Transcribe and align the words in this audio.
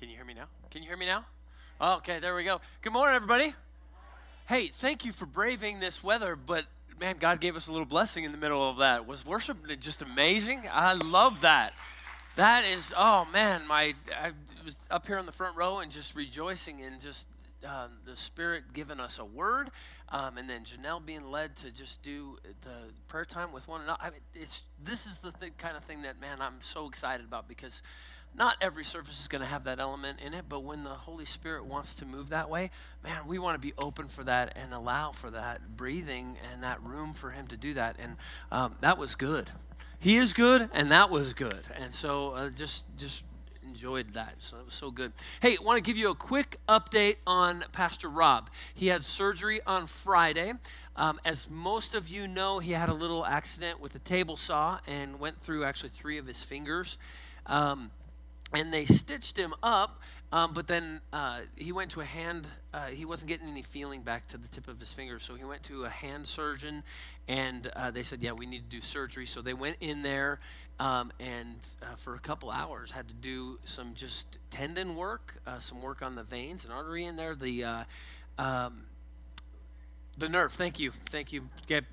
Can 0.00 0.08
you 0.08 0.16
hear 0.16 0.24
me 0.24 0.32
now? 0.32 0.46
Can 0.70 0.82
you 0.82 0.88
hear 0.88 0.96
me 0.96 1.04
now? 1.04 1.26
Okay, 1.78 2.20
there 2.20 2.34
we 2.34 2.42
go. 2.42 2.62
Good 2.80 2.94
morning, 2.94 3.14
everybody. 3.14 3.52
Hey, 4.48 4.68
thank 4.68 5.04
you 5.04 5.12
for 5.12 5.26
braving 5.26 5.78
this 5.78 6.02
weather, 6.02 6.36
but 6.36 6.64
man, 6.98 7.16
God 7.20 7.38
gave 7.38 7.54
us 7.54 7.66
a 7.66 7.70
little 7.70 7.84
blessing 7.84 8.24
in 8.24 8.32
the 8.32 8.38
middle 8.38 8.66
of 8.66 8.78
that. 8.78 9.06
Was 9.06 9.26
worship 9.26 9.58
just 9.78 10.00
amazing? 10.00 10.62
I 10.72 10.94
love 10.94 11.42
that. 11.42 11.74
That 12.36 12.64
is, 12.64 12.94
oh 12.96 13.28
man, 13.30 13.68
my 13.68 13.92
I 14.18 14.30
was 14.64 14.78
up 14.90 15.06
here 15.06 15.18
on 15.18 15.26
the 15.26 15.32
front 15.32 15.54
row 15.54 15.80
and 15.80 15.92
just 15.92 16.16
rejoicing 16.16 16.78
in 16.78 16.98
just 16.98 17.26
uh, 17.68 17.88
the 18.06 18.16
Spirit 18.16 18.72
giving 18.72 19.00
us 19.00 19.18
a 19.18 19.24
word, 19.26 19.68
um, 20.08 20.38
and 20.38 20.48
then 20.48 20.62
Janelle 20.62 21.04
being 21.04 21.30
led 21.30 21.56
to 21.56 21.70
just 21.70 22.02
do 22.02 22.38
the 22.62 22.76
prayer 23.06 23.26
time 23.26 23.52
with 23.52 23.68
one 23.68 23.82
another. 23.82 23.98
I 24.00 24.08
mean, 24.08 24.20
it's 24.34 24.64
this 24.82 25.06
is 25.06 25.20
the 25.20 25.32
th- 25.32 25.58
kind 25.58 25.76
of 25.76 25.84
thing 25.84 26.00
that 26.02 26.18
man 26.18 26.40
I'm 26.40 26.62
so 26.62 26.88
excited 26.88 27.26
about 27.26 27.48
because 27.48 27.82
not 28.36 28.56
every 28.60 28.84
service 28.84 29.20
is 29.20 29.28
going 29.28 29.42
to 29.42 29.48
have 29.48 29.64
that 29.64 29.80
element 29.80 30.20
in 30.24 30.34
it, 30.34 30.44
but 30.48 30.62
when 30.62 30.84
the 30.84 30.90
Holy 30.90 31.24
Spirit 31.24 31.64
wants 31.64 31.94
to 31.96 32.06
move 32.06 32.30
that 32.30 32.48
way, 32.48 32.70
man, 33.02 33.26
we 33.26 33.38
want 33.38 33.60
to 33.60 33.66
be 33.66 33.74
open 33.76 34.08
for 34.08 34.24
that 34.24 34.56
and 34.56 34.72
allow 34.72 35.12
for 35.12 35.30
that 35.30 35.76
breathing 35.76 36.38
and 36.52 36.62
that 36.62 36.82
room 36.82 37.12
for 37.12 37.30
Him 37.30 37.46
to 37.48 37.56
do 37.56 37.74
that. 37.74 37.96
And 37.98 38.16
um, 38.50 38.76
that 38.80 38.98
was 38.98 39.14
good. 39.14 39.50
He 39.98 40.16
is 40.16 40.32
good, 40.32 40.70
and 40.72 40.90
that 40.90 41.10
was 41.10 41.34
good. 41.34 41.60
And 41.76 41.92
so 41.92 42.32
uh, 42.32 42.50
just 42.50 42.84
just 42.96 43.24
enjoyed 43.62 44.14
that. 44.14 44.34
So 44.38 44.58
it 44.58 44.64
was 44.64 44.74
so 44.74 44.90
good. 44.90 45.12
Hey, 45.40 45.56
I 45.60 45.62
want 45.62 45.76
to 45.76 45.82
give 45.82 45.96
you 45.96 46.10
a 46.10 46.14
quick 46.14 46.56
update 46.68 47.16
on 47.26 47.64
Pastor 47.72 48.08
Rob. 48.08 48.50
He 48.74 48.88
had 48.88 49.02
surgery 49.02 49.60
on 49.66 49.86
Friday. 49.86 50.54
Um, 50.96 51.20
as 51.24 51.48
most 51.48 51.94
of 51.94 52.08
you 52.08 52.26
know, 52.26 52.58
he 52.58 52.72
had 52.72 52.88
a 52.88 52.94
little 52.94 53.24
accident 53.24 53.80
with 53.80 53.94
a 53.94 54.00
table 54.00 54.36
saw 54.36 54.80
and 54.86 55.20
went 55.20 55.38
through 55.38 55.64
actually 55.64 55.90
three 55.90 56.18
of 56.18 56.26
his 56.26 56.42
fingers. 56.42 56.98
Um, 57.46 57.90
and 58.52 58.72
they 58.72 58.84
stitched 58.84 59.36
him 59.36 59.54
up 59.62 60.00
um, 60.32 60.52
but 60.54 60.66
then 60.68 61.00
uh, 61.12 61.40
he 61.56 61.72
went 61.72 61.90
to 61.90 62.00
a 62.00 62.04
hand 62.04 62.46
uh, 62.74 62.86
he 62.86 63.04
wasn't 63.04 63.28
getting 63.28 63.48
any 63.48 63.62
feeling 63.62 64.02
back 64.02 64.26
to 64.26 64.38
the 64.38 64.48
tip 64.48 64.68
of 64.68 64.78
his 64.80 64.92
finger 64.92 65.18
so 65.18 65.34
he 65.34 65.44
went 65.44 65.62
to 65.62 65.84
a 65.84 65.88
hand 65.88 66.26
surgeon 66.26 66.82
and 67.28 67.70
uh, 67.76 67.90
they 67.90 68.02
said 68.02 68.22
yeah 68.22 68.32
we 68.32 68.46
need 68.46 68.70
to 68.70 68.76
do 68.76 68.82
surgery. 68.82 69.26
So 69.26 69.42
they 69.42 69.54
went 69.54 69.76
in 69.80 70.02
there 70.02 70.40
um, 70.78 71.12
and 71.20 71.56
uh, 71.82 71.94
for 71.96 72.14
a 72.14 72.18
couple 72.18 72.50
hours 72.50 72.92
had 72.92 73.06
to 73.08 73.14
do 73.14 73.58
some 73.64 73.94
just 73.94 74.38
tendon 74.50 74.96
work 74.96 75.40
uh, 75.46 75.58
some 75.58 75.82
work 75.82 76.02
on 76.02 76.14
the 76.14 76.22
veins 76.22 76.64
and 76.64 76.72
artery 76.72 77.04
in 77.04 77.16
there. 77.16 77.34
The 77.34 77.64
uh, 77.64 77.84
um, 78.38 78.82
the 80.20 80.28
nerve, 80.28 80.52
thank 80.52 80.78
you, 80.78 80.90
thank 80.90 81.32
you. 81.32 81.42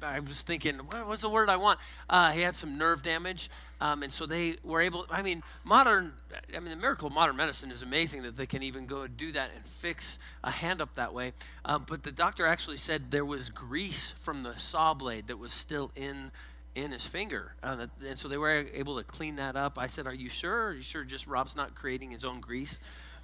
I 0.03 0.19
was 0.19 0.41
thinking, 0.41 0.75
what 0.75 1.07
was 1.07 1.21
the 1.21 1.29
word 1.29 1.49
I 1.49 1.57
want? 1.57 1.79
Uh, 2.09 2.31
he 2.31 2.41
had 2.41 2.55
some 2.55 2.77
nerve 2.77 3.01
damage, 3.01 3.49
um, 3.81 4.03
and 4.03 4.11
so 4.11 4.25
they 4.25 4.57
were 4.63 4.81
able. 4.81 5.05
I 5.09 5.21
mean, 5.21 5.41
modern. 5.63 6.13
I 6.55 6.59
mean, 6.59 6.69
the 6.69 6.75
miracle 6.75 7.07
of 7.07 7.13
modern 7.13 7.37
medicine 7.37 7.71
is 7.71 7.81
amazing 7.81 8.23
that 8.23 8.37
they 8.37 8.45
can 8.45 8.61
even 8.61 8.85
go 8.85 9.07
do 9.07 9.31
that 9.31 9.51
and 9.55 9.65
fix 9.65 10.19
a 10.43 10.51
hand 10.51 10.81
up 10.81 10.93
that 10.95 11.13
way. 11.13 11.33
Um, 11.65 11.85
but 11.87 12.03
the 12.03 12.11
doctor 12.11 12.45
actually 12.45 12.77
said 12.77 13.09
there 13.11 13.25
was 13.25 13.49
grease 13.49 14.11
from 14.11 14.43
the 14.43 14.53
saw 14.59 14.93
blade 14.93 15.27
that 15.27 15.37
was 15.37 15.53
still 15.53 15.91
in 15.95 16.31
in 16.75 16.91
his 16.91 17.07
finger, 17.07 17.55
uh, 17.63 17.87
and 18.05 18.19
so 18.19 18.27
they 18.27 18.37
were 18.37 18.67
able 18.73 18.97
to 18.97 19.03
clean 19.03 19.37
that 19.37 19.55
up. 19.55 19.79
I 19.79 19.87
said, 19.87 20.05
"Are 20.05 20.13
you 20.13 20.29
sure? 20.29 20.67
Are 20.67 20.73
you 20.73 20.81
sure 20.81 21.03
just 21.03 21.25
Rob's 21.25 21.55
not 21.55 21.73
creating 21.73 22.11
his 22.11 22.23
own 22.23 22.39
grease?" 22.39 22.79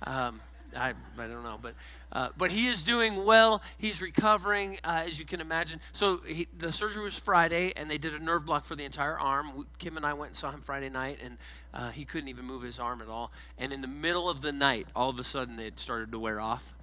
Um, 0.06 0.42
I, 0.76 0.94
I 1.18 1.28
don't 1.28 1.44
know, 1.44 1.60
but 1.62 1.74
uh, 2.12 2.30
but 2.38 2.52
he 2.52 2.68
is 2.68 2.84
doing 2.84 3.26
well. 3.26 3.62
He's 3.78 4.02
recovering, 4.02 4.78
uh, 4.84 5.04
as 5.08 5.20
you 5.20 5.26
can 5.26 5.42
imagine. 5.42 5.80
So 5.92 6.22
he, 6.26 6.48
the 6.58 6.72
surgery 6.72 7.04
was 7.04 7.18
Friday, 7.18 7.74
and 7.76 7.90
they 7.90 7.98
did 7.98 8.14
a 8.14 8.20
nerve 8.20 8.46
block 8.46 8.66
for 8.66 8.76
the 8.76 8.86
entire 8.86 9.20
arm. 9.20 9.66
Kim 9.80 9.98
and 9.98 10.06
I 10.06 10.14
went 10.14 10.30
and 10.30 10.36
saw 10.36 10.52
him 10.52 10.62
Friday 10.62 10.90
night, 10.90 11.20
and 11.24 11.38
uh, 11.74 11.92
he 11.92 12.06
couldn't 12.06 12.30
even 12.30 12.46
move 12.46 12.62
his 12.62 12.80
arm 12.80 13.02
at 13.02 13.08
all. 13.08 13.32
And 13.58 13.74
in 13.74 13.82
the 13.82 13.88
middle 13.88 14.30
of 14.30 14.42
the 14.42 14.52
night, 14.52 14.88
all 14.96 15.10
of 15.10 15.18
a 15.20 15.24
sudden, 15.24 15.60
it 15.60 15.80
started 15.80 16.12
to 16.12 16.20
wear 16.20 16.40
off 16.40 16.76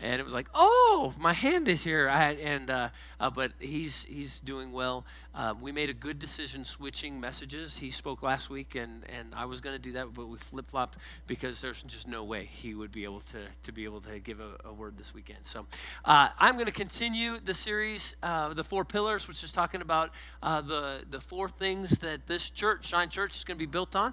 and 0.00 0.20
it 0.20 0.24
was 0.24 0.32
like, 0.32 0.48
oh, 0.54 1.14
my 1.18 1.32
hand 1.32 1.68
is 1.68 1.84
here. 1.84 2.08
I, 2.08 2.32
and 2.32 2.68
uh, 2.70 2.88
uh, 3.20 3.30
but 3.30 3.52
he's 3.60 4.04
he's 4.04 4.40
doing 4.40 4.72
well. 4.72 5.06
Uh, 5.34 5.54
we 5.60 5.72
made 5.72 5.90
a 5.90 5.94
good 5.94 6.18
decision 6.18 6.64
switching 6.64 7.20
messages. 7.20 7.78
He 7.78 7.90
spoke 7.90 8.22
last 8.22 8.50
week, 8.50 8.74
and 8.74 9.04
and 9.16 9.34
I 9.34 9.44
was 9.44 9.60
going 9.60 9.76
to 9.76 9.82
do 9.82 9.92
that, 9.92 10.12
but 10.12 10.26
we 10.26 10.38
flip 10.38 10.68
flopped 10.68 10.98
because 11.26 11.60
there's 11.60 11.82
just 11.82 12.08
no 12.08 12.24
way 12.24 12.44
he 12.44 12.74
would 12.74 12.90
be 12.90 13.04
able 13.04 13.20
to 13.20 13.38
to 13.62 13.72
be 13.72 13.84
able 13.84 14.00
to 14.02 14.18
give 14.18 14.40
a, 14.40 14.68
a 14.68 14.72
word 14.72 14.98
this 14.98 15.14
weekend. 15.14 15.46
So 15.46 15.66
uh, 16.04 16.28
I'm 16.38 16.54
going 16.54 16.66
to 16.66 16.72
continue 16.72 17.38
the 17.38 17.54
series, 17.54 18.16
uh, 18.22 18.52
the 18.52 18.64
four 18.64 18.84
pillars, 18.84 19.28
which 19.28 19.44
is 19.44 19.52
talking 19.52 19.80
about 19.80 20.10
uh, 20.42 20.60
the 20.60 21.04
the 21.08 21.20
four 21.20 21.48
things 21.48 22.00
that 22.00 22.26
this 22.26 22.50
church, 22.50 22.86
Shine 22.86 23.10
Church, 23.10 23.36
is 23.36 23.44
going 23.44 23.56
to 23.58 23.62
be 23.62 23.70
built 23.70 23.94
on: 23.94 24.12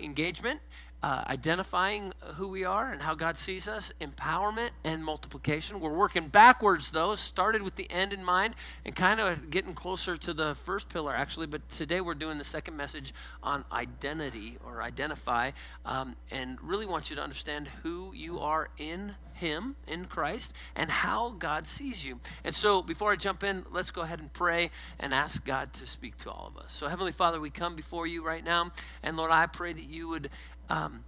engagement 0.00 0.60
uh, 1.06 1.22
identifying 1.28 2.12
who 2.34 2.48
we 2.48 2.64
are 2.64 2.90
and 2.90 3.00
how 3.00 3.14
God 3.14 3.36
sees 3.36 3.68
us, 3.68 3.92
empowerment 4.00 4.70
and 4.82 5.04
multiplication. 5.04 5.78
We're 5.78 5.94
working 5.94 6.26
backwards, 6.26 6.90
though, 6.90 7.14
started 7.14 7.62
with 7.62 7.76
the 7.76 7.88
end 7.92 8.12
in 8.12 8.24
mind 8.24 8.56
and 8.84 8.96
kind 8.96 9.20
of 9.20 9.48
getting 9.48 9.72
closer 9.72 10.16
to 10.16 10.34
the 10.34 10.56
first 10.56 10.88
pillar, 10.88 11.14
actually. 11.14 11.46
But 11.46 11.68
today 11.68 12.00
we're 12.00 12.14
doing 12.14 12.38
the 12.38 12.44
second 12.44 12.76
message 12.76 13.14
on 13.40 13.64
identity 13.70 14.58
or 14.66 14.82
identify 14.82 15.52
um, 15.84 16.16
and 16.32 16.58
really 16.60 16.86
want 16.86 17.08
you 17.08 17.14
to 17.14 17.22
understand 17.22 17.68
who 17.84 18.12
you 18.12 18.40
are 18.40 18.68
in 18.76 19.14
Him, 19.34 19.76
in 19.86 20.06
Christ, 20.06 20.54
and 20.74 20.90
how 20.90 21.30
God 21.30 21.68
sees 21.68 22.04
you. 22.04 22.18
And 22.42 22.52
so 22.52 22.82
before 22.82 23.12
I 23.12 23.16
jump 23.16 23.44
in, 23.44 23.64
let's 23.70 23.92
go 23.92 24.00
ahead 24.00 24.18
and 24.18 24.32
pray 24.32 24.70
and 24.98 25.14
ask 25.14 25.46
God 25.46 25.72
to 25.74 25.86
speak 25.86 26.16
to 26.18 26.32
all 26.32 26.52
of 26.52 26.60
us. 26.60 26.72
So, 26.72 26.88
Heavenly 26.88 27.12
Father, 27.12 27.38
we 27.38 27.50
come 27.50 27.76
before 27.76 28.08
you 28.08 28.26
right 28.26 28.44
now. 28.44 28.72
And 29.04 29.16
Lord, 29.16 29.30
I 29.30 29.46
pray 29.46 29.72
that 29.72 29.84
you 29.84 30.08
would 30.08 30.30
um, 30.68 31.04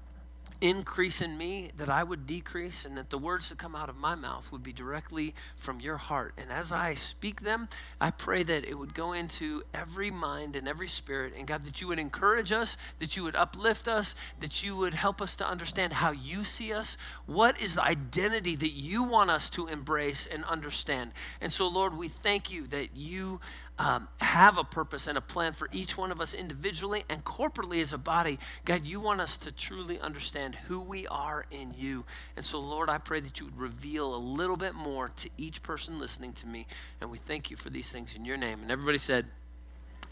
increase 0.60 1.22
in 1.22 1.38
me, 1.38 1.70
that 1.76 1.88
I 1.88 2.02
would 2.02 2.26
decrease, 2.26 2.84
and 2.84 2.98
that 2.98 3.10
the 3.10 3.18
words 3.18 3.48
that 3.48 3.58
come 3.58 3.76
out 3.76 3.88
of 3.88 3.96
my 3.96 4.14
mouth 4.14 4.50
would 4.50 4.62
be 4.62 4.72
directly 4.72 5.34
from 5.56 5.80
your 5.80 5.98
heart. 5.98 6.34
And 6.36 6.50
as 6.50 6.72
I 6.72 6.94
speak 6.94 7.42
them, 7.42 7.68
I 8.00 8.10
pray 8.10 8.42
that 8.42 8.64
it 8.64 8.76
would 8.76 8.92
go 8.92 9.12
into 9.12 9.62
every 9.72 10.10
mind 10.10 10.56
and 10.56 10.66
every 10.66 10.88
spirit. 10.88 11.34
And 11.36 11.46
God, 11.46 11.62
that 11.62 11.80
you 11.80 11.88
would 11.88 12.00
encourage 12.00 12.50
us, 12.50 12.76
that 12.98 13.16
you 13.16 13.22
would 13.22 13.36
uplift 13.36 13.86
us, 13.86 14.16
that 14.40 14.64
you 14.64 14.76
would 14.76 14.94
help 14.94 15.22
us 15.22 15.36
to 15.36 15.48
understand 15.48 15.92
how 15.92 16.10
you 16.10 16.44
see 16.44 16.72
us. 16.72 16.96
What 17.26 17.60
is 17.62 17.76
the 17.76 17.84
identity 17.84 18.56
that 18.56 18.72
you 18.72 19.04
want 19.04 19.30
us 19.30 19.50
to 19.50 19.68
embrace 19.68 20.26
and 20.26 20.44
understand? 20.44 21.12
And 21.40 21.52
so, 21.52 21.68
Lord, 21.68 21.96
we 21.96 22.08
thank 22.08 22.50
you 22.50 22.66
that 22.68 22.96
you 22.96 23.40
um, 23.78 24.08
have 24.20 24.58
a 24.58 24.64
purpose 24.64 25.06
and 25.06 25.16
a 25.16 25.20
plan 25.20 25.52
for 25.52 25.68
each 25.72 25.96
one 25.96 26.10
of 26.10 26.20
us 26.20 26.34
individually 26.34 27.04
and 27.08 27.24
corporately 27.24 27.80
as 27.80 27.92
a 27.92 27.98
body. 27.98 28.38
God, 28.64 28.84
you 28.84 29.00
want 29.00 29.20
us 29.20 29.38
to 29.38 29.52
truly 29.52 30.00
understand 30.00 30.54
who 30.54 30.80
we 30.80 31.06
are 31.06 31.44
in 31.50 31.74
you. 31.76 32.04
And 32.36 32.44
so, 32.44 32.60
Lord, 32.60 32.90
I 32.90 32.98
pray 32.98 33.20
that 33.20 33.38
you 33.38 33.46
would 33.46 33.56
reveal 33.56 34.14
a 34.14 34.18
little 34.18 34.56
bit 34.56 34.74
more 34.74 35.10
to 35.16 35.30
each 35.36 35.62
person 35.62 35.98
listening 35.98 36.32
to 36.34 36.46
me. 36.46 36.66
And 37.00 37.10
we 37.10 37.18
thank 37.18 37.50
you 37.50 37.56
for 37.56 37.70
these 37.70 37.92
things 37.92 38.16
in 38.16 38.24
your 38.24 38.36
name. 38.36 38.60
And 38.62 38.70
everybody 38.70 38.98
said, 38.98 39.26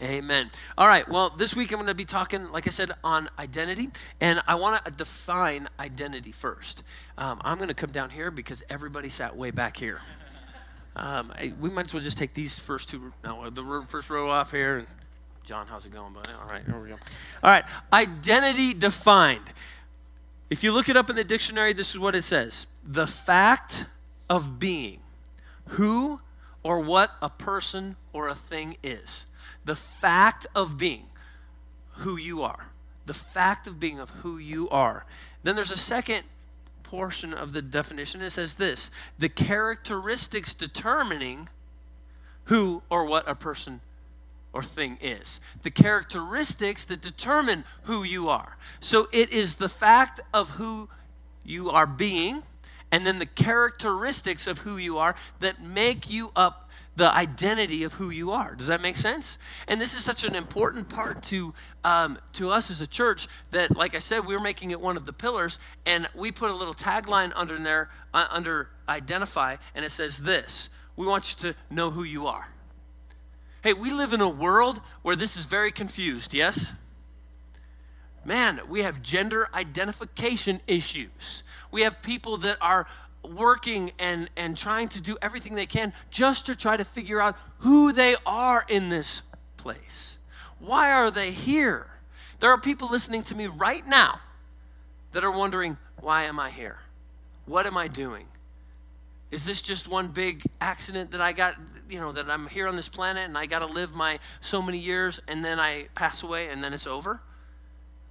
Amen. 0.01 0.51
All 0.77 0.87
right. 0.87 1.09
Well, 1.09 1.31
this 1.31 1.55
week 1.55 1.71
I'm 1.71 1.77
going 1.77 1.87
to 1.87 1.95
be 1.95 2.05
talking, 2.05 2.51
like 2.51 2.67
I 2.67 2.69
said, 2.69 2.91
on 3.03 3.29
identity, 3.39 3.89
and 4.21 4.39
I 4.47 4.53
want 4.53 4.85
to 4.85 4.91
define 4.91 5.67
identity 5.79 6.31
first. 6.31 6.83
Um, 7.17 7.41
I'm 7.43 7.57
going 7.57 7.69
to 7.69 7.73
come 7.73 7.89
down 7.89 8.11
here 8.11 8.29
because 8.29 8.63
everybody 8.69 9.09
sat 9.09 9.35
way 9.35 9.49
back 9.49 9.75
here. 9.75 9.99
Um, 10.95 11.31
we 11.59 11.69
might 11.69 11.85
as 11.85 11.93
well 11.93 12.03
just 12.03 12.17
take 12.17 12.33
these 12.33 12.57
first 12.57 12.89
two, 12.89 13.13
no, 13.23 13.49
the 13.49 13.83
first 13.87 14.09
row 14.09 14.29
off 14.29 14.51
here. 14.51 14.87
John, 15.43 15.67
how's 15.67 15.85
it 15.85 15.93
going, 15.93 16.13
buddy? 16.13 16.31
All 16.41 16.49
right, 16.49 16.63
here 16.65 16.79
we 16.79 16.89
go. 16.89 16.95
All 17.43 17.51
right, 17.51 17.63
identity 17.93 18.73
defined. 18.73 19.53
If 20.49 20.63
you 20.63 20.71
look 20.71 20.89
it 20.89 20.97
up 20.97 21.09
in 21.09 21.15
the 21.15 21.23
dictionary, 21.23 21.73
this 21.73 21.93
is 21.93 21.99
what 21.99 22.15
it 22.15 22.23
says 22.23 22.67
the 22.83 23.07
fact 23.07 23.85
of 24.29 24.59
being, 24.59 24.99
who 25.69 26.21
or 26.63 26.79
what 26.79 27.11
a 27.21 27.29
person 27.29 27.95
or 28.11 28.27
a 28.27 28.35
thing 28.35 28.77
is. 28.83 29.25
The 29.63 29.75
fact 29.75 30.47
of 30.55 30.77
being 30.77 31.05
who 31.99 32.17
you 32.17 32.43
are. 32.43 32.67
The 33.05 33.13
fact 33.13 33.67
of 33.67 33.79
being 33.79 33.99
of 33.99 34.09
who 34.09 34.37
you 34.37 34.67
are. 34.69 35.05
Then 35.43 35.55
there's 35.55 35.71
a 35.71 35.77
second 35.77 36.23
portion 36.87 37.33
of 37.33 37.51
the 37.53 37.61
definition. 37.61 38.21
It 38.21 38.31
says 38.31 38.55
this 38.55 38.89
the 39.19 39.29
characteristics 39.29 40.53
determining 40.53 41.49
who 42.45 42.81
or 42.89 43.07
what 43.07 43.29
a 43.29 43.35
person 43.35 43.81
or 44.53 44.63
thing 44.63 44.97
is. 45.01 45.39
The 45.61 45.69
characteristics 45.69 46.85
that 46.85 47.01
determine 47.01 47.65
who 47.83 48.03
you 48.03 48.29
are. 48.29 48.57
So 48.79 49.07
it 49.11 49.31
is 49.31 49.57
the 49.57 49.69
fact 49.69 50.21
of 50.33 50.51
who 50.51 50.89
you 51.43 51.69
are 51.69 51.85
being, 51.85 52.43
and 52.91 53.05
then 53.05 53.19
the 53.19 53.25
characteristics 53.25 54.47
of 54.47 54.59
who 54.59 54.77
you 54.77 54.97
are 54.97 55.15
that 55.41 55.61
make 55.61 56.09
you 56.09 56.31
up 56.35 56.66
the 56.97 57.13
identity 57.13 57.83
of 57.83 57.93
who 57.93 58.09
you 58.09 58.31
are. 58.31 58.55
Does 58.55 58.67
that 58.67 58.81
make 58.81 58.95
sense? 58.95 59.37
And 59.67 59.79
this 59.79 59.93
is 59.93 60.03
such 60.03 60.23
an 60.23 60.33
important 60.33 60.89
part 60.89 61.21
to 61.23 61.53
um, 61.83 62.17
to 62.33 62.49
us 62.49 62.71
as 62.71 62.81
a 62.81 62.87
church 62.87 63.27
that, 63.51 63.77
like 63.77 63.93
I 63.93 63.99
said, 63.99 64.25
we're 64.25 64.41
making 64.41 64.71
it 64.71 64.81
one 64.81 64.97
of 64.97 65.05
the 65.05 65.13
pillars, 65.13 65.59
and 65.85 66.09
we 66.15 66.31
put 66.31 66.49
a 66.49 66.55
little 66.55 66.73
tagline 66.73 67.31
under 67.35 67.55
there 67.59 67.91
uh, 68.15 68.25
under 68.31 68.71
identify, 68.89 69.57
and 69.75 69.85
it 69.85 69.91
says 69.91 70.23
this: 70.23 70.71
We 70.95 71.05
want 71.05 71.35
you 71.43 71.51
to 71.51 71.57
know 71.69 71.91
who 71.91 72.03
you 72.03 72.25
are. 72.25 72.51
Hey, 73.61 73.73
we 73.73 73.91
live 73.91 74.13
in 74.13 74.21
a 74.21 74.29
world 74.29 74.81
where 75.03 75.15
this 75.15 75.37
is 75.37 75.45
very 75.45 75.71
confused. 75.71 76.33
Yes. 76.33 76.73
man, 78.25 78.59
we 78.67 78.81
have 78.81 79.03
gender 79.03 79.49
identification 79.53 80.61
issues. 80.65 81.43
We 81.71 81.83
have 81.83 82.01
people 82.01 82.37
that 82.37 82.57
are 82.59 82.87
working 83.35 83.91
and, 83.99 84.29
and 84.35 84.57
trying 84.57 84.89
to 84.89 85.01
do 85.01 85.17
everything 85.21 85.55
they 85.55 85.65
can 85.65 85.93
just 86.11 86.45
to 86.47 86.55
try 86.55 86.77
to 86.77 86.85
figure 86.85 87.21
out 87.21 87.35
who 87.59 87.91
they 87.91 88.15
are 88.25 88.65
in 88.67 88.89
this 88.89 89.23
place. 89.57 90.17
Why 90.59 90.91
are 90.91 91.11
they 91.11 91.31
here? 91.31 91.87
There 92.39 92.51
are 92.51 92.59
people 92.59 92.89
listening 92.89 93.23
to 93.23 93.35
me 93.35 93.47
right 93.47 93.83
now 93.87 94.19
that 95.11 95.23
are 95.23 95.35
wondering, 95.35 95.77
why 95.99 96.23
am 96.23 96.39
I 96.39 96.49
here? 96.49 96.79
What 97.45 97.65
am 97.65 97.77
I 97.77 97.87
doing? 97.87 98.27
Is 99.29 99.45
this 99.45 99.61
just 99.61 99.87
one 99.87 100.07
big 100.07 100.41
accident 100.61 101.11
that 101.11 101.21
I 101.21 101.33
got, 101.33 101.55
you 101.89 101.99
know, 101.99 102.11
that 102.13 102.29
I'm 102.29 102.47
here 102.47 102.67
on 102.67 102.75
this 102.75 102.87
planet 102.87 103.25
and 103.25 103.37
I 103.37 103.45
got 103.45 103.59
to 103.59 103.65
live 103.65 103.95
my 103.95 104.19
so 104.39 104.61
many 104.61 104.77
years 104.77 105.19
and 105.27 105.43
then 105.43 105.59
I 105.59 105.87
pass 105.95 106.23
away 106.23 106.47
and 106.49 106.63
then 106.63 106.73
it's 106.73 106.87
over? 106.87 107.21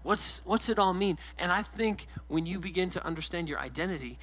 What's, 0.07 0.41
what's 0.45 0.69
it 0.69 0.79
all 0.79 0.95
mean? 0.95 1.19
And 1.37 1.51
I 1.51 1.63
think 1.63 2.07
when 2.29 2.47
you 2.47 2.61
begin 2.61 2.91
to 2.91 3.05
understand 3.05 3.49
your 3.49 3.59
identity, 3.59 4.19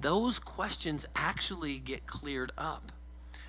those 0.00 0.40
questions 0.40 1.06
actually 1.14 1.78
get 1.78 2.06
cleared 2.06 2.50
up. 2.58 2.90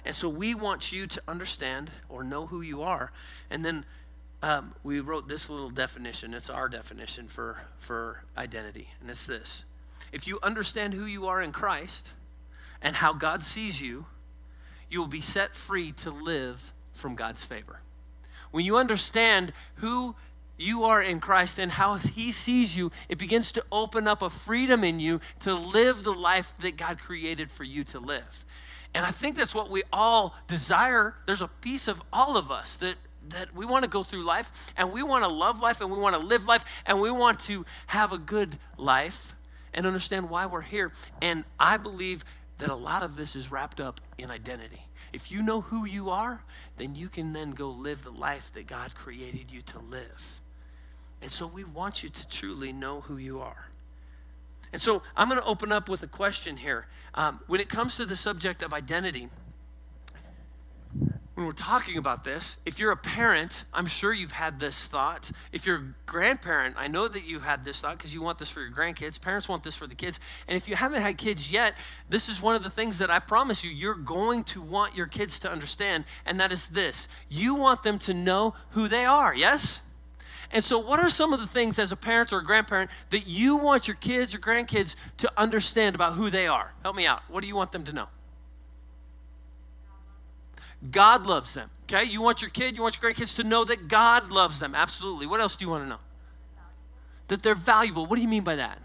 And 0.06 0.14
so 0.14 0.30
we 0.30 0.54
want 0.54 0.92
you 0.92 1.08
to 1.08 1.22
understand 1.28 1.90
or 2.08 2.24
know 2.24 2.46
who 2.46 2.62
you 2.62 2.84
are. 2.84 3.12
And 3.50 3.66
then 3.66 3.86
um, 4.44 4.76
we 4.84 5.00
wrote 5.00 5.28
this 5.28 5.50
little 5.50 5.72
definition. 5.72 6.36
It's 6.36 6.48
our 6.48 6.70
definition 6.70 7.28
for, 7.28 7.64
for 7.80 8.24
identity. 8.38 8.90
And 9.02 9.10
it's 9.10 9.26
this 9.26 9.66
If 10.12 10.28
you 10.28 10.38
understand 10.44 10.94
who 10.94 11.06
you 11.06 11.26
are 11.26 11.42
in 11.42 11.52
Christ 11.52 12.14
and 12.84 12.98
how 12.98 13.14
God 13.14 13.42
sees 13.42 13.82
you, 13.82 14.06
you 14.92 15.00
will 15.00 15.08
be 15.08 15.22
set 15.22 15.56
free 15.56 15.92
to 15.94 16.12
live 16.12 16.72
from 16.94 17.16
God's 17.16 17.44
favor. 17.44 17.82
When 18.52 18.64
you 18.64 18.78
understand 18.78 19.54
who 19.76 20.16
you 20.60 20.84
are 20.84 21.02
in 21.02 21.20
Christ 21.20 21.60
and 21.60 21.72
how 21.72 21.96
He 21.96 22.32
sees 22.32 22.78
you, 22.78 22.92
it 23.08 23.18
begins 23.18 23.52
to 23.54 23.64
open 23.72 24.08
up 24.08 24.22
a 24.22 24.30
freedom 24.30 24.84
in 24.84 25.00
you 25.00 25.22
to 25.40 25.54
live 25.54 26.04
the 26.04 26.12
life 26.12 26.58
that 26.58 26.78
God 26.78 27.00
created 27.00 27.52
for 27.52 27.64
you 27.64 27.84
to 27.86 28.00
live. 28.00 28.46
And 28.94 29.06
I 29.06 29.12
think 29.12 29.36
that's 29.36 29.54
what 29.54 29.70
we 29.70 29.84
all 29.94 30.36
desire. 30.48 31.16
There's 31.26 31.42
a 31.42 31.48
piece 31.48 31.88
of 31.88 32.02
all 32.12 32.38
of 32.38 32.52
us 32.52 32.78
that 32.78 32.96
that 33.30 33.54
we 33.54 33.66
want 33.66 33.84
to 33.84 33.90
go 33.90 34.02
through 34.02 34.24
life 34.24 34.74
and 34.76 34.92
we 34.92 35.04
want 35.04 35.24
to 35.24 35.30
love 35.30 35.62
life 35.62 35.82
and 35.82 35.92
we 35.92 36.00
want 36.00 36.16
to 36.16 36.22
live 36.22 36.48
life 36.48 36.82
and 36.88 37.00
we 37.00 37.12
want 37.12 37.40
to 37.40 37.64
have 37.88 38.12
a 38.12 38.18
good 38.18 38.58
life 38.78 39.36
and 39.74 39.86
understand 39.86 40.30
why 40.30 40.46
we're 40.46 40.62
here. 40.62 40.92
And 41.22 41.44
I 41.60 41.78
believe 41.78 42.24
that 42.58 42.70
a 42.70 42.76
lot 42.76 43.04
of 43.04 43.16
this 43.16 43.36
is 43.36 43.52
wrapped 43.52 43.80
up 43.80 44.02
in 44.18 44.32
identity. 44.32 44.82
If 45.14 45.32
you 45.32 45.44
know 45.44 45.62
who 45.62 45.86
you 45.86 46.10
are, 46.10 46.44
then 46.78 46.96
you 46.96 47.08
can 47.08 47.34
then 47.34 47.52
go 47.52 47.70
live 47.70 48.04
the 48.04 48.12
life 48.12 48.52
that 48.54 48.68
God 48.68 48.96
created 48.96 49.52
you 49.52 49.62
to 49.62 49.80
live. 49.80 50.42
And 51.22 51.32
so 51.32 51.48
we 51.48 51.64
want 51.64 52.04
you 52.04 52.10
to 52.10 52.28
truly 52.30 52.72
know 52.72 53.02
who 53.02 53.18
you 53.18 53.40
are. 53.40 53.70
And 54.72 54.82
so 54.82 55.02
I'm 55.16 55.30
going 55.30 55.42
to 55.42 55.48
open 55.48 55.72
up 55.72 55.90
with 55.90 56.04
a 56.04 56.08
question 56.08 56.58
here. 56.58 56.88
Um, 57.16 57.40
when 57.48 57.60
it 57.60 57.70
comes 57.70 57.98
to 57.98 58.06
the 58.06 58.16
subject 58.16 58.62
of 58.62 58.74
identity, 58.74 59.30
when 61.40 61.46
we're 61.46 61.54
talking 61.54 61.98
about 61.98 62.26
this, 62.26 62.58
if 62.66 62.80
you're 62.80 62.92
a 62.92 62.98
parent, 62.98 63.64
I'm 63.74 63.86
sure 63.86 64.14
you've 64.14 64.34
had 64.34 64.60
this 64.60 64.88
thought. 64.88 65.32
If 65.54 65.66
you're 65.66 65.78
a 65.78 65.94
grandparent, 66.06 66.76
I 66.78 66.90
know 66.90 67.08
that 67.08 67.26
you've 67.26 67.44
had 67.44 67.64
this 67.64 67.80
thought 67.80 67.98
because 67.98 68.14
you 68.14 68.22
want 68.22 68.40
this 68.40 68.50
for 68.50 68.60
your 68.60 68.72
grandkids. 68.72 69.22
Parents 69.22 69.48
want 69.48 69.64
this 69.64 69.76
for 69.76 69.88
the 69.88 69.96
kids. 69.96 70.20
And 70.50 70.58
if 70.58 70.68
you 70.68 70.76
haven't 70.76 71.02
had 71.02 71.18
kids 71.18 71.50
yet, 71.50 71.76
this 72.10 72.28
is 72.28 72.42
one 72.42 72.56
of 72.56 72.64
the 72.64 72.70
things 72.70 73.00
that 73.00 73.10
I 73.10 73.20
promise 73.20 73.64
you, 73.64 73.72
you're 73.72 73.96
going 73.96 74.44
to 74.46 74.62
want 74.62 74.98
your 74.98 75.08
kids 75.08 75.40
to 75.40 75.52
understand, 75.52 76.04
and 76.26 76.40
that 76.42 76.52
is 76.52 76.68
this 76.68 77.08
you 77.30 77.56
want 77.56 77.84
them 77.84 78.00
to 78.00 78.14
know 78.14 78.54
who 78.72 78.90
they 78.90 79.06
are, 79.06 79.34
yes? 79.34 79.82
And 80.52 80.64
so, 80.64 80.80
what 80.80 81.00
are 81.00 81.10
some 81.10 81.32
of 81.32 81.40
the 81.40 81.48
things 81.48 81.78
as 81.78 81.92
a 81.92 81.96
parent 81.96 82.34
or 82.34 82.40
a 82.40 82.44
grandparent 82.44 82.90
that 83.12 83.28
you 83.28 83.58
want 83.58 83.88
your 83.88 83.98
kids 83.98 84.34
or 84.34 84.40
grandkids 84.40 84.96
to 85.18 85.32
understand 85.38 85.96
about 85.96 86.14
who 86.14 86.30
they 86.30 86.48
are? 86.48 86.74
Help 86.82 86.96
me 86.96 87.06
out. 87.06 87.22
What 87.28 87.42
do 87.42 87.48
you 87.48 87.56
want 87.56 87.72
them 87.72 87.84
to 87.84 87.94
know? 87.94 88.08
God 90.92 91.28
loves 91.28 91.54
them. 91.54 91.70
Okay? 91.84 92.04
You 92.06 92.22
want 92.22 92.42
your 92.42 92.50
kid, 92.50 92.78
you 92.78 92.84
want 92.84 92.98
your 93.00 93.12
grandkids 93.12 93.36
to 93.36 93.44
know 93.44 93.64
that 93.66 93.88
God 93.88 94.32
loves 94.32 94.60
them. 94.60 94.74
Absolutely. 94.74 95.28
What 95.28 95.40
else 95.40 95.56
do 95.56 95.66
you 95.66 95.72
want 95.72 95.84
to 95.84 95.90
know? 95.90 96.00
That 97.28 97.44
they're 97.44 97.56
valuable. 97.56 98.06
What 98.06 98.16
do 98.16 98.22
you 98.22 98.28
mean 98.28 98.44
by 98.44 98.56
that? 98.56 98.80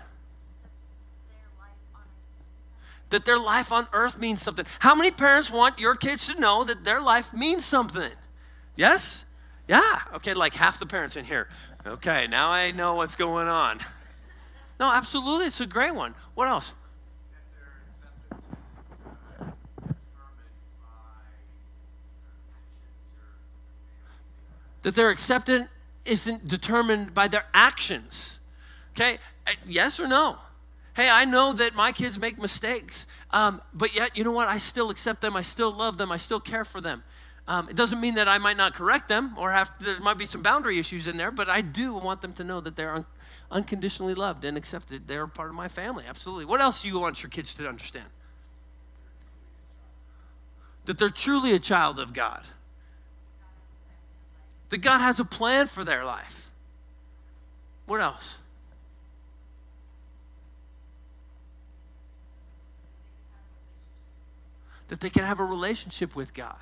That 3.10 3.24
their 3.24 3.38
life 3.38 3.72
on 3.72 3.86
earth 3.92 4.18
means 4.18 4.42
something. 4.42 4.66
How 4.80 4.94
many 4.94 5.10
parents 5.10 5.50
want 5.50 5.78
your 5.78 5.94
kids 5.94 6.26
to 6.26 6.38
know 6.38 6.64
that 6.64 6.84
their 6.84 7.00
life 7.00 7.32
means 7.32 7.64
something? 7.64 8.10
Yes? 8.76 9.26
Yeah, 9.66 9.98
okay, 10.14 10.34
like 10.34 10.54
half 10.54 10.78
the 10.78 10.86
parents 10.86 11.16
in 11.16 11.24
here. 11.24 11.48
Okay, 11.86 12.26
now 12.28 12.50
I 12.50 12.70
know 12.72 12.96
what's 12.96 13.16
going 13.16 13.48
on. 13.48 13.78
No, 14.80 14.92
absolutely, 14.92 15.46
it's 15.46 15.60
a 15.60 15.68
great 15.68 15.94
one. 15.94 16.16
What 16.34 16.48
else? 16.48 16.74
That 24.82 24.96
their 24.96 25.10
acceptance 25.10 25.68
isn't 26.04 26.48
determined 26.48 27.14
by 27.14 27.28
their 27.28 27.44
actions. 27.54 28.40
Okay, 28.96 29.18
yes 29.64 30.00
or 30.00 30.08
no? 30.08 30.38
Hey, 30.96 31.08
I 31.08 31.24
know 31.24 31.52
that 31.52 31.74
my 31.74 31.92
kids 31.92 32.20
make 32.20 32.36
mistakes, 32.36 33.06
um, 33.30 33.62
but 33.72 33.94
yet, 33.94 34.16
you 34.16 34.24
know 34.24 34.32
what? 34.32 34.48
I 34.48 34.58
still 34.58 34.90
accept 34.90 35.20
them. 35.20 35.36
I 35.36 35.40
still 35.40 35.72
love 35.72 35.96
them. 35.96 36.12
I 36.12 36.16
still 36.16 36.40
care 36.40 36.64
for 36.64 36.80
them. 36.80 37.04
Um, 37.46 37.68
it 37.68 37.76
doesn't 37.76 38.00
mean 38.00 38.14
that 38.14 38.26
I 38.26 38.38
might 38.38 38.56
not 38.56 38.72
correct 38.72 39.08
them 39.08 39.34
or 39.36 39.50
have 39.50 39.70
there 39.78 40.00
might 40.00 40.16
be 40.16 40.24
some 40.24 40.42
boundary 40.42 40.78
issues 40.78 41.06
in 41.06 41.18
there, 41.18 41.30
but 41.30 41.48
I 41.48 41.60
do 41.60 41.94
want 41.94 42.22
them 42.22 42.32
to 42.34 42.44
know 42.44 42.60
that 42.60 42.74
they're 42.74 42.94
un- 42.94 43.06
unconditionally 43.50 44.14
loved 44.14 44.44
and 44.44 44.56
accepted. 44.56 45.08
They're 45.08 45.26
part 45.26 45.50
of 45.50 45.54
my 45.54 45.68
family, 45.68 46.04
absolutely. 46.08 46.46
What 46.46 46.62
else 46.62 46.82
do 46.82 46.88
you 46.88 46.98
want 46.98 47.22
your 47.22 47.30
kids 47.30 47.54
to 47.56 47.68
understand? 47.68 48.08
That 50.86 50.98
they're 50.98 51.10
truly 51.10 51.52
a 51.52 51.58
child 51.58 51.98
of 51.98 52.14
God. 52.14 52.42
That 54.70 54.78
God 54.78 55.00
has 55.00 55.20
a 55.20 55.24
plan 55.24 55.66
for 55.66 55.84
their 55.84 56.04
life. 56.04 56.50
What 57.84 58.00
else? 58.00 58.40
That 64.88 65.00
they 65.00 65.10
can 65.10 65.24
have 65.24 65.40
a 65.40 65.44
relationship 65.44 66.16
with 66.16 66.32
God. 66.32 66.56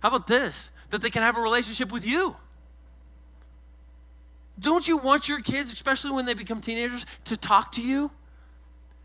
How 0.00 0.08
about 0.08 0.26
this? 0.26 0.70
That 0.90 1.02
they 1.02 1.10
can 1.10 1.22
have 1.22 1.36
a 1.36 1.40
relationship 1.40 1.92
with 1.92 2.06
you. 2.06 2.36
Don't 4.58 4.88
you 4.88 4.98
want 4.98 5.28
your 5.28 5.40
kids, 5.40 5.72
especially 5.72 6.12
when 6.12 6.24
they 6.24 6.34
become 6.34 6.60
teenagers, 6.60 7.04
to 7.24 7.36
talk 7.36 7.72
to 7.72 7.82
you? 7.82 8.10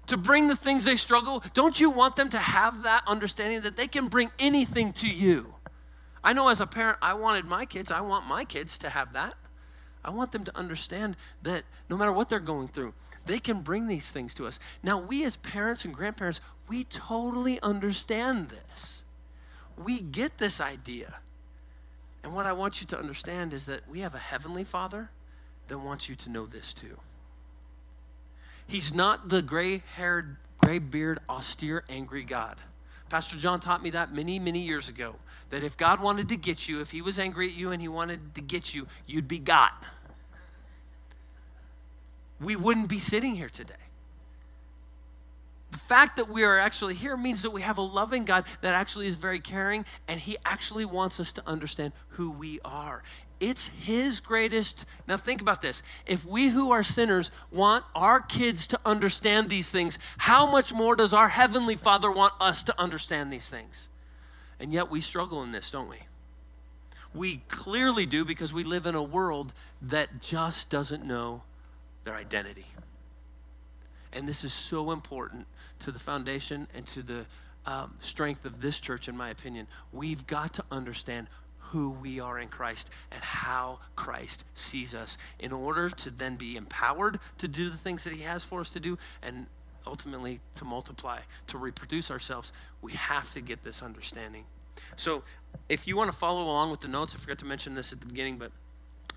To 0.07 0.17
bring 0.17 0.47
the 0.47 0.55
things 0.55 0.85
they 0.85 0.95
struggle? 0.95 1.43
Don't 1.53 1.79
you 1.79 1.91
want 1.91 2.15
them 2.15 2.29
to 2.29 2.37
have 2.37 2.83
that 2.83 3.03
understanding 3.07 3.61
that 3.61 3.75
they 3.75 3.87
can 3.87 4.07
bring 4.07 4.29
anything 4.39 4.93
to 4.93 5.09
you? 5.09 5.55
I 6.23 6.33
know 6.33 6.49
as 6.49 6.61
a 6.61 6.67
parent, 6.67 6.97
I 7.01 7.13
wanted 7.13 7.45
my 7.45 7.65
kids, 7.65 7.91
I 7.91 8.01
want 8.01 8.27
my 8.27 8.45
kids 8.45 8.77
to 8.79 8.89
have 8.89 9.13
that. 9.13 9.33
I 10.03 10.09
want 10.09 10.31
them 10.31 10.43
to 10.45 10.57
understand 10.57 11.15
that 11.43 11.63
no 11.89 11.97
matter 11.97 12.11
what 12.11 12.29
they're 12.29 12.39
going 12.39 12.67
through, 12.67 12.93
they 13.25 13.39
can 13.39 13.61
bring 13.61 13.87
these 13.87 14.11
things 14.11 14.33
to 14.35 14.47
us. 14.47 14.59
Now, 14.81 14.99
we 14.99 15.23
as 15.25 15.37
parents 15.37 15.85
and 15.85 15.93
grandparents, 15.93 16.41
we 16.67 16.85
totally 16.85 17.59
understand 17.61 18.49
this 18.49 19.00
we 19.77 19.99
get 19.99 20.37
this 20.37 20.61
idea. 20.61 21.15
And 22.23 22.35
what 22.35 22.45
I 22.45 22.53
want 22.53 22.81
you 22.81 22.87
to 22.87 22.97
understand 22.99 23.53
is 23.53 23.65
that 23.65 23.87
we 23.89 23.99
have 23.99 24.13
a 24.13 24.19
heavenly 24.19 24.63
Father 24.63 25.09
that 25.67 25.79
wants 25.79 26.09
you 26.09 26.15
to 26.15 26.29
know 26.29 26.45
this 26.45 26.73
too. 26.73 26.99
He's 28.67 28.93
not 28.93 29.29
the 29.29 29.41
gray 29.41 29.83
haired, 29.95 30.37
gray 30.57 30.79
beard, 30.79 31.19
austere, 31.29 31.83
angry 31.89 32.23
God. 32.23 32.57
Pastor 33.09 33.37
John 33.37 33.59
taught 33.59 33.83
me 33.83 33.89
that 33.89 34.13
many, 34.13 34.39
many 34.39 34.59
years 34.59 34.87
ago. 34.87 35.15
That 35.49 35.63
if 35.63 35.75
God 35.75 36.01
wanted 36.01 36.29
to 36.29 36.37
get 36.37 36.69
you, 36.69 36.79
if 36.79 36.91
He 36.91 37.01
was 37.01 37.19
angry 37.19 37.47
at 37.47 37.53
you 37.53 37.71
and 37.71 37.81
He 37.81 37.89
wanted 37.89 38.35
to 38.35 38.41
get 38.41 38.73
you, 38.73 38.87
you'd 39.05 39.27
be 39.27 39.39
got. 39.39 39.85
We 42.39 42.55
wouldn't 42.55 42.87
be 42.87 42.99
sitting 42.99 43.35
here 43.35 43.49
today. 43.49 43.73
The 45.71 45.77
fact 45.77 46.17
that 46.17 46.29
we 46.29 46.43
are 46.43 46.59
actually 46.59 46.95
here 46.95 47.15
means 47.15 47.41
that 47.43 47.51
we 47.51 47.61
have 47.61 47.77
a 47.77 47.81
loving 47.81 48.25
God 48.25 48.45
that 48.59 48.73
actually 48.73 49.07
is 49.07 49.15
very 49.15 49.39
caring 49.39 49.85
and 50.07 50.19
He 50.19 50.37
actually 50.45 50.85
wants 50.85 51.19
us 51.19 51.31
to 51.33 51.43
understand 51.47 51.93
who 52.09 52.31
we 52.31 52.59
are. 52.65 53.03
It's 53.39 53.69
His 53.87 54.19
greatest. 54.19 54.85
Now, 55.07 55.17
think 55.17 55.41
about 55.41 55.61
this. 55.61 55.81
If 56.05 56.25
we 56.25 56.49
who 56.49 56.71
are 56.71 56.83
sinners 56.83 57.31
want 57.51 57.85
our 57.95 58.19
kids 58.19 58.67
to 58.67 58.79
understand 58.85 59.49
these 59.49 59.71
things, 59.71 59.97
how 60.17 60.49
much 60.51 60.73
more 60.73 60.95
does 60.95 61.13
our 61.13 61.29
Heavenly 61.29 61.75
Father 61.75 62.11
want 62.11 62.33
us 62.39 62.63
to 62.63 62.79
understand 62.79 63.31
these 63.31 63.49
things? 63.49 63.89
And 64.59 64.73
yet 64.73 64.91
we 64.91 65.01
struggle 65.01 65.41
in 65.41 65.51
this, 65.51 65.71
don't 65.71 65.89
we? 65.89 65.97
We 67.13 67.37
clearly 67.47 68.05
do 68.05 68.23
because 68.25 68.53
we 68.53 68.63
live 68.63 68.85
in 68.85 68.95
a 68.95 69.03
world 69.03 69.53
that 69.81 70.21
just 70.21 70.69
doesn't 70.69 71.03
know 71.03 71.43
their 72.03 72.15
identity. 72.15 72.65
And 74.13 74.27
this 74.27 74.43
is 74.43 74.53
so 74.53 74.91
important 74.91 75.47
to 75.79 75.91
the 75.91 75.99
foundation 75.99 76.67
and 76.75 76.85
to 76.87 77.01
the 77.01 77.25
um, 77.65 77.95
strength 77.99 78.45
of 78.45 78.61
this 78.61 78.79
church, 78.79 79.07
in 79.07 79.15
my 79.15 79.29
opinion. 79.29 79.67
We've 79.91 80.25
got 80.25 80.53
to 80.55 80.63
understand 80.71 81.27
who 81.59 81.91
we 81.91 82.19
are 82.19 82.39
in 82.39 82.47
Christ 82.47 82.89
and 83.11 83.21
how 83.23 83.79
Christ 83.95 84.45
sees 84.55 84.93
us 84.95 85.17
in 85.39 85.53
order 85.53 85.89
to 85.89 86.09
then 86.09 86.35
be 86.35 86.57
empowered 86.57 87.19
to 87.37 87.47
do 87.47 87.69
the 87.69 87.77
things 87.77 88.03
that 88.03 88.13
He 88.13 88.23
has 88.23 88.43
for 88.43 88.59
us 88.59 88.69
to 88.71 88.79
do 88.79 88.97
and 89.21 89.45
ultimately 89.87 90.39
to 90.55 90.65
multiply, 90.65 91.19
to 91.47 91.57
reproduce 91.57 92.11
ourselves. 92.11 92.51
We 92.81 92.93
have 92.93 93.31
to 93.33 93.41
get 93.41 93.63
this 93.63 93.81
understanding. 93.81 94.45
So, 94.95 95.23
if 95.69 95.87
you 95.87 95.95
want 95.95 96.11
to 96.11 96.17
follow 96.17 96.43
along 96.43 96.71
with 96.71 96.81
the 96.81 96.87
notes, 96.87 97.15
I 97.15 97.19
forgot 97.19 97.37
to 97.39 97.45
mention 97.45 97.75
this 97.75 97.93
at 97.93 97.99
the 97.99 98.07
beginning, 98.07 98.37
but 98.37 98.51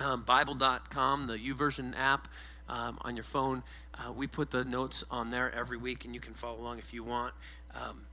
um, 0.04 0.22
Bible.com, 0.22 1.26
the 1.26 1.38
YouVersion 1.38 1.94
app 1.96 2.28
um, 2.68 2.98
on 3.02 3.16
your 3.16 3.24
phone, 3.24 3.62
uh, 3.94 4.12
we 4.12 4.26
put 4.26 4.50
the 4.50 4.64
notes 4.64 5.04
on 5.10 5.30
there 5.30 5.54
every 5.54 5.76
week, 5.76 6.04
and 6.04 6.14
you 6.14 6.20
can 6.20 6.34
follow 6.34 6.60
along 6.60 6.78
if 6.78 6.94
you 6.94 7.04
want. 7.04 7.34
Um, 7.74 8.06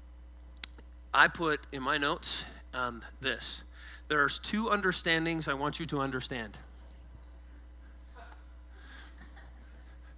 I 1.13 1.27
put 1.27 1.59
in 1.71 1.83
my 1.83 1.97
notes 1.97 2.45
um, 2.73 3.01
this 3.19 3.63
there's 4.11 4.39
two 4.39 4.69
understandings 4.69 5.47
I 5.47 5.53
want 5.53 5.79
you 5.79 5.85
to 5.85 5.99
understand. 5.99 6.57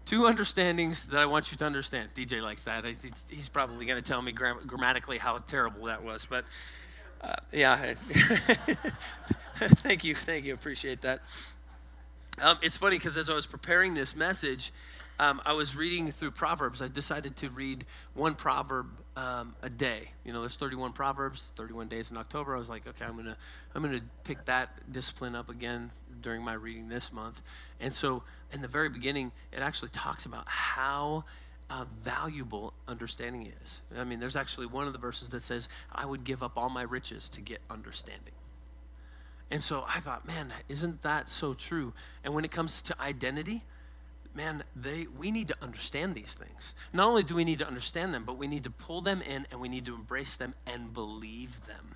Two 0.06 0.26
understandings 0.26 1.06
that 1.08 1.20
I 1.20 1.28
want 1.28 1.52
you 1.52 1.58
to 1.60 1.66
understand. 1.66 2.10
DJ 2.16 2.42
likes 2.42 2.64
that. 2.64 2.86
He's 2.86 3.50
probably 3.50 3.86
going 3.86 4.02
to 4.02 4.04
tell 4.04 4.24
me 4.24 4.32
grammatically 4.32 5.20
how 5.20 5.38
terrible 5.38 5.86
that 5.86 6.04
was, 6.04 6.26
but 6.26 6.44
uh, 7.22 7.34
yeah. 7.52 7.76
thank 9.56 10.04
you, 10.04 10.16
thank 10.16 10.46
you. 10.46 10.56
Appreciate 10.56 11.02
that. 11.02 11.22
Um, 12.42 12.58
it's 12.62 12.78
funny 12.78 12.98
because 12.98 13.16
as 13.18 13.30
I 13.30 13.36
was 13.36 13.46
preparing 13.46 13.94
this 13.94 14.16
message, 14.16 14.72
um, 15.20 15.42
I 15.46 15.54
was 15.54 15.76
reading 15.76 16.10
through 16.10 16.32
Proverbs. 16.32 16.82
I 16.82 16.88
decided 16.88 17.36
to 17.38 17.50
read 17.50 17.86
one 18.16 18.34
proverb 18.34 18.88
um, 19.16 19.56
a 19.62 19.70
day. 19.70 20.12
You 20.26 20.34
know, 20.34 20.40
there's 20.40 20.58
31 20.58 20.94
proverbs, 20.94 21.54
31 21.56 21.88
days 21.88 22.10
in 22.10 22.18
October. 22.18 22.56
I 22.56 22.60
was 22.60 22.70
like, 22.70 22.88
okay, 22.88 23.06
I'm 23.06 23.16
gonna 23.16 23.38
I'm 23.76 23.84
gonna 23.84 24.02
pick 24.24 24.46
that 24.46 24.92
discipline 24.92 25.36
up 25.36 25.50
again 25.50 25.92
during 26.22 26.44
my 26.44 26.54
reading 26.54 26.90
this 26.90 27.14
month. 27.14 27.44
And 27.80 27.94
so, 27.94 28.24
in 28.52 28.62
the 28.62 28.68
very 28.68 28.90
beginning, 28.90 29.32
it 29.52 29.60
actually 29.60 29.90
talks 29.90 30.26
about 30.26 30.48
how 30.48 31.26
uh, 31.70 31.86
valuable 31.88 32.74
understanding 32.88 33.52
is. 33.62 33.84
I 33.96 34.04
mean, 34.04 34.20
there's 34.20 34.36
actually 34.36 34.66
one 34.66 34.88
of 34.88 34.94
the 34.94 35.00
verses 35.00 35.30
that 35.30 35.44
says, 35.44 35.70
"I 35.94 36.08
would 36.08 36.24
give 36.24 36.42
up 36.42 36.58
all 36.58 36.70
my 36.70 36.84
riches 36.84 37.30
to 37.30 37.42
get 37.42 37.62
understanding." 37.70 38.34
And 39.54 39.62
so 39.62 39.86
I 39.88 40.00
thought, 40.00 40.26
man, 40.26 40.52
isn't 40.68 41.04
that 41.04 41.30
so 41.30 41.54
true? 41.54 41.94
And 42.24 42.34
when 42.34 42.44
it 42.44 42.50
comes 42.50 42.82
to 42.82 43.00
identity, 43.00 43.62
man, 44.36 44.64
they, 44.76 45.06
we 45.16 45.30
need 45.30 45.48
to 45.50 45.56
understand 45.62 46.16
these 46.16 46.34
things. 46.34 46.74
Not 46.92 47.08
only 47.08 47.22
do 47.22 47.36
we 47.36 47.46
need 47.46 47.60
to 47.60 47.68
understand 47.68 48.16
them, 48.16 48.24
but 48.26 48.36
we 48.36 48.48
need 48.48 48.64
to 48.64 48.72
pull 48.72 49.02
them 49.02 49.22
in 49.22 49.46
and 49.52 49.62
we 49.62 49.70
need 49.70 49.86
to 49.86 49.94
embrace 49.94 50.36
them 50.36 50.56
and 50.66 50.92
believe 50.92 51.68
them. 51.68 51.96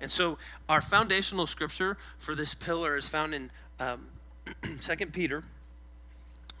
And 0.00 0.08
so, 0.08 0.38
our 0.68 0.80
foundational 0.80 1.48
scripture 1.48 1.96
for 2.16 2.36
this 2.36 2.54
pillar 2.54 2.96
is 2.96 3.08
found 3.08 3.34
in 3.34 3.50
um, 3.80 4.06
2 4.80 5.06
Peter. 5.06 5.42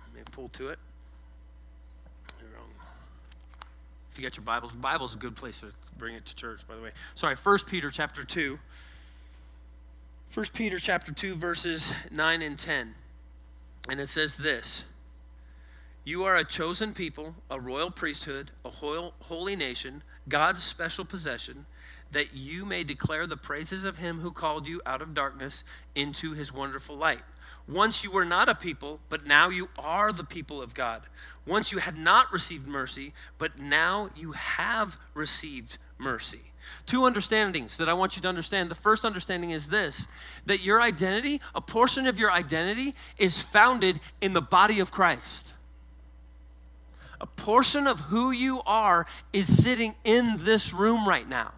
Let 0.04 0.16
me 0.16 0.22
pull 0.32 0.48
to 0.48 0.70
it. 0.70 0.80
If 4.10 4.18
you 4.18 4.24
got 4.24 4.36
your 4.36 4.44
Bibles, 4.44 4.72
Bible's 4.72 5.14
a 5.14 5.18
good 5.18 5.36
place 5.36 5.60
to 5.60 5.68
bring 5.96 6.16
it 6.16 6.26
to 6.26 6.34
church, 6.34 6.66
by 6.66 6.74
the 6.74 6.82
way. 6.82 6.90
Sorry, 7.14 7.36
1 7.36 7.58
Peter 7.68 7.88
chapter 7.88 8.24
2. 8.24 8.58
1 10.32 10.44
Peter 10.52 10.78
chapter 10.78 11.10
2, 11.10 11.34
verses 11.34 11.94
9 12.12 12.42
and 12.42 12.58
10. 12.58 12.94
And 13.88 13.98
it 13.98 14.08
says 14.08 14.36
this 14.36 14.84
You 16.04 16.24
are 16.24 16.36
a 16.36 16.44
chosen 16.44 16.92
people, 16.92 17.34
a 17.50 17.58
royal 17.58 17.90
priesthood, 17.90 18.50
a 18.62 18.68
holy 18.68 19.56
nation, 19.56 20.02
God's 20.28 20.62
special 20.62 21.06
possession, 21.06 21.64
that 22.12 22.34
you 22.34 22.66
may 22.66 22.84
declare 22.84 23.26
the 23.26 23.38
praises 23.38 23.86
of 23.86 23.98
him 23.98 24.18
who 24.18 24.30
called 24.30 24.68
you 24.68 24.82
out 24.84 25.00
of 25.00 25.14
darkness 25.14 25.64
into 25.94 26.34
his 26.34 26.52
wonderful 26.52 26.96
light. 26.96 27.22
Once 27.66 28.04
you 28.04 28.10
were 28.10 28.26
not 28.26 28.50
a 28.50 28.54
people, 28.54 29.00
but 29.08 29.26
now 29.26 29.48
you 29.48 29.70
are 29.78 30.12
the 30.12 30.24
people 30.24 30.60
of 30.60 30.74
God. 30.74 31.04
Once 31.46 31.72
you 31.72 31.78
had 31.78 31.96
not 31.96 32.30
received 32.30 32.66
mercy, 32.66 33.14
but 33.38 33.58
now 33.58 34.10
you 34.14 34.32
have 34.32 34.98
received 35.14 35.78
mercy. 35.96 36.47
Two 36.86 37.04
understandings 37.04 37.76
that 37.78 37.88
I 37.88 37.94
want 37.94 38.16
you 38.16 38.22
to 38.22 38.28
understand. 38.28 38.70
The 38.70 38.74
first 38.74 39.04
understanding 39.04 39.50
is 39.50 39.68
this 39.68 40.08
that 40.46 40.62
your 40.62 40.80
identity, 40.80 41.40
a 41.54 41.60
portion 41.60 42.06
of 42.06 42.18
your 42.18 42.32
identity, 42.32 42.94
is 43.18 43.42
founded 43.42 44.00
in 44.20 44.32
the 44.32 44.40
body 44.40 44.80
of 44.80 44.90
Christ. 44.90 45.54
A 47.20 47.26
portion 47.26 47.86
of 47.86 48.00
who 48.00 48.30
you 48.30 48.60
are 48.64 49.06
is 49.32 49.62
sitting 49.62 49.94
in 50.04 50.34
this 50.38 50.72
room 50.72 51.06
right 51.06 51.28
now. 51.28 51.52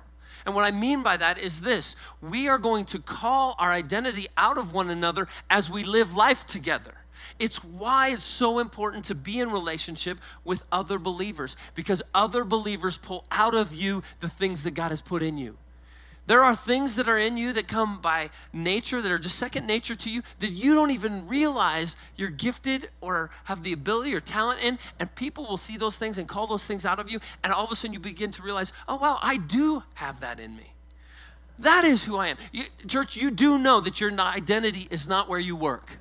And 0.47 0.55
what 0.55 0.65
I 0.65 0.77
mean 0.77 1.03
by 1.03 1.17
that 1.17 1.39
is 1.39 1.61
this 1.61 1.97
we 2.21 2.49
are 2.49 2.59
going 2.59 2.85
to 2.87 2.99
call 2.99 3.55
our 3.59 3.71
identity 3.71 4.27
out 4.37 4.59
of 4.59 4.73
one 4.73 4.91
another 4.91 5.29
as 5.49 5.71
we 5.71 5.85
live 5.85 6.17
life 6.17 6.47
together. 6.47 7.00
It's 7.39 7.65
why 7.65 8.11
it's 8.11 8.23
so 8.23 8.59
important 8.59 9.05
to 9.07 9.15
be 9.15 9.41
in 9.41 9.51
relationship 9.51 10.19
with 10.45 10.65
other 10.71 10.99
believers 10.99 11.57
because 11.75 12.03
other 12.15 12.45
believers 12.45 12.97
pull 12.97 13.25
out 13.31 13.55
of 13.55 13.75
you 13.75 14.03
the 14.21 14.29
things 14.29 14.65
that 14.65 14.75
God 14.75 14.91
has 14.91 15.03
put 15.03 15.23
in 15.23 15.39
you. 15.39 15.57
There 16.27 16.45
are 16.45 16.55
things 16.55 16.95
that 16.95 17.09
are 17.09 17.19
in 17.19 17.37
you 17.37 17.53
that 17.55 17.67
come 17.67 18.01
by 18.01 18.31
nature, 18.53 19.03
that 19.03 19.11
are 19.11 19.19
just 19.19 19.37
second 19.37 19.67
nature 19.67 19.97
to 19.97 20.11
you, 20.11 20.23
that 20.39 20.51
you 20.51 20.75
don't 20.75 20.93
even 20.93 21.27
realize 21.27 21.97
you're 22.15 22.31
gifted 22.31 22.89
or 23.01 23.31
have 23.45 23.65
the 23.65 23.73
ability 23.73 24.15
or 24.15 24.21
talent 24.21 24.63
in. 24.63 24.79
And 25.01 25.13
people 25.17 25.45
will 25.45 25.57
see 25.57 25.77
those 25.77 25.99
things 25.99 26.19
and 26.19 26.29
call 26.29 26.47
those 26.47 26.67
things 26.67 26.87
out 26.87 27.01
of 27.01 27.11
you. 27.11 27.19
And 27.43 27.53
all 27.53 27.65
of 27.65 27.73
a 27.73 27.75
sudden 27.75 27.95
you 27.95 27.99
begin 27.99 28.31
to 28.31 28.43
realize, 28.43 28.73
oh, 28.89 28.97
wow, 28.99 29.19
I 29.23 29.39
do 29.39 29.83
have 29.95 30.21
that 30.21 30.39
in 30.39 30.55
me. 30.55 30.73
That 31.59 31.85
is 31.85 32.05
who 32.05 32.17
I 32.17 32.29
am. 32.29 32.37
You, 32.53 32.65
church, 32.87 33.17
you 33.17 33.31
do 33.31 33.59
know 33.59 33.81
that 33.81 34.01
your 34.01 34.13
identity 34.13 34.87
is 34.91 35.09
not 35.09 35.29
where 35.29 35.41
you 35.41 35.57
work. 35.57 35.99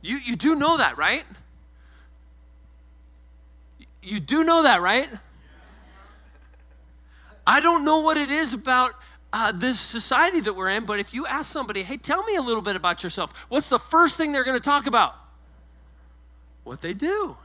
You, 0.00 0.18
you 0.24 0.36
do 0.36 0.54
know 0.54 0.78
that, 0.78 0.96
right? 0.96 1.24
You 4.02 4.20
do 4.20 4.44
know 4.44 4.62
that, 4.62 4.80
right? 4.80 5.08
I 7.46 7.60
don't 7.60 7.84
know 7.84 8.00
what 8.00 8.16
it 8.16 8.30
is 8.30 8.54
about 8.54 8.92
uh, 9.32 9.52
this 9.52 9.80
society 9.80 10.40
that 10.40 10.54
we're 10.54 10.70
in, 10.70 10.84
but 10.84 11.00
if 11.00 11.12
you 11.12 11.26
ask 11.26 11.50
somebody, 11.50 11.82
hey, 11.82 11.96
tell 11.96 12.22
me 12.24 12.36
a 12.36 12.42
little 12.42 12.62
bit 12.62 12.76
about 12.76 13.02
yourself, 13.02 13.46
what's 13.48 13.68
the 13.68 13.78
first 13.78 14.16
thing 14.16 14.32
they're 14.32 14.44
going 14.44 14.58
to 14.58 14.62
talk 14.62 14.86
about? 14.86 15.14
What 16.64 16.80
they 16.80 16.94
do. 16.94 17.36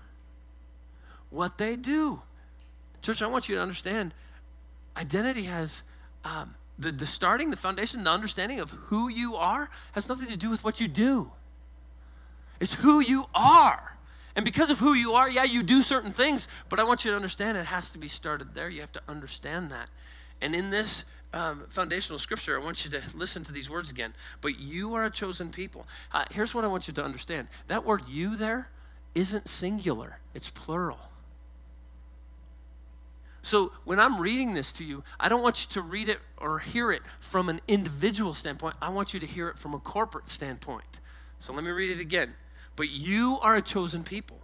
What 1.29 1.57
they 1.57 1.75
do. 1.75 2.21
Church, 3.01 3.21
I 3.21 3.27
want 3.27 3.49
you 3.49 3.55
to 3.55 3.61
understand 3.61 4.13
identity 4.95 5.43
has 5.43 5.83
um, 6.23 6.55
the, 6.77 6.91
the 6.91 7.05
starting, 7.05 7.49
the 7.49 7.57
foundation, 7.57 8.03
the 8.03 8.09
understanding 8.09 8.59
of 8.59 8.69
who 8.71 9.09
you 9.09 9.35
are 9.35 9.69
has 9.93 10.07
nothing 10.07 10.29
to 10.29 10.37
do 10.37 10.49
with 10.49 10.63
what 10.63 10.79
you 10.79 10.87
do. 10.87 11.31
It's 12.63 12.75
who 12.75 13.01
you 13.01 13.25
are. 13.35 13.97
And 14.37 14.45
because 14.45 14.69
of 14.69 14.79
who 14.79 14.93
you 14.93 15.11
are, 15.11 15.29
yeah, 15.29 15.43
you 15.43 15.63
do 15.63 15.81
certain 15.81 16.11
things, 16.11 16.47
but 16.69 16.79
I 16.79 16.85
want 16.85 17.03
you 17.03 17.11
to 17.11 17.15
understand 17.17 17.57
it 17.57 17.65
has 17.65 17.89
to 17.89 17.97
be 17.97 18.07
started 18.07 18.55
there. 18.55 18.69
You 18.69 18.79
have 18.79 18.91
to 18.93 19.01
understand 19.05 19.69
that. 19.71 19.89
And 20.41 20.55
in 20.55 20.69
this 20.69 21.03
um, 21.33 21.65
foundational 21.67 22.19
scripture, 22.19 22.57
I 22.57 22.63
want 22.63 22.85
you 22.85 22.91
to 22.91 23.01
listen 23.17 23.43
to 23.43 23.51
these 23.51 23.69
words 23.69 23.91
again. 23.91 24.13
But 24.39 24.61
you 24.61 24.93
are 24.93 25.03
a 25.03 25.09
chosen 25.09 25.51
people. 25.51 25.85
Uh, 26.13 26.23
here's 26.31 26.55
what 26.55 26.63
I 26.63 26.69
want 26.69 26.87
you 26.87 26.93
to 26.93 27.03
understand 27.03 27.49
that 27.67 27.83
word 27.83 28.03
you 28.07 28.37
there 28.37 28.69
isn't 29.13 29.49
singular, 29.49 30.19
it's 30.33 30.49
plural. 30.49 30.99
So 33.41 33.73
when 33.83 33.99
I'm 33.99 34.21
reading 34.21 34.53
this 34.53 34.71
to 34.73 34.85
you, 34.85 35.03
I 35.19 35.27
don't 35.27 35.43
want 35.43 35.65
you 35.65 35.81
to 35.81 35.81
read 35.81 36.07
it 36.07 36.19
or 36.37 36.59
hear 36.59 36.93
it 36.93 37.05
from 37.19 37.49
an 37.49 37.59
individual 37.67 38.33
standpoint. 38.33 38.75
I 38.81 38.87
want 38.87 39.13
you 39.13 39.19
to 39.19 39.25
hear 39.25 39.49
it 39.49 39.59
from 39.59 39.73
a 39.73 39.79
corporate 39.79 40.29
standpoint. 40.29 41.01
So 41.39 41.51
let 41.51 41.65
me 41.65 41.71
read 41.71 41.89
it 41.89 41.99
again. 41.99 42.35
But 42.75 42.89
you 42.89 43.37
are 43.41 43.55
a 43.55 43.61
chosen 43.61 44.03
people, 44.03 44.39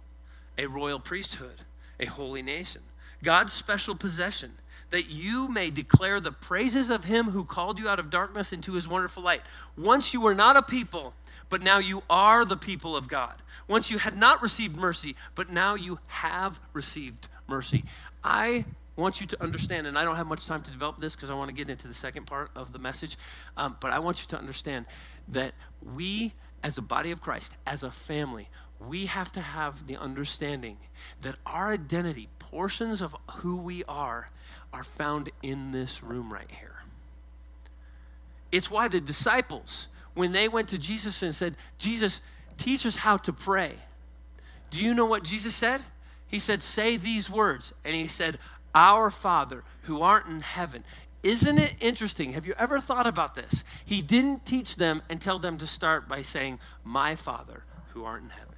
a 0.56 0.66
royal 0.66 1.00
priesthood, 1.00 1.62
a 1.98 2.06
holy 2.06 2.42
nation, 2.42 2.82
God's 3.22 3.52
special 3.52 3.94
possession, 3.94 4.52
that 4.90 5.08
you 5.08 5.48
may 5.48 5.70
declare 5.70 6.20
the 6.20 6.32
praises 6.32 6.90
of 6.90 7.04
him 7.04 7.26
who 7.26 7.44
called 7.44 7.78
you 7.78 7.88
out 7.88 7.98
of 7.98 8.10
darkness 8.10 8.52
into 8.52 8.72
his 8.72 8.88
wonderful 8.88 9.22
light. 9.22 9.42
Once 9.76 10.12
you 10.12 10.20
were 10.20 10.34
not 10.34 10.56
a 10.56 10.62
people, 10.62 11.14
but 11.48 11.62
now 11.62 11.78
you 11.78 12.02
are 12.10 12.44
the 12.44 12.56
people 12.56 12.96
of 12.96 13.08
God. 13.08 13.34
Once 13.68 13.90
you 13.90 13.98
had 13.98 14.16
not 14.16 14.42
received 14.42 14.76
mercy, 14.76 15.14
but 15.34 15.50
now 15.50 15.74
you 15.74 15.98
have 16.08 16.60
received 16.72 17.28
mercy. 17.46 17.84
I 18.24 18.64
want 18.96 19.20
you 19.20 19.26
to 19.28 19.42
understand, 19.42 19.86
and 19.86 19.98
I 19.98 20.04
don't 20.04 20.16
have 20.16 20.26
much 20.26 20.46
time 20.46 20.62
to 20.62 20.70
develop 20.70 21.00
this 21.00 21.16
because 21.16 21.30
I 21.30 21.34
want 21.34 21.48
to 21.48 21.54
get 21.54 21.68
into 21.68 21.88
the 21.88 21.94
second 21.94 22.26
part 22.26 22.50
of 22.54 22.72
the 22.72 22.78
message, 22.78 23.16
um, 23.56 23.76
but 23.80 23.90
I 23.90 23.98
want 23.98 24.22
you 24.22 24.28
to 24.28 24.38
understand 24.38 24.86
that 25.28 25.52
we 25.94 26.32
as 26.62 26.78
a 26.78 26.82
body 26.82 27.10
of 27.10 27.20
Christ, 27.20 27.56
as 27.66 27.82
a 27.82 27.90
family, 27.90 28.48
we 28.78 29.06
have 29.06 29.30
to 29.32 29.40
have 29.40 29.86
the 29.86 29.96
understanding 29.96 30.78
that 31.20 31.36
our 31.44 31.72
identity, 31.72 32.28
portions 32.38 33.02
of 33.02 33.14
who 33.36 33.62
we 33.62 33.84
are, 33.84 34.30
are 34.72 34.84
found 34.84 35.30
in 35.42 35.72
this 35.72 36.02
room 36.02 36.32
right 36.32 36.50
here. 36.50 36.82
It's 38.52 38.70
why 38.70 38.88
the 38.88 39.00
disciples, 39.00 39.88
when 40.14 40.32
they 40.32 40.48
went 40.48 40.68
to 40.68 40.78
Jesus 40.78 41.22
and 41.22 41.34
said, 41.34 41.54
Jesus, 41.78 42.22
teach 42.56 42.86
us 42.86 42.96
how 42.96 43.16
to 43.18 43.32
pray. 43.32 43.74
Do 44.70 44.84
you 44.84 44.94
know 44.94 45.06
what 45.06 45.24
Jesus 45.24 45.54
said? 45.54 45.80
He 46.26 46.38
said, 46.38 46.62
Say 46.62 46.96
these 46.96 47.30
words. 47.30 47.74
And 47.84 47.94
he 47.94 48.06
said, 48.06 48.38
Our 48.74 49.10
Father 49.10 49.64
who 49.82 50.02
art 50.02 50.26
in 50.26 50.40
heaven. 50.40 50.84
Isn't 51.22 51.58
it 51.58 51.76
interesting? 51.80 52.32
Have 52.32 52.46
you 52.46 52.54
ever 52.58 52.80
thought 52.80 53.06
about 53.06 53.34
this? 53.34 53.64
He 53.84 54.00
didn't 54.00 54.46
teach 54.46 54.76
them 54.76 55.02
and 55.10 55.20
tell 55.20 55.38
them 55.38 55.58
to 55.58 55.66
start 55.66 56.08
by 56.08 56.22
saying, 56.22 56.58
My 56.82 57.14
Father 57.14 57.64
who 57.90 58.04
art 58.04 58.22
in 58.22 58.30
heaven. 58.30 58.54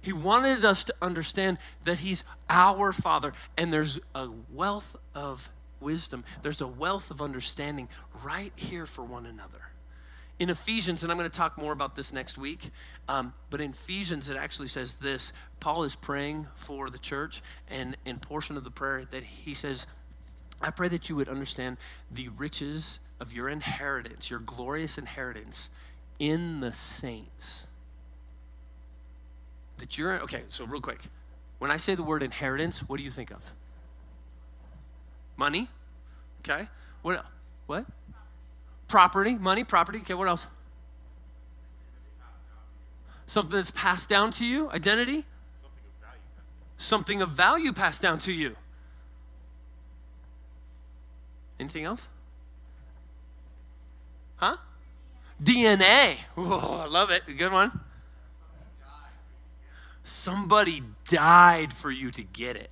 He 0.00 0.12
wanted 0.12 0.64
us 0.64 0.84
to 0.84 0.94
understand 1.02 1.58
that 1.84 1.98
He's 1.98 2.24
our 2.48 2.92
Father, 2.92 3.32
and 3.56 3.72
there's 3.72 3.98
a 4.14 4.28
wealth 4.52 4.96
of 5.14 5.50
wisdom, 5.80 6.24
there's 6.42 6.60
a 6.60 6.68
wealth 6.68 7.10
of 7.10 7.20
understanding 7.20 7.88
right 8.24 8.52
here 8.56 8.86
for 8.86 9.04
one 9.04 9.26
another. 9.26 9.70
In 10.38 10.50
Ephesians, 10.50 11.02
and 11.02 11.10
I'm 11.10 11.18
going 11.18 11.28
to 11.28 11.36
talk 11.36 11.58
more 11.58 11.72
about 11.72 11.96
this 11.96 12.12
next 12.12 12.38
week, 12.38 12.70
um, 13.08 13.34
but 13.50 13.60
in 13.60 13.70
Ephesians, 13.70 14.30
it 14.30 14.36
actually 14.36 14.68
says 14.68 14.96
this 14.96 15.32
Paul 15.58 15.82
is 15.82 15.96
praying 15.96 16.46
for 16.54 16.90
the 16.90 16.98
church, 16.98 17.42
and 17.68 17.96
in 18.04 18.18
portion 18.18 18.56
of 18.56 18.62
the 18.62 18.70
prayer 18.70 19.04
that 19.10 19.24
he 19.24 19.52
says, 19.52 19.88
I 20.60 20.70
pray 20.70 20.88
that 20.88 21.08
you 21.08 21.16
would 21.16 21.28
understand 21.28 21.76
the 22.10 22.28
riches 22.36 23.00
of 23.20 23.32
your 23.32 23.48
inheritance, 23.48 24.30
your 24.30 24.40
glorious 24.40 24.98
inheritance 24.98 25.70
in 26.18 26.60
the 26.60 26.72
saints. 26.72 27.66
That 29.78 29.96
you're, 29.96 30.20
okay, 30.22 30.42
so 30.48 30.66
real 30.66 30.80
quick. 30.80 31.00
When 31.58 31.70
I 31.70 31.76
say 31.76 31.94
the 31.94 32.02
word 32.02 32.22
inheritance, 32.22 32.88
what 32.88 32.98
do 32.98 33.04
you 33.04 33.10
think 33.10 33.30
of? 33.30 33.52
Money? 35.36 35.68
Okay. 36.40 36.64
What? 37.02 37.24
What? 37.66 37.86
Property, 38.88 39.36
money, 39.36 39.64
property. 39.64 39.98
Okay, 39.98 40.14
what 40.14 40.28
else? 40.28 40.46
Something 43.26 43.56
that's 43.56 43.70
passed 43.70 44.08
down 44.08 44.30
to 44.32 44.46
you, 44.46 44.70
identity. 44.70 45.24
Something 46.76 47.20
of 47.20 47.28
value 47.28 47.72
passed 47.72 48.02
down 48.02 48.18
to 48.20 48.32
you. 48.32 48.56
Anything 51.58 51.84
else? 51.84 52.08
Huh? 54.36 54.56
DNA. 55.42 56.20
Oh, 56.36 56.84
I 56.84 56.90
love 56.90 57.10
it. 57.10 57.22
Good 57.36 57.52
one. 57.52 57.80
Somebody 60.02 60.82
died 61.06 61.74
for 61.74 61.90
you 61.90 62.10
to 62.12 62.22
get 62.22 62.56
it. 62.56 62.70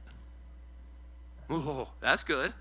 Oh, 1.50 1.88
that's 2.00 2.24
good. 2.24 2.52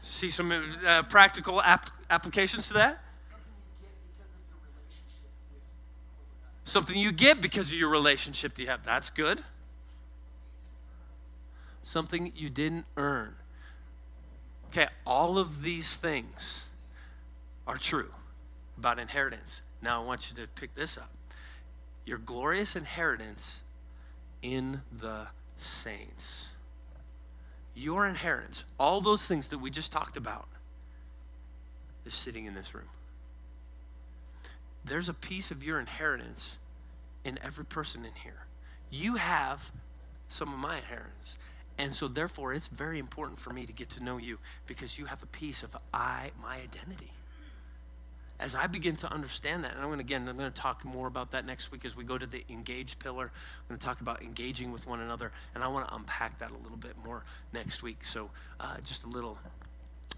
See 0.00 0.30
some 0.30 0.52
uh, 0.86 1.02
practical 1.02 1.60
ap- 1.62 1.90
applications 2.10 2.68
to 2.68 2.74
that? 2.74 3.02
Something 3.44 3.46
you 3.46 3.92
get 3.92 4.20
because 4.20 4.40
of 4.40 4.48
your 4.48 4.70
relationship 4.70 6.64
Something 6.64 6.96
you 6.96 7.12
get 7.12 7.40
because 7.40 7.72
of 7.72 7.78
your 7.78 7.90
relationship 7.90 8.54
to 8.54 8.62
you 8.62 8.68
have. 8.68 8.84
That's 8.84 9.10
good. 9.10 9.42
Something 11.82 12.32
you 12.34 12.48
didn't 12.48 12.86
earn. 12.96 13.34
Okay, 14.72 14.86
all 15.06 15.36
of 15.38 15.60
these 15.62 15.96
things 15.96 16.70
are 17.66 17.76
true 17.76 18.08
about 18.78 18.98
inheritance. 18.98 19.62
Now 19.82 20.02
I 20.02 20.06
want 20.06 20.30
you 20.30 20.42
to 20.42 20.48
pick 20.48 20.74
this 20.74 20.96
up. 20.96 21.10
Your 22.06 22.16
glorious 22.16 22.74
inheritance 22.74 23.64
in 24.40 24.80
the 24.90 25.26
saints. 25.58 26.54
Your 27.74 28.06
inheritance, 28.06 28.64
all 28.80 29.02
those 29.02 29.28
things 29.28 29.50
that 29.50 29.58
we 29.58 29.68
just 29.68 29.92
talked 29.92 30.16
about, 30.16 30.48
is 32.06 32.14
sitting 32.14 32.46
in 32.46 32.54
this 32.54 32.74
room. 32.74 32.88
There's 34.86 35.10
a 35.10 35.14
piece 35.14 35.50
of 35.50 35.62
your 35.62 35.80
inheritance 35.80 36.58
in 37.26 37.38
every 37.42 37.66
person 37.66 38.06
in 38.06 38.12
here. 38.24 38.46
You 38.90 39.16
have 39.16 39.70
some 40.28 40.50
of 40.50 40.58
my 40.58 40.76
inheritance. 40.78 41.38
And 41.78 41.94
so 41.94 42.08
therefore 42.08 42.52
it's 42.52 42.68
very 42.68 42.98
important 42.98 43.40
for 43.40 43.52
me 43.52 43.66
to 43.66 43.72
get 43.72 43.90
to 43.90 44.04
know 44.04 44.18
you 44.18 44.38
because 44.66 44.98
you 44.98 45.06
have 45.06 45.22
a 45.22 45.26
piece 45.26 45.62
of 45.62 45.76
I 45.92 46.30
my 46.40 46.56
identity. 46.62 47.12
As 48.38 48.56
I 48.56 48.66
begin 48.66 48.96
to 48.96 49.12
understand 49.12 49.62
that, 49.62 49.72
and 49.72 49.80
I'm 49.80 49.86
going 49.86 49.98
to 49.98 50.04
again, 50.04 50.28
I'm 50.28 50.36
going 50.36 50.50
to 50.50 50.60
talk 50.60 50.84
more 50.84 51.06
about 51.06 51.30
that 51.30 51.46
next 51.46 51.70
week 51.70 51.84
as 51.84 51.96
we 51.96 52.02
go 52.02 52.18
to 52.18 52.26
the 52.26 52.44
engage 52.50 52.98
pillar. 52.98 53.26
I'm 53.26 53.68
going 53.68 53.78
to 53.78 53.86
talk 53.86 54.00
about 54.00 54.20
engaging 54.20 54.72
with 54.72 54.84
one 54.86 55.00
another, 55.00 55.30
and 55.54 55.62
I 55.62 55.68
want 55.68 55.88
to 55.88 55.94
unpack 55.94 56.38
that 56.40 56.50
a 56.50 56.56
little 56.56 56.76
bit 56.76 56.94
more 57.04 57.24
next 57.52 57.84
week. 57.84 58.04
So, 58.04 58.30
uh, 58.58 58.78
just 58.84 59.04
a 59.04 59.08
little 59.08 59.38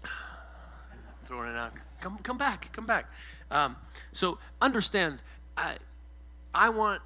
throwing 1.25 1.51
it 1.51 1.55
out. 1.55 1.73
Come, 2.01 2.17
come 2.17 2.39
back, 2.39 2.71
come 2.71 2.87
back. 2.87 3.11
Um, 3.51 3.75
so, 4.11 4.39
understand, 4.59 5.21
I, 5.55 5.75
I 6.51 6.69
want 6.69 7.03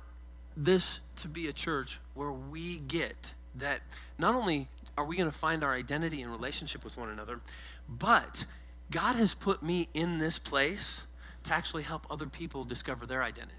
this 0.55 1.01
to 1.17 1.27
be 1.27 1.47
a 1.47 1.53
church 1.53 1.99
where 2.13 2.31
we 2.31 2.77
get 2.77 3.33
that 3.55 3.81
not 4.17 4.35
only 4.35 4.67
are 4.97 5.05
we 5.05 5.15
going 5.15 5.29
to 5.29 5.37
find 5.37 5.63
our 5.63 5.73
identity 5.73 6.21
and 6.21 6.31
relationship 6.31 6.83
with 6.83 6.97
one 6.97 7.09
another, 7.09 7.39
but 7.87 8.45
God 8.91 9.15
has 9.15 9.33
put 9.33 9.63
me 9.63 9.87
in 9.93 10.17
this 10.17 10.39
place 10.39 11.07
to 11.43 11.53
actually 11.53 11.83
help 11.83 12.05
other 12.09 12.25
people 12.25 12.63
discover 12.63 13.05
their 13.05 13.23
identity. 13.23 13.55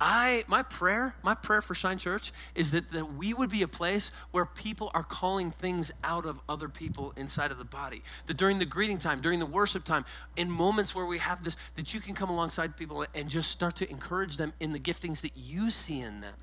I 0.00 0.44
my 0.46 0.62
prayer, 0.62 1.16
my 1.22 1.34
prayer 1.34 1.60
for 1.60 1.74
Shine 1.74 1.98
Church 1.98 2.30
is 2.54 2.70
that, 2.70 2.90
that 2.90 3.14
we 3.14 3.34
would 3.34 3.50
be 3.50 3.62
a 3.62 3.68
place 3.68 4.12
where 4.30 4.46
people 4.46 4.90
are 4.94 5.02
calling 5.02 5.50
things 5.50 5.90
out 6.04 6.24
of 6.24 6.40
other 6.48 6.68
people 6.68 7.12
inside 7.16 7.50
of 7.50 7.58
the 7.58 7.64
body. 7.64 8.02
That 8.26 8.36
during 8.36 8.60
the 8.60 8.64
greeting 8.64 8.98
time, 8.98 9.20
during 9.20 9.40
the 9.40 9.46
worship 9.46 9.84
time, 9.84 10.04
in 10.36 10.50
moments 10.50 10.94
where 10.94 11.06
we 11.06 11.18
have 11.18 11.42
this, 11.42 11.56
that 11.74 11.94
you 11.94 12.00
can 12.00 12.14
come 12.14 12.30
alongside 12.30 12.76
people 12.76 13.04
and 13.14 13.28
just 13.28 13.50
start 13.50 13.74
to 13.76 13.90
encourage 13.90 14.36
them 14.36 14.52
in 14.60 14.72
the 14.72 14.78
giftings 14.78 15.22
that 15.22 15.32
you 15.34 15.70
see 15.70 16.00
in 16.00 16.20
them. 16.20 16.34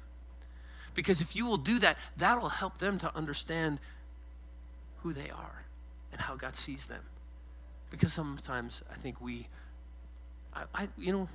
Because 0.96 1.22
if 1.22 1.36
you 1.36 1.46
will 1.46 1.58
do 1.58 1.78
that, 1.80 1.98
that'll 2.18 2.50
help 2.50 2.80
them 2.80 2.98
to 3.00 3.16
understand 3.16 3.80
who 5.00 5.14
they 5.14 5.30
are 5.30 5.66
and 6.12 6.22
how 6.22 6.36
God 6.36 6.56
sees 6.56 6.88
them. 6.88 7.04
Because 7.92 8.14
sometimes 8.14 8.84
I 8.90 8.96
think 8.96 9.22
we, 9.22 9.48
I, 10.54 10.64
I, 10.74 10.88
you 10.98 11.12
know, 11.12 11.28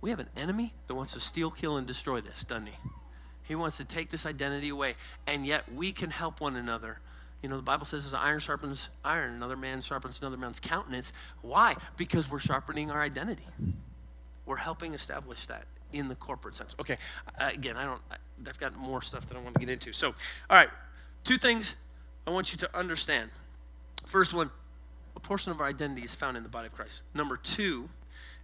we 0.00 0.10
have 0.10 0.20
an 0.20 0.28
enemy 0.36 0.74
that 0.86 0.94
wants 0.94 1.14
to 1.14 1.20
steal, 1.20 1.50
kill, 1.50 1.76
and 1.78 1.86
destroy 1.86 2.20
this, 2.20 2.44
doesn't 2.44 2.66
he? 2.66 2.76
He 3.42 3.54
wants 3.54 3.78
to 3.78 3.84
take 3.84 4.10
this 4.10 4.26
identity 4.26 4.68
away, 4.68 4.94
and 5.26 5.46
yet 5.46 5.64
we 5.72 5.92
can 5.92 6.10
help 6.10 6.40
one 6.40 6.54
another. 6.54 7.00
You 7.42 7.48
know, 7.48 7.56
the 7.56 7.62
Bible 7.62 7.86
says 7.86 8.04
as 8.06 8.14
iron 8.14 8.40
sharpens 8.40 8.90
iron, 9.04 9.34
another 9.34 9.56
man 9.56 9.80
sharpens 9.80 10.20
another 10.20 10.36
man's 10.36 10.60
countenance. 10.60 11.12
Why? 11.42 11.74
Because 11.96 12.30
we're 12.30 12.40
sharpening 12.40 12.90
our 12.90 13.00
identity. 13.00 13.46
We're 14.44 14.56
helping 14.56 14.94
establish 14.94 15.46
that 15.46 15.64
in 15.92 16.08
the 16.08 16.14
corporate 16.14 16.56
sense. 16.56 16.74
Okay, 16.80 16.96
uh, 17.40 17.50
again, 17.52 17.76
I 17.76 17.84
don't, 17.84 18.00
I, 18.10 18.16
I've 18.46 18.58
got 18.58 18.76
more 18.76 19.02
stuff 19.02 19.26
that 19.26 19.36
I 19.36 19.40
want 19.40 19.54
to 19.54 19.60
get 19.60 19.68
into. 19.68 19.92
So, 19.92 20.08
all 20.08 20.56
right, 20.56 20.68
two 21.24 21.36
things 21.36 21.76
I 22.26 22.30
want 22.30 22.52
you 22.52 22.58
to 22.58 22.78
understand. 22.78 23.30
First 24.04 24.34
one, 24.34 24.50
a 25.14 25.20
portion 25.20 25.52
of 25.52 25.60
our 25.60 25.66
identity 25.66 26.02
is 26.02 26.14
found 26.14 26.36
in 26.36 26.42
the 26.42 26.48
body 26.48 26.66
of 26.66 26.74
Christ. 26.74 27.02
Number 27.14 27.36
two 27.36 27.88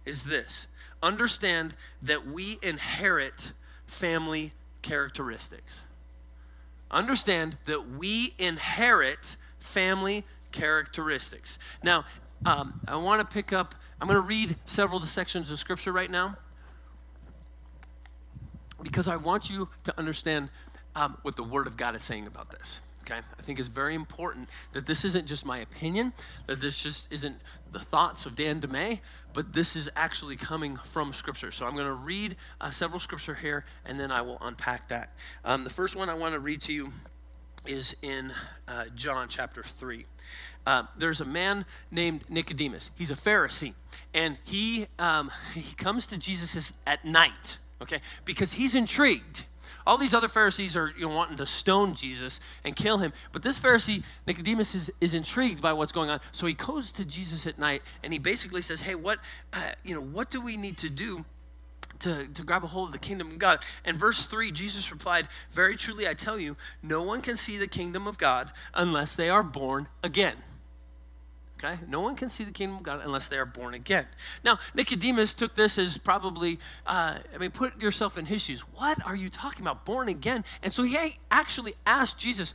is 0.05 0.25
this 0.25 0.67
understand 1.01 1.75
that 2.01 2.25
we 2.25 2.57
inherit 2.63 3.51
family 3.85 4.51
characteristics. 4.81 5.85
Understand 6.89 7.57
that 7.65 7.89
we 7.89 8.33
inherit 8.39 9.35
family 9.59 10.23
characteristics. 10.51 11.59
Now, 11.83 12.05
um, 12.45 12.81
I 12.87 12.95
want 12.97 13.27
to 13.27 13.33
pick 13.33 13.51
up, 13.51 13.75
I'm 13.99 14.07
going 14.07 14.21
to 14.21 14.27
read 14.27 14.55
several 14.65 15.01
sections 15.01 15.49
of 15.49 15.59
scripture 15.59 15.91
right 15.91 16.11
now 16.11 16.37
because 18.83 19.07
I 19.07 19.15
want 19.15 19.49
you 19.49 19.69
to 19.85 19.97
understand 19.97 20.49
um, 20.95 21.17
what 21.21 21.35
the 21.35 21.43
Word 21.43 21.67
of 21.67 21.77
God 21.77 21.95
is 21.95 22.03
saying 22.03 22.27
about 22.27 22.51
this. 22.51 22.81
Okay, 23.01 23.17
I 23.17 23.41
think 23.41 23.59
it's 23.59 23.67
very 23.67 23.95
important 23.95 24.47
that 24.71 24.85
this 24.85 25.03
isn't 25.03 25.27
just 25.27 25.45
my 25.45 25.57
opinion, 25.57 26.13
that 26.45 26.61
this 26.61 26.81
just 26.81 27.11
isn't 27.11 27.35
the 27.71 27.79
thoughts 27.79 28.25
of 28.25 28.35
Dan 28.35 28.61
DeMay, 28.61 29.01
but 29.33 29.51
this 29.51 29.75
is 29.75 29.89
actually 29.95 30.37
coming 30.37 30.77
from 30.77 31.11
Scripture. 31.11 31.51
So 31.51 31.65
I'm 31.65 31.73
going 31.73 31.87
to 31.87 31.93
read 31.93 32.37
uh, 32.61 32.69
several 32.69 33.01
Scripture 33.01 33.35
here, 33.35 33.65
and 33.85 33.99
then 33.99 34.09
I 34.09 34.21
will 34.21 34.37
unpack 34.41 34.87
that. 34.87 35.13
Um, 35.43 35.65
the 35.65 35.69
first 35.69 35.97
one 35.97 36.07
I 36.07 36.13
want 36.13 36.33
to 36.33 36.39
read 36.39 36.61
to 36.61 36.73
you 36.73 36.93
is 37.67 37.95
in 38.01 38.31
uh, 38.69 38.85
John 38.95 39.27
chapter 39.27 39.63
3. 39.63 40.05
Uh, 40.65 40.83
there's 40.97 41.19
a 41.19 41.25
man 41.25 41.65
named 41.91 42.21
Nicodemus. 42.29 42.91
He's 42.97 43.11
a 43.11 43.15
Pharisee, 43.15 43.73
and 44.13 44.37
he, 44.45 44.85
um, 44.97 45.29
he 45.53 45.75
comes 45.75 46.07
to 46.07 46.17
Jesus 46.17 46.73
at 46.87 47.03
night 47.03 47.57
okay? 47.83 47.99
Because 48.25 48.53
he's 48.53 48.75
intrigued. 48.75 49.45
All 49.85 49.97
these 49.97 50.13
other 50.13 50.27
Pharisees 50.27 50.77
are 50.77 50.93
you 50.97 51.07
know, 51.07 51.15
wanting 51.15 51.37
to 51.37 51.45
stone 51.45 51.93
Jesus 51.93 52.39
and 52.63 52.75
kill 52.75 52.99
him. 52.99 53.11
But 53.31 53.43
this 53.43 53.59
Pharisee, 53.59 54.03
Nicodemus, 54.25 54.75
is, 54.75 54.91
is 55.01 55.13
intrigued 55.13 55.61
by 55.61 55.73
what's 55.73 55.91
going 55.91 56.09
on. 56.09 56.19
So 56.31 56.47
he 56.47 56.53
goes 56.53 56.91
to 56.93 57.05
Jesus 57.05 57.45
at 57.47 57.59
night 57.59 57.81
and 58.03 58.13
he 58.13 58.19
basically 58.19 58.61
says, 58.61 58.81
Hey, 58.81 58.95
what, 58.95 59.19
uh, 59.51 59.71
you 59.83 59.93
know, 59.93 60.01
what 60.01 60.29
do 60.29 60.41
we 60.41 60.55
need 60.55 60.77
to 60.79 60.89
do 60.89 61.25
to, 61.99 62.27
to 62.33 62.43
grab 62.43 62.63
a 62.63 62.67
hold 62.67 62.89
of 62.89 62.93
the 62.93 62.99
kingdom 62.99 63.31
of 63.31 63.39
God. 63.39 63.59
And 63.85 63.97
verse 63.97 64.25
3, 64.25 64.51
Jesus 64.51 64.91
replied, 64.91 65.27
Very 65.51 65.75
truly 65.75 66.07
I 66.07 66.13
tell 66.13 66.37
you, 66.37 66.57
no 66.81 67.01
one 67.01 67.21
can 67.21 67.35
see 67.35 67.57
the 67.57 67.67
kingdom 67.67 68.07
of 68.07 68.17
God 68.17 68.51
unless 68.73 69.15
they 69.15 69.29
are 69.29 69.43
born 69.43 69.87
again. 70.03 70.35
Okay? 71.63 71.77
No 71.87 72.01
one 72.01 72.15
can 72.15 72.29
see 72.29 72.43
the 72.43 72.51
kingdom 72.51 72.77
of 72.77 72.83
God 72.83 73.01
unless 73.03 73.29
they 73.29 73.37
are 73.37 73.45
born 73.45 73.73
again. 73.73 74.05
Now, 74.43 74.57
Nicodemus 74.75 75.33
took 75.33 75.55
this 75.55 75.77
as 75.77 75.97
probably, 75.97 76.59
uh, 76.85 77.17
I 77.33 77.37
mean, 77.37 77.51
put 77.51 77.81
yourself 77.81 78.17
in 78.17 78.25
his 78.25 78.43
shoes. 78.43 78.61
What 78.61 79.05
are 79.05 79.15
you 79.15 79.29
talking 79.29 79.61
about? 79.61 79.85
Born 79.85 80.09
again? 80.09 80.43
And 80.61 80.73
so 80.73 80.83
he 80.83 80.97
actually 81.31 81.73
asked 81.85 82.19
Jesus, 82.19 82.53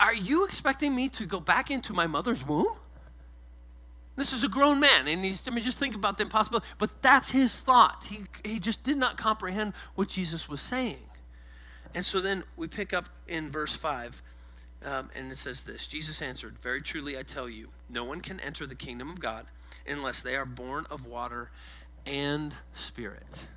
Are 0.00 0.14
you 0.14 0.44
expecting 0.44 0.94
me 0.94 1.08
to 1.10 1.26
go 1.26 1.40
back 1.40 1.70
into 1.70 1.92
my 1.92 2.06
mother's 2.06 2.46
womb? 2.46 2.76
This 4.16 4.32
is 4.32 4.44
a 4.44 4.48
grown 4.48 4.78
man, 4.78 5.08
and 5.08 5.24
he's, 5.24 5.46
I 5.48 5.50
mean, 5.50 5.64
just 5.64 5.80
think 5.80 5.96
about 5.96 6.18
the 6.18 6.22
impossibility. 6.22 6.68
But 6.78 7.02
that's 7.02 7.32
his 7.32 7.60
thought. 7.60 8.06
He, 8.08 8.24
he 8.48 8.60
just 8.60 8.84
did 8.84 8.96
not 8.96 9.16
comprehend 9.16 9.74
what 9.96 10.08
Jesus 10.08 10.48
was 10.48 10.60
saying. 10.60 11.02
And 11.96 12.04
so 12.04 12.20
then 12.20 12.44
we 12.56 12.68
pick 12.68 12.92
up 12.92 13.06
in 13.26 13.50
verse 13.50 13.74
5, 13.74 14.22
um, 14.84 15.10
and 15.16 15.30
it 15.30 15.36
says 15.36 15.64
this 15.64 15.88
Jesus 15.88 16.20
answered, 16.22 16.58
Very 16.58 16.82
truly 16.82 17.18
I 17.18 17.22
tell 17.22 17.48
you, 17.48 17.68
no 17.88 18.04
one 18.04 18.20
can 18.20 18.40
enter 18.40 18.66
the 18.66 18.74
kingdom 18.74 19.10
of 19.10 19.20
God 19.20 19.46
unless 19.88 20.22
they 20.22 20.36
are 20.36 20.46
born 20.46 20.86
of 20.90 21.06
water 21.06 21.50
and 22.06 22.54
spirit. 22.72 23.48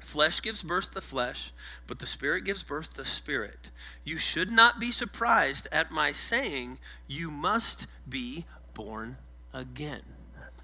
Flesh 0.00 0.42
gives 0.42 0.62
birth 0.62 0.92
to 0.92 1.00
flesh, 1.00 1.50
but 1.86 1.98
the 1.98 2.06
Spirit 2.06 2.44
gives 2.44 2.62
birth 2.62 2.94
to 2.94 3.06
spirit. 3.06 3.70
You 4.04 4.18
should 4.18 4.50
not 4.50 4.78
be 4.78 4.90
surprised 4.90 5.66
at 5.72 5.90
my 5.90 6.12
saying, 6.12 6.78
You 7.08 7.30
must 7.30 7.86
be 8.06 8.44
born 8.74 9.16
again. 9.54 10.02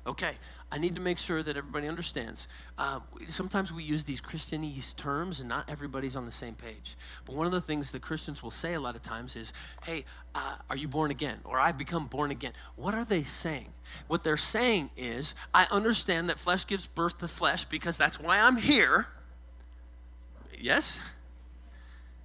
Okay, 0.06 0.32
I 0.72 0.78
need 0.78 0.94
to 0.94 1.00
make 1.00 1.18
sure 1.18 1.42
that 1.42 1.58
everybody 1.58 1.86
understands. 1.86 2.48
Uh, 2.78 3.00
sometimes 3.26 3.70
we 3.70 3.82
use 3.82 4.04
these 4.04 4.22
Christianese 4.22 4.96
terms, 4.96 5.40
and 5.40 5.48
not 5.48 5.68
everybody's 5.68 6.16
on 6.16 6.24
the 6.24 6.32
same 6.32 6.54
page. 6.54 6.96
But 7.26 7.34
one 7.34 7.46
of 7.46 7.52
the 7.52 7.60
things 7.60 7.92
that 7.92 8.00
Christians 8.00 8.42
will 8.42 8.50
say 8.50 8.72
a 8.72 8.80
lot 8.80 8.96
of 8.96 9.02
times 9.02 9.36
is, 9.36 9.52
"Hey, 9.84 10.06
uh, 10.34 10.56
are 10.70 10.76
you 10.76 10.88
born 10.88 11.10
again?" 11.10 11.40
or 11.44 11.60
"I've 11.60 11.76
become 11.76 12.06
born 12.06 12.30
again." 12.30 12.54
What 12.76 12.94
are 12.94 13.04
they 13.04 13.22
saying? 13.22 13.74
What 14.06 14.24
they're 14.24 14.38
saying 14.38 14.90
is, 14.96 15.34
"I 15.52 15.66
understand 15.70 16.30
that 16.30 16.38
flesh 16.38 16.66
gives 16.66 16.86
birth 16.86 17.18
to 17.18 17.28
flesh 17.28 17.66
because 17.66 17.98
that's 17.98 18.18
why 18.18 18.40
I'm 18.40 18.56
here." 18.56 19.12
Yes. 20.58 20.98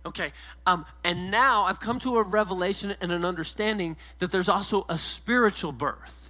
Okay, 0.06 0.32
um, 0.66 0.86
and 1.04 1.30
now 1.30 1.64
I've 1.66 1.80
come 1.82 2.00
to 2.00 2.18
a 2.18 2.24
revelation 2.24 2.96
and 3.02 3.12
an 3.12 3.26
understanding 3.26 3.98
that 4.20 4.32
there's 4.32 4.48
also 4.48 4.86
a 4.88 4.98
spiritual 4.98 5.74
birth 5.74 6.26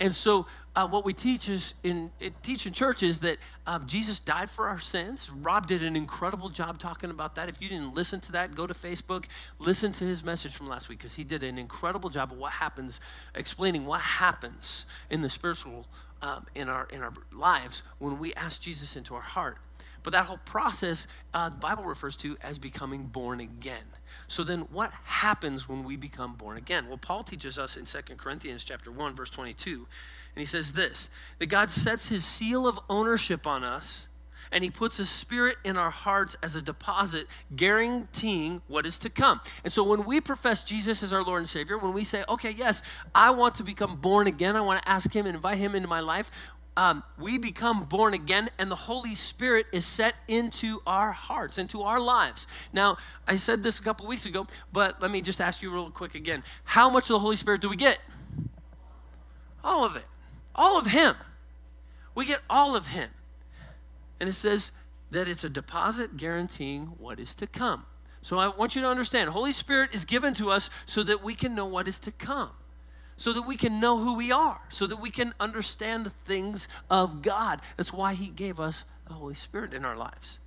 and 0.00 0.14
so, 0.14 0.46
uh, 0.78 0.86
what 0.86 1.04
we 1.04 1.12
teach 1.12 1.48
is 1.48 1.74
in 1.82 2.08
teach 2.40 2.64
in 2.64 2.72
church 2.72 3.02
is 3.02 3.18
that 3.20 3.38
um, 3.66 3.84
Jesus 3.88 4.20
died 4.20 4.48
for 4.48 4.68
our 4.68 4.78
sins. 4.78 5.28
Rob 5.28 5.66
did 5.66 5.82
an 5.82 5.96
incredible 5.96 6.48
job 6.50 6.78
talking 6.78 7.10
about 7.10 7.34
that. 7.34 7.48
If 7.48 7.60
you 7.60 7.68
didn't 7.68 7.96
listen 7.96 8.20
to 8.20 8.32
that, 8.32 8.54
go 8.54 8.64
to 8.64 8.74
Facebook, 8.74 9.26
listen 9.58 9.90
to 9.90 10.04
his 10.04 10.24
message 10.24 10.54
from 10.54 10.66
last 10.66 10.88
week 10.88 10.98
because 10.98 11.16
he 11.16 11.24
did 11.24 11.42
an 11.42 11.58
incredible 11.58 12.10
job 12.10 12.30
of 12.30 12.38
what 12.38 12.52
happens, 12.52 13.00
explaining 13.34 13.86
what 13.86 14.00
happens 14.00 14.86
in 15.10 15.20
the 15.20 15.28
spiritual 15.28 15.88
um, 16.22 16.46
in 16.54 16.68
our 16.68 16.86
in 16.92 17.02
our 17.02 17.12
lives 17.32 17.82
when 17.98 18.20
we 18.20 18.32
ask 18.34 18.62
Jesus 18.62 18.94
into 18.94 19.14
our 19.14 19.20
heart. 19.20 19.58
But 20.04 20.12
that 20.12 20.26
whole 20.26 20.38
process, 20.44 21.08
uh, 21.34 21.48
the 21.48 21.58
Bible 21.58 21.82
refers 21.82 22.16
to 22.18 22.36
as 22.40 22.56
becoming 22.60 23.06
born 23.06 23.40
again. 23.40 23.84
So 24.28 24.44
then 24.44 24.60
what 24.70 24.92
happens 25.04 25.68
when 25.68 25.82
we 25.82 25.96
become 25.96 26.34
born 26.34 26.56
again? 26.56 26.86
Well, 26.86 26.98
Paul 26.98 27.24
teaches 27.24 27.58
us 27.58 27.76
in 27.76 27.84
2 27.84 28.14
Corinthians 28.14 28.62
chapter 28.62 28.92
1 28.92 29.14
verse 29.14 29.30
22. 29.30 29.88
And 30.38 30.42
he 30.42 30.46
says 30.46 30.72
this, 30.72 31.10
that 31.40 31.48
God 31.48 31.68
sets 31.68 32.10
his 32.10 32.24
seal 32.24 32.68
of 32.68 32.78
ownership 32.88 33.44
on 33.44 33.64
us 33.64 34.08
and 34.52 34.62
he 34.62 34.70
puts 34.70 35.00
a 35.00 35.04
spirit 35.04 35.56
in 35.64 35.76
our 35.76 35.90
hearts 35.90 36.36
as 36.44 36.54
a 36.54 36.62
deposit 36.62 37.26
guaranteeing 37.56 38.62
what 38.68 38.86
is 38.86 39.00
to 39.00 39.10
come. 39.10 39.40
And 39.64 39.72
so 39.72 39.82
when 39.82 40.04
we 40.04 40.20
profess 40.20 40.62
Jesus 40.62 41.02
as 41.02 41.12
our 41.12 41.24
Lord 41.24 41.40
and 41.40 41.48
Savior, 41.48 41.76
when 41.76 41.92
we 41.92 42.04
say, 42.04 42.22
"Okay, 42.28 42.52
yes, 42.52 42.84
I 43.16 43.32
want 43.32 43.56
to 43.56 43.64
become 43.64 43.96
born 43.96 44.28
again. 44.28 44.54
I 44.54 44.60
want 44.60 44.80
to 44.80 44.88
ask 44.88 45.12
him 45.12 45.26
and 45.26 45.34
invite 45.34 45.58
him 45.58 45.74
into 45.74 45.88
my 45.88 45.98
life." 45.98 46.30
um, 46.76 47.02
we 47.18 47.38
become 47.38 47.86
born 47.86 48.14
again 48.14 48.48
and 48.56 48.70
the 48.70 48.76
Holy 48.76 49.16
Spirit 49.16 49.66
is 49.72 49.84
set 49.84 50.14
into 50.28 50.80
our 50.86 51.10
hearts, 51.10 51.58
into 51.58 51.82
our 51.82 51.98
lives. 51.98 52.46
Now, 52.72 52.98
I 53.26 53.34
said 53.34 53.64
this 53.64 53.80
a 53.80 53.82
couple 53.82 54.06
weeks 54.06 54.26
ago, 54.26 54.46
but 54.72 55.02
let 55.02 55.10
me 55.10 55.20
just 55.20 55.40
ask 55.40 55.60
you 55.60 55.72
real 55.72 55.90
quick 55.90 56.14
again. 56.14 56.44
How 56.62 56.88
much 56.88 57.04
of 57.04 57.08
the 57.08 57.18
Holy 57.18 57.34
Spirit 57.34 57.62
do 57.62 57.68
we 57.68 57.74
get? 57.74 57.98
All 59.64 59.84
of 59.84 59.96
it. 59.96 60.04
All 60.58 60.78
of 60.78 60.86
Him. 60.86 61.14
We 62.14 62.26
get 62.26 62.40
all 62.50 62.76
of 62.76 62.88
Him. 62.88 63.08
And 64.20 64.28
it 64.28 64.32
says 64.32 64.72
that 65.10 65.26
it's 65.26 65.44
a 65.44 65.48
deposit 65.48 66.18
guaranteeing 66.18 66.88
what 66.98 67.18
is 67.18 67.34
to 67.36 67.46
come. 67.46 67.86
So 68.20 68.38
I 68.38 68.48
want 68.48 68.76
you 68.76 68.82
to 68.82 68.88
understand 68.88 69.30
Holy 69.30 69.52
Spirit 69.52 69.94
is 69.94 70.04
given 70.04 70.34
to 70.34 70.50
us 70.50 70.68
so 70.84 71.02
that 71.04 71.24
we 71.24 71.34
can 71.34 71.54
know 71.54 71.64
what 71.64 71.88
is 71.88 71.98
to 72.00 72.10
come 72.10 72.50
so 73.18 73.32
that 73.32 73.42
we 73.42 73.56
can 73.56 73.80
know 73.80 73.98
who 73.98 74.16
we 74.16 74.30
are, 74.30 74.60
so 74.68 74.86
that 74.86 75.00
we 75.00 75.10
can 75.10 75.34
understand 75.40 76.06
the 76.06 76.10
things 76.10 76.68
of 76.88 77.20
God. 77.20 77.60
That's 77.76 77.92
why 77.92 78.14
He 78.14 78.28
gave 78.28 78.60
us 78.60 78.84
the 79.06 79.14
Holy 79.14 79.34
Spirit 79.34 79.74
in 79.74 79.84
our 79.84 79.96
lives. 79.96 80.38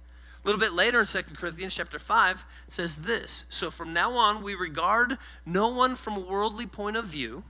A 0.43 0.47
little 0.47 0.59
bit 0.59 0.71
later 0.73 1.01
in 1.01 1.05
2 1.05 1.21
Corinthians 1.35 1.75
chapter 1.75 1.99
5 1.99 2.45
says 2.67 3.03
this 3.03 3.45
So 3.49 3.69
from 3.69 3.93
now 3.93 4.13
on, 4.13 4.41
we 4.41 4.55
regard 4.55 5.17
no 5.45 5.67
one 5.67 5.95
from 5.95 6.15
a 6.15 6.25
worldly 6.25 6.65
point 6.65 6.95
of 6.95 7.05
view, 7.05 7.43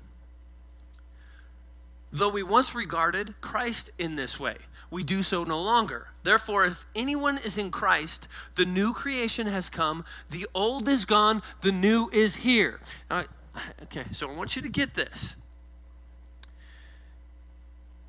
though 2.12 2.30
we 2.30 2.44
once 2.44 2.76
regarded 2.76 3.40
Christ 3.42 3.90
in 3.98 4.16
this 4.16 4.40
way. 4.40 4.58
We 4.90 5.04
do 5.04 5.24
so 5.24 5.44
no 5.44 5.62
longer. 5.62 6.10
Therefore, 6.24 6.66
if 6.66 6.86
anyone 6.96 7.38
is 7.38 7.58
in 7.58 7.72
Christ, 7.72 8.28
the 8.56 8.66
new 8.66 8.94
creation 8.94 9.48
has 9.48 9.70
come, 9.70 10.04
the 10.30 10.46
old 10.54 10.88
is 10.88 11.06
gone, 11.06 11.42
the 11.62 11.72
new 11.72 12.10
is 12.12 12.38
here. 12.38 12.80
Now, 13.10 13.24
Okay, 13.84 14.06
so 14.12 14.30
I 14.30 14.36
want 14.36 14.56
you 14.56 14.62
to 14.62 14.70
get 14.70 14.94
this. 14.94 15.36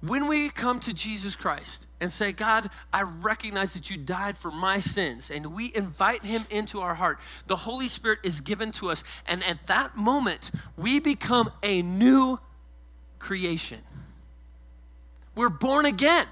When 0.01 0.27
we 0.27 0.49
come 0.49 0.81
to 0.81 0.93
Jesus 0.93 1.37
Christ 1.37 1.87
and 2.01 2.11
say, 2.11 2.33
God, 2.33 2.69
I 2.93 3.03
recognize 3.03 3.75
that 3.75 3.89
you 3.89 3.97
died 3.97 4.37
for 4.37 4.51
my 4.51 4.81
sins, 4.81 5.31
and 5.31 5.55
we 5.55 5.71
invite 5.77 6.25
him 6.25 6.45
into 6.51 6.81
our 6.81 6.95
heart, 6.95 7.21
the 7.47 7.55
Holy 7.55 7.87
Spirit 7.87 8.19
is 8.25 8.41
given 8.41 8.73
to 8.73 8.91
us. 8.91 9.05
And 9.29 9.45
at 9.45 9.69
that 9.69 9.97
moment, 9.97 10.51
we 10.77 10.99
become 10.99 11.53
a 11.63 11.83
new 11.83 12.41
creation. 13.23 13.79
We're 15.35 15.49
born 15.49 15.87
again. 15.87 16.27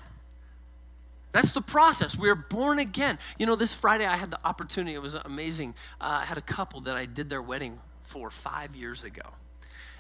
That's 1.33 1.55
the 1.55 1.63
process. 1.63 2.19
We're 2.19 2.35
born 2.35 2.81
again. 2.81 3.19
You 3.39 3.47
know, 3.47 3.55
this 3.55 3.73
Friday 3.73 4.05
I 4.05 4.17
had 4.17 4.31
the 4.31 4.45
opportunity, 4.45 4.95
it 4.95 5.01
was 5.01 5.15
amazing. 5.15 5.75
Uh, 6.01 6.21
I 6.23 6.25
had 6.27 6.37
a 6.37 6.43
couple 6.43 6.81
that 6.81 6.97
I 6.97 7.07
did 7.07 7.31
their 7.31 7.41
wedding 7.41 7.79
for 8.03 8.31
five 8.31 8.75
years 8.75 9.05
ago. 9.05 9.23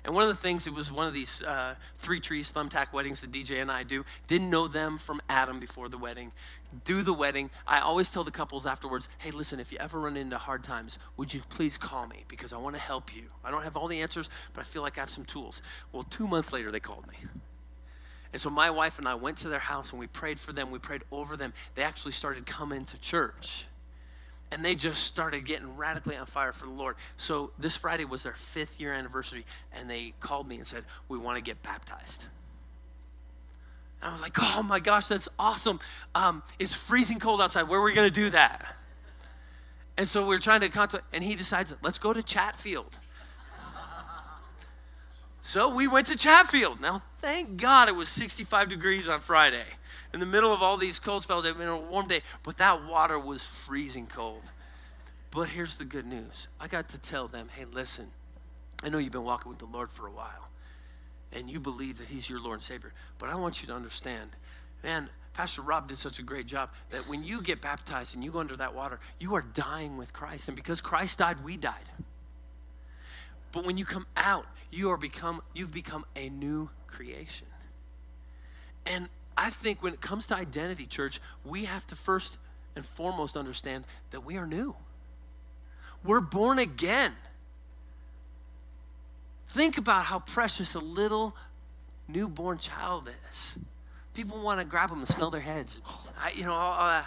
And 0.04 0.14
one 0.14 0.22
of 0.22 0.28
the 0.28 0.34
things, 0.34 0.66
it 0.66 0.74
was 0.74 0.90
one 0.90 1.06
of 1.06 1.14
these 1.14 1.42
uh, 1.42 1.74
three 1.94 2.20
trees 2.20 2.52
thumbtack 2.52 2.92
weddings 2.92 3.20
that 3.20 3.30
DJ 3.30 3.60
and 3.60 3.70
I 3.70 3.82
do. 3.82 4.04
Didn't 4.26 4.50
know 4.50 4.66
them 4.66 4.98
from 4.98 5.20
Adam 5.28 5.60
before 5.60 5.88
the 5.88 5.98
wedding. 5.98 6.32
Do 6.84 7.02
the 7.02 7.12
wedding. 7.12 7.50
I 7.66 7.80
always 7.80 8.10
tell 8.10 8.24
the 8.24 8.30
couples 8.30 8.66
afterwards, 8.66 9.08
hey, 9.18 9.30
listen, 9.30 9.60
if 9.60 9.72
you 9.72 9.78
ever 9.78 10.00
run 10.00 10.16
into 10.16 10.38
hard 10.38 10.64
times, 10.64 10.98
would 11.16 11.34
you 11.34 11.40
please 11.50 11.76
call 11.76 12.06
me 12.06 12.24
because 12.28 12.52
I 12.52 12.56
want 12.56 12.76
to 12.76 12.82
help 12.82 13.14
you. 13.14 13.24
I 13.44 13.50
don't 13.50 13.64
have 13.64 13.76
all 13.76 13.88
the 13.88 14.00
answers, 14.00 14.30
but 14.54 14.62
I 14.62 14.64
feel 14.64 14.82
like 14.82 14.96
I 14.96 15.02
have 15.02 15.10
some 15.10 15.24
tools. 15.24 15.62
Well, 15.92 16.02
two 16.02 16.26
months 16.26 16.52
later, 16.52 16.70
they 16.70 16.80
called 16.80 17.06
me. 17.08 17.16
And 18.32 18.40
so 18.40 18.48
my 18.48 18.70
wife 18.70 18.98
and 18.98 19.08
I 19.08 19.16
went 19.16 19.38
to 19.38 19.48
their 19.48 19.58
house 19.58 19.90
and 19.90 19.98
we 19.98 20.06
prayed 20.06 20.38
for 20.38 20.52
them. 20.52 20.70
We 20.70 20.78
prayed 20.78 21.02
over 21.10 21.36
them. 21.36 21.52
They 21.74 21.82
actually 21.82 22.12
started 22.12 22.46
coming 22.46 22.84
to 22.86 23.00
church 23.00 23.66
and 24.52 24.64
they 24.64 24.74
just 24.74 25.04
started 25.04 25.44
getting 25.44 25.76
radically 25.76 26.16
on 26.16 26.26
fire 26.26 26.52
for 26.52 26.66
the 26.66 26.72
Lord. 26.72 26.96
So 27.16 27.52
this 27.58 27.76
Friday 27.76 28.04
was 28.04 28.22
their 28.22 28.32
fifth 28.32 28.80
year 28.80 28.92
anniversary, 28.92 29.44
and 29.72 29.88
they 29.88 30.14
called 30.20 30.48
me 30.48 30.56
and 30.56 30.66
said, 30.66 30.84
We 31.08 31.18
want 31.18 31.36
to 31.36 31.42
get 31.42 31.62
baptized. 31.62 32.26
And 34.02 34.08
I 34.08 34.12
was 34.12 34.22
like, 34.22 34.34
Oh 34.38 34.62
my 34.62 34.80
gosh, 34.80 35.08
that's 35.08 35.28
awesome. 35.38 35.78
Um, 36.14 36.42
it's 36.58 36.74
freezing 36.74 37.18
cold 37.18 37.40
outside. 37.40 37.64
Where 37.64 37.80
are 37.80 37.84
we 37.84 37.94
going 37.94 38.08
to 38.08 38.14
do 38.14 38.30
that? 38.30 38.76
And 39.96 40.08
so 40.08 40.26
we 40.26 40.34
are 40.34 40.38
trying 40.38 40.60
to 40.60 40.68
contact, 40.68 41.04
and 41.12 41.22
he 41.22 41.34
decides, 41.34 41.74
Let's 41.82 41.98
go 41.98 42.12
to 42.12 42.22
Chatfield. 42.22 42.98
So 45.42 45.74
we 45.74 45.88
went 45.88 46.06
to 46.08 46.18
Chatfield. 46.18 46.82
Now, 46.82 47.02
thank 47.16 47.56
God 47.56 47.88
it 47.88 47.96
was 47.96 48.10
65 48.10 48.68
degrees 48.68 49.08
on 49.08 49.20
Friday 49.20 49.64
in 50.12 50.20
the 50.20 50.26
middle 50.26 50.52
of 50.52 50.62
all 50.62 50.76
these 50.76 50.98
cold 50.98 51.22
spells, 51.22 51.46
in 51.46 51.60
a 51.60 51.80
warm 51.80 52.06
day, 52.06 52.20
but 52.42 52.58
that 52.58 52.84
water 52.84 53.18
was 53.18 53.46
freezing 53.46 54.06
cold. 54.06 54.50
But 55.30 55.50
here's 55.50 55.76
the 55.76 55.84
good 55.84 56.06
news 56.06 56.48
I 56.60 56.68
got 56.68 56.88
to 56.90 57.00
tell 57.00 57.28
them, 57.28 57.48
hey, 57.52 57.64
listen, 57.70 58.08
I 58.82 58.88
know 58.88 58.98
you've 58.98 59.12
been 59.12 59.24
walking 59.24 59.50
with 59.50 59.58
the 59.58 59.66
Lord 59.66 59.90
for 59.90 60.06
a 60.06 60.12
while, 60.12 60.48
and 61.32 61.48
you 61.48 61.60
believe 61.60 61.98
that 61.98 62.08
He's 62.08 62.28
your 62.28 62.40
Lord 62.40 62.54
and 62.54 62.62
Savior, 62.62 62.92
but 63.18 63.28
I 63.28 63.36
want 63.36 63.62
you 63.62 63.68
to 63.68 63.74
understand, 63.74 64.30
man, 64.82 65.08
Pastor 65.32 65.62
Rob 65.62 65.86
did 65.86 65.96
such 65.96 66.18
a 66.18 66.22
great 66.22 66.46
job 66.46 66.70
that 66.90 67.08
when 67.08 67.22
you 67.22 67.40
get 67.40 67.60
baptized 67.60 68.14
and 68.14 68.24
you 68.24 68.32
go 68.32 68.40
under 68.40 68.56
that 68.56 68.74
water, 68.74 68.98
you 69.18 69.34
are 69.34 69.44
dying 69.54 69.96
with 69.96 70.12
Christ. 70.12 70.48
And 70.48 70.56
because 70.56 70.80
Christ 70.80 71.20
died, 71.20 71.36
we 71.44 71.56
died. 71.56 71.88
But 73.52 73.64
when 73.64 73.76
you 73.76 73.84
come 73.84 74.06
out, 74.16 74.46
you 74.70 74.90
are 74.90 74.96
become 74.96 75.40
you've 75.54 75.72
become 75.72 76.04
a 76.16 76.28
new 76.28 76.70
creation. 76.86 77.46
And 78.86 79.08
I 79.40 79.48
think 79.48 79.82
when 79.82 79.94
it 79.94 80.02
comes 80.02 80.26
to 80.26 80.36
identity, 80.36 80.84
church, 80.84 81.18
we 81.46 81.64
have 81.64 81.86
to 81.86 81.96
first 81.96 82.38
and 82.76 82.84
foremost 82.84 83.38
understand 83.38 83.84
that 84.10 84.20
we 84.20 84.36
are 84.36 84.46
new. 84.46 84.76
We're 86.04 86.20
born 86.20 86.58
again. 86.58 87.12
Think 89.46 89.78
about 89.78 90.04
how 90.04 90.18
precious 90.18 90.74
a 90.74 90.78
little 90.78 91.34
newborn 92.06 92.58
child 92.58 93.08
is. 93.30 93.56
People 94.12 94.42
want 94.44 94.60
to 94.60 94.66
grab 94.66 94.90
them 94.90 94.98
and 94.98 95.08
smell 95.08 95.30
their 95.30 95.40
heads. 95.40 95.80
I, 96.22 96.32
you 96.32 96.44
know, 96.44 96.54
uh, 96.54 97.02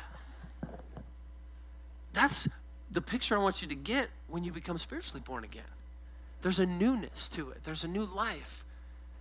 that's 2.13 2.49
the 2.91 3.01
picture 3.01 3.37
I 3.37 3.43
want 3.43 3.61
you 3.61 3.67
to 3.67 3.75
get 3.75 4.09
when 4.27 4.43
you 4.43 4.51
become 4.51 4.79
spiritually 4.79 5.21
born 5.23 5.43
again. 5.43 5.63
There's 6.41 6.59
a 6.59 6.65
newness 6.65 7.29
to 7.29 7.51
it, 7.51 7.63
there's 7.63 7.83
a 7.83 7.87
new 7.87 8.05
life. 8.05 8.65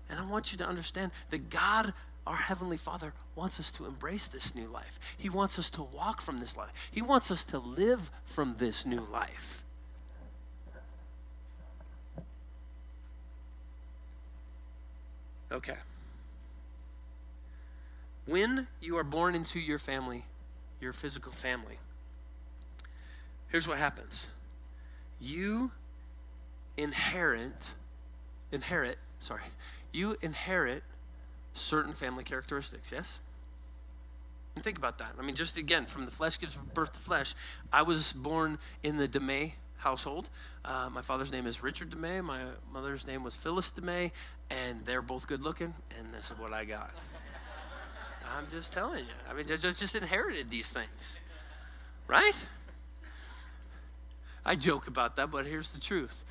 And 0.08 0.18
I 0.18 0.26
want 0.26 0.52
you 0.52 0.58
to 0.58 0.66
understand 0.66 1.12
that 1.30 1.50
God, 1.50 1.92
our 2.26 2.36
Heavenly 2.36 2.76
Father, 2.76 3.12
wants 3.34 3.58
us 3.58 3.72
to 3.72 3.86
embrace 3.86 4.28
this 4.28 4.54
new 4.54 4.68
life. 4.68 5.16
He 5.18 5.28
wants 5.28 5.58
us 5.58 5.70
to 5.72 5.82
walk 5.82 6.20
from 6.20 6.38
this 6.38 6.56
life, 6.56 6.90
He 6.92 7.02
wants 7.02 7.30
us 7.30 7.44
to 7.46 7.58
live 7.58 8.10
from 8.24 8.56
this 8.58 8.86
new 8.86 9.06
life. 9.12 9.64
Okay. 15.50 15.76
When 18.26 18.68
you 18.80 18.96
are 18.96 19.04
born 19.04 19.34
into 19.34 19.60
your 19.60 19.78
family, 19.78 20.24
your 20.80 20.92
physical 20.92 21.32
family, 21.32 21.78
here's 23.48 23.68
what 23.68 23.78
happens 23.78 24.30
you 25.20 25.70
inherit 26.76 27.74
inherit 28.50 28.96
sorry 29.18 29.42
you 29.92 30.16
inherit 30.22 30.82
certain 31.52 31.92
family 31.92 32.24
characteristics 32.24 32.92
yes? 32.92 33.20
And 34.54 34.62
think 34.62 34.76
about 34.76 34.98
that. 34.98 35.12
I 35.18 35.22
mean 35.22 35.34
just 35.34 35.56
again 35.56 35.86
from 35.86 36.04
the 36.04 36.10
flesh 36.10 36.38
gives 36.38 36.54
birth 36.54 36.92
to 36.92 36.98
flesh. 36.98 37.34
I 37.72 37.82
was 37.82 38.12
born 38.12 38.58
in 38.82 38.96
the 38.96 39.08
DeMay 39.08 39.54
household. 39.78 40.30
Uh, 40.64 40.88
my 40.92 41.02
father's 41.02 41.32
name 41.32 41.46
is 41.46 41.62
richard 41.62 41.90
DeMay. 41.90 42.22
my 42.22 42.42
mother's 42.72 43.06
name 43.06 43.22
was 43.22 43.36
phyllis 43.36 43.72
DeMay, 43.72 44.12
and 44.50 44.84
they're 44.84 45.02
both 45.02 45.26
good 45.26 45.42
looking 45.42 45.74
and 45.98 46.12
this 46.12 46.30
is 46.30 46.38
what 46.38 46.52
i 46.52 46.64
got. 46.64 46.90
I'm 48.36 48.46
just 48.50 48.72
telling 48.72 49.04
you. 49.04 49.14
I 49.30 49.34
mean 49.34 49.46
just, 49.46 49.62
just 49.62 49.94
inherited 49.94 50.50
these 50.50 50.70
things. 50.70 51.20
Right? 52.06 52.46
I 54.44 54.56
joke 54.56 54.88
about 54.88 55.16
that, 55.16 55.30
but 55.30 55.46
here's 55.46 55.70
the 55.70 55.80
truth. 55.80 56.24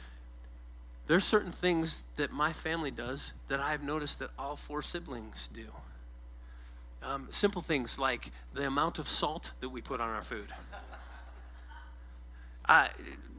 There's 1.12 1.26
certain 1.26 1.52
things 1.52 2.06
that 2.16 2.32
my 2.32 2.54
family 2.54 2.90
does 2.90 3.34
that 3.50 3.60
I've 3.60 3.84
noticed 3.84 4.20
that 4.20 4.30
all 4.40 4.56
four 4.56 4.82
siblings 4.82 5.50
do. 5.50 5.66
Um, 7.04 7.28
simple 7.32 7.62
things 7.62 8.00
like 8.00 8.30
the 8.54 8.66
amount 8.66 8.98
of 8.98 9.10
salt 9.10 9.52
that 9.60 9.68
we 9.68 9.82
put 9.82 10.00
on 10.00 10.08
our 10.08 10.22
food. 10.22 10.48
I, 12.66 12.88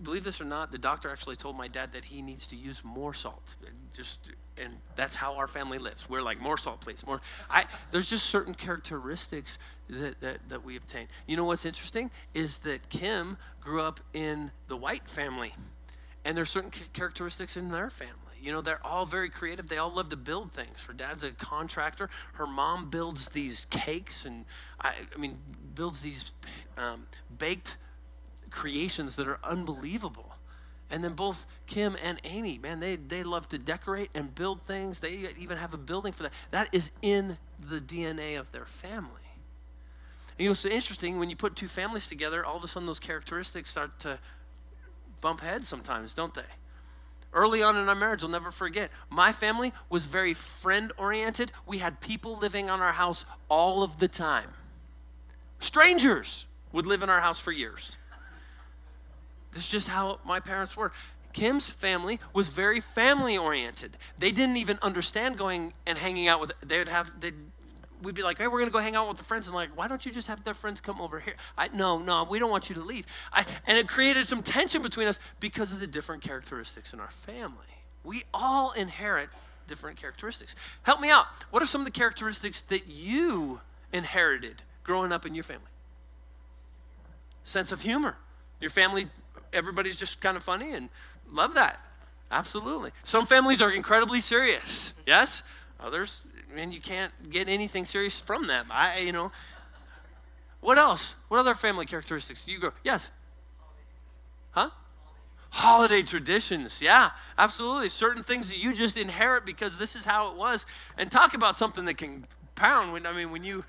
believe 0.03 0.23
this 0.23 0.39
or 0.39 0.45
not, 0.45 0.71
the 0.71 0.77
doctor 0.77 1.09
actually 1.09 1.37
told 1.37 1.57
my 1.57 1.67
dad 1.67 1.95
that 1.95 2.05
he 2.05 2.21
needs 2.21 2.47
to 2.49 2.57
use 2.57 2.85
more 2.85 3.15
salt. 3.15 3.57
Just 3.95 4.31
and 4.63 4.75
that's 4.95 5.17
how 5.17 5.37
our 5.37 5.47
family 5.47 5.79
lives. 5.79 6.11
We're 6.11 6.21
like 6.21 6.43
more 6.43 6.59
salt, 6.59 6.83
please. 6.83 7.07
More. 7.07 7.23
I 7.49 7.65
there's 7.91 8.11
just 8.11 8.27
certain 8.27 8.53
characteristics 8.53 9.59
that, 9.89 10.21
that 10.21 10.47
that 10.51 10.63
we 10.63 10.77
obtain. 10.77 11.07
You 11.27 11.39
know 11.39 11.47
what's 11.47 11.65
interesting 11.65 12.11
is 12.35 12.59
that 12.59 12.91
Kim 12.91 13.39
grew 13.63 13.81
up 13.81 14.01
in 14.13 14.51
the 14.69 14.77
White 14.77 15.09
family, 15.09 15.53
and 16.25 16.37
there's 16.37 16.51
certain 16.51 16.71
characteristics 16.93 17.57
in 17.57 17.71
their 17.71 17.91
family. 17.91 18.17
You 18.41 18.51
know, 18.51 18.61
they're 18.61 18.85
all 18.85 19.05
very 19.05 19.31
creative. 19.31 19.69
They 19.69 19.79
all 19.79 19.95
love 19.95 20.09
to 20.09 20.17
build 20.17 20.51
things. 20.51 20.85
Her 20.87 20.93
dad's 20.93 21.23
a 21.23 21.31
contractor. 21.31 22.11
Her 22.35 22.47
mom 22.47 22.91
builds 22.91 23.29
these 23.29 23.67
cakes, 23.67 24.27
and 24.27 24.45
I, 24.81 24.95
I 25.15 25.19
mean, 25.19 25.39
builds 25.75 26.03
these 26.03 26.33
um, 26.77 27.07
baked 27.39 27.77
creations 28.51 29.17
that 29.17 29.29
are 29.29 29.39
unbelievable. 29.45 30.35
And 30.91 31.03
then 31.03 31.15
both 31.15 31.47
Kim 31.67 31.97
and 32.05 32.21
Amy, 32.25 32.59
man, 32.59 32.81
they, 32.81 32.97
they 32.97 33.23
love 33.23 33.49
to 33.49 33.59
decorate 33.59 34.11
and 34.15 34.35
build 34.35 34.63
things. 34.63 35.01
They 35.01 35.27
even 35.39 35.57
have 35.57 35.73
a 35.73 35.79
building 35.79 36.13
for 36.13 36.25
that. 36.25 36.33
That 36.51 36.69
is 36.75 36.93
in 37.01 37.39
the 37.59 37.79
DNA 37.79 38.39
of 38.39 38.53
their 38.53 38.67
family. 38.67 39.23
You 40.39 40.47
know, 40.47 40.53
it's 40.53 40.65
interesting 40.65 41.19
when 41.19 41.31
you 41.31 41.37
put 41.37 41.57
two 41.57 41.69
families 41.69 42.09
together, 42.09 42.45
all 42.45 42.57
of 42.57 42.65
a 42.65 42.69
sudden 42.69 42.87
those 42.87 43.01
characteristics 43.01 43.71
start 43.71 43.99
to 44.01 44.19
bump 45.23 45.41
heads 45.41 45.67
sometimes, 45.67 46.15
don't 46.15 46.35
they? 46.35 46.43
Early 47.33 47.63
on 47.63 47.77
in 47.77 47.89
our 47.89 47.95
marriage, 47.95 48.23
I'll 48.23 48.29
never 48.29 48.51
forget, 48.51 48.91
my 49.09 49.33
family 49.33 49.73
was 49.89 50.05
very 50.05 50.35
friend 50.35 50.93
oriented. 50.99 51.51
We 51.67 51.79
had 51.79 52.01
people 52.01 52.39
living 52.39 52.69
on 52.69 52.81
our 52.81 52.93
house 52.93 53.25
all 53.49 53.83
of 53.83 53.99
the 53.99 54.09
time. 54.09 54.51
Strangers 55.59 56.47
would 56.73 56.87
live 56.87 57.03
in 57.03 57.09
our 57.09 57.21
house 57.21 57.41
for 57.41 57.53
years. 57.53 57.97
This 59.53 59.65
is 59.65 59.71
just 59.71 59.89
how 59.89 60.19
my 60.27 60.41
parents 60.41 60.77
were. 60.77 60.93
Kim's 61.33 61.67
family 61.69 62.21
was 62.35 62.51
very 62.51 62.81
family 62.81 63.39
oriented. 63.39 63.97
They 64.19 64.31
didn't 64.31 64.57
even 64.59 64.79
understand 64.83 65.39
going 65.39 65.73
and 65.87 65.97
hanging 65.97 66.29
out 66.29 66.41
with. 66.41 66.53
They 66.61 66.79
would 66.79 66.89
have. 66.89 67.19
They 67.21 67.33
we'd 68.03 68.15
be 68.15 68.23
like, 68.23 68.39
hey, 68.39 68.49
we're 68.49 68.59
gonna 68.59 68.71
go 68.71 68.81
hang 68.81 68.97
out 68.97 69.09
with 69.09 69.17
the 69.17 69.25
friends, 69.25 69.47
and 69.47 69.55
like, 69.55 69.77
why 69.77 69.89
don't 69.89 70.05
you 70.05 70.13
just 70.13 70.29
have 70.29 70.45
their 70.45 70.55
friends 70.55 70.81
come 70.81 71.01
over 71.01 71.21
here? 71.21 71.35
I 71.57 71.69
no, 71.69 71.99
no, 71.99 72.27
we 72.29 72.39
don't 72.39 72.51
want 72.51 72.69
you 72.69 72.75
to 72.77 72.83
leave. 72.83 73.07
I, 73.33 73.45
and 73.67 73.79
it 73.79 73.89
created 73.89 74.25
some 74.25 74.43
tension 74.43 74.83
between 74.83 75.07
us 75.07 75.19
because 75.41 75.73
of 75.73 75.81
the 75.81 75.87
different 75.87 76.23
characteristics 76.23 76.93
in 76.93 77.01
our 77.01 77.11
family. 77.11 77.67
We 78.05 78.23
all 78.35 78.73
inherit 78.73 79.29
different 79.69 79.97
characteristics. 79.97 80.57
Help 80.83 81.01
me 81.01 81.11
out. 81.11 81.27
What 81.51 81.63
are 81.63 81.67
some 81.67 81.81
of 81.81 81.85
the 81.85 81.93
characteristics 81.93 82.63
that 82.63 82.89
you 82.89 83.61
inherited 83.93 84.63
growing 84.83 85.13
up 85.13 85.25
in 85.25 85.35
your 85.35 85.45
family? 85.45 85.71
Sense 87.45 87.73
of 87.73 87.83
humor. 87.83 88.19
Your 88.61 88.71
family 88.71 89.07
everybody's 89.53 89.97
just 89.97 90.21
kind 90.21 90.37
of 90.37 90.43
funny 90.43 90.73
and 90.73 90.89
love 91.31 91.55
that. 91.55 91.81
Absolutely. 92.31 92.91
Some 93.05 93.27
families 93.27 93.61
are 93.61 93.71
incredibly 93.71 94.21
serious. 94.21 94.95
Yes? 95.07 95.43
Others, 95.81 96.25
I 96.53 96.57
mean, 96.57 96.73
you 96.73 96.81
can't 96.81 97.13
get 97.31 97.49
anything 97.49 97.85
serious 97.85 98.19
from 98.19 98.47
them. 98.47 98.67
I, 98.71 98.99
you 98.99 99.13
know. 99.13 99.33
What 100.61 100.79
else? 100.79 101.17
What 101.29 101.39
other 101.39 101.55
family 101.55 101.87
characteristics 101.87 102.45
do 102.45 102.53
you 102.53 102.61
grow? 102.61 102.71
Yes? 102.85 103.11
Huh? 104.53 104.71
Holiday 105.51 106.03
traditions. 106.03 106.81
Yeah, 106.81 107.11
absolutely. 107.37 107.89
Certain 107.89 108.23
things 108.23 108.49
that 108.49 108.63
you 108.63 108.75
just 108.75 108.97
inherit 108.97 109.45
because 109.45 109.79
this 109.79 109.97
is 109.97 110.05
how 110.05 110.31
it 110.31 110.37
was. 110.37 110.67
And 110.97 111.11
talk 111.11 111.35
about 111.35 111.57
something 111.57 111.85
that 111.87 111.97
can 111.97 112.27
pound 112.55 112.93
when, 112.93 113.07
I 113.07 113.17
mean, 113.17 113.33
when 113.33 113.43
you 113.43 113.65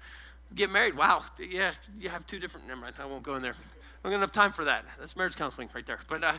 get 0.53 0.69
married, 0.69 0.95
wow, 0.95 1.23
yeah, 1.39 1.71
you 1.99 2.09
have 2.09 2.27
two 2.27 2.39
different, 2.39 2.67
never 2.67 2.81
mind, 2.81 2.95
I 2.99 3.05
won't 3.05 3.23
go 3.23 3.35
in 3.35 3.41
there. 3.41 3.55
I'm 4.03 4.11
gonna 4.11 4.21
have 4.21 4.31
time 4.31 4.51
for 4.51 4.65
that. 4.65 4.85
That's 4.99 5.15
marriage 5.15 5.35
counseling 5.35 5.69
right 5.73 5.85
there. 5.85 5.99
But 6.09 6.23
uh, 6.23 6.33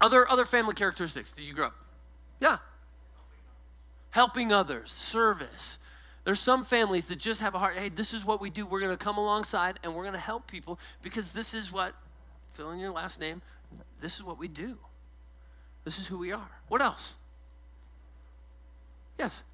other 0.00 0.28
other 0.28 0.44
family 0.44 0.74
characteristics. 0.74 1.32
Did 1.32 1.44
you 1.44 1.54
grow 1.54 1.68
up? 1.68 1.74
Yeah. 2.38 2.58
Helping 4.10 4.52
others, 4.52 4.90
service. 4.90 5.78
There's 6.24 6.40
some 6.40 6.64
families 6.64 7.06
that 7.08 7.18
just 7.18 7.40
have 7.40 7.54
a 7.54 7.58
heart. 7.58 7.76
Hey, 7.76 7.88
this 7.88 8.12
is 8.12 8.24
what 8.24 8.40
we 8.40 8.50
do. 8.50 8.66
We're 8.66 8.80
gonna 8.80 8.96
come 8.96 9.18
alongside 9.18 9.78
and 9.82 9.94
we're 9.94 10.04
gonna 10.04 10.18
help 10.18 10.46
people 10.46 10.78
because 11.02 11.32
this 11.32 11.54
is 11.54 11.72
what. 11.72 11.94
Fill 12.48 12.70
in 12.72 12.78
your 12.78 12.90
last 12.90 13.20
name. 13.20 13.42
This 14.00 14.16
is 14.16 14.24
what 14.24 14.38
we 14.38 14.48
do. 14.48 14.76
This 15.84 15.98
is 15.98 16.08
who 16.08 16.18
we 16.18 16.32
are. 16.32 16.50
What 16.68 16.82
else? 16.82 17.14
Yes. 19.18 19.44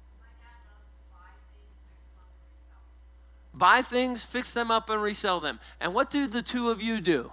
buy 3.57 3.81
things, 3.81 4.23
fix 4.23 4.53
them 4.53 4.69
up, 4.71 4.89
and 4.89 5.01
resell 5.01 5.39
them. 5.39 5.59
And 5.81 5.93
what 5.93 6.09
do 6.09 6.27
the 6.27 6.41
two 6.41 6.69
of 6.69 6.81
you 6.81 7.01
do? 7.01 7.31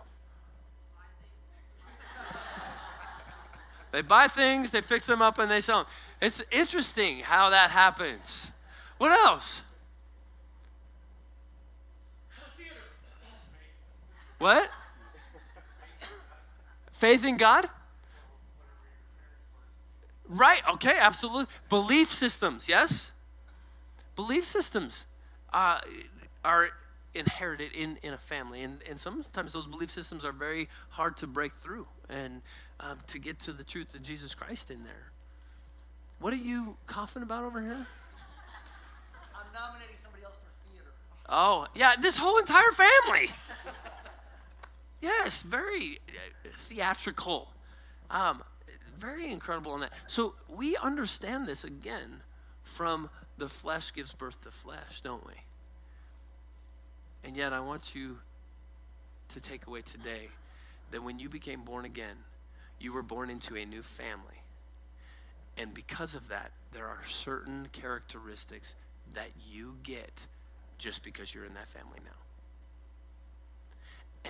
they 3.92 4.02
buy 4.02 4.26
things, 4.26 4.70
they 4.72 4.80
fix 4.80 5.06
them 5.06 5.22
up, 5.22 5.38
and 5.38 5.50
they 5.50 5.60
sell 5.60 5.84
them. 5.84 5.86
It's 6.24 6.42
interesting 6.50 7.18
how 7.18 7.50
that 7.50 7.70
happens. 7.70 8.50
What 8.96 9.12
else? 9.12 9.62
What? 14.38 14.70
Faith 16.90 17.26
in 17.26 17.36
God? 17.36 17.66
Right, 20.26 20.62
okay, 20.72 20.94
absolutely. 20.98 21.46
Belief 21.68 22.08
systems, 22.08 22.70
yes? 22.70 23.12
Belief 24.16 24.44
systems. 24.44 25.04
Uh, 25.52 25.78
are 26.42 26.70
inherited 27.14 27.72
in, 27.72 27.98
in 28.02 28.14
a 28.14 28.18
family. 28.18 28.62
And, 28.62 28.80
and 28.88 28.98
sometimes 28.98 29.52
those 29.52 29.66
belief 29.66 29.90
systems 29.90 30.24
are 30.24 30.32
very 30.32 30.68
hard 30.90 31.18
to 31.18 31.26
break 31.26 31.52
through 31.52 31.86
and 32.08 32.40
um, 32.80 32.98
to 33.08 33.18
get 33.18 33.38
to 33.40 33.52
the 33.52 33.62
truth 33.62 33.94
of 33.94 34.02
Jesus 34.02 34.34
Christ 34.34 34.70
in 34.70 34.84
there. 34.84 35.12
What 36.18 36.32
are 36.32 36.36
you 36.36 36.76
coughing 36.86 37.22
about 37.22 37.44
over 37.44 37.60
here? 37.60 37.86
I'm 39.34 39.46
nominating 39.52 39.96
somebody 39.96 40.24
else 40.24 40.36
for 40.36 40.70
theater. 40.70 40.90
Oh, 41.28 41.66
yeah, 41.74 41.94
this 42.00 42.16
whole 42.16 42.38
entire 42.38 42.72
family. 42.72 43.28
yes, 45.00 45.42
very 45.42 45.98
uh, 46.08 46.48
theatrical. 46.48 47.52
Um, 48.10 48.42
very 48.96 49.30
incredible 49.30 49.72
on 49.72 49.80
that. 49.80 49.92
So 50.06 50.34
we 50.48 50.76
understand 50.76 51.46
this 51.46 51.64
again 51.64 52.22
from 52.62 53.10
the 53.36 53.48
flesh 53.48 53.92
gives 53.92 54.12
birth 54.12 54.44
to 54.44 54.50
flesh, 54.50 55.00
don't 55.00 55.26
we? 55.26 55.34
And 57.24 57.36
yet, 57.36 57.52
I 57.52 57.60
want 57.60 57.94
you 57.94 58.18
to 59.28 59.40
take 59.40 59.66
away 59.66 59.80
today 59.80 60.28
that 60.90 61.02
when 61.02 61.18
you 61.18 61.28
became 61.28 61.62
born 61.62 61.84
again, 61.84 62.16
you 62.78 62.92
were 62.92 63.02
born 63.02 63.30
into 63.30 63.56
a 63.56 63.64
new 63.64 63.82
family. 63.82 64.43
And 65.56 65.72
because 65.72 66.14
of 66.14 66.28
that, 66.28 66.52
there 66.72 66.86
are 66.86 67.02
certain 67.06 67.68
characteristics 67.72 68.74
that 69.14 69.30
you 69.48 69.76
get 69.82 70.26
just 70.78 71.04
because 71.04 71.34
you're 71.34 71.44
in 71.44 71.54
that 71.54 71.68
family 71.68 72.00
now. 72.04 72.10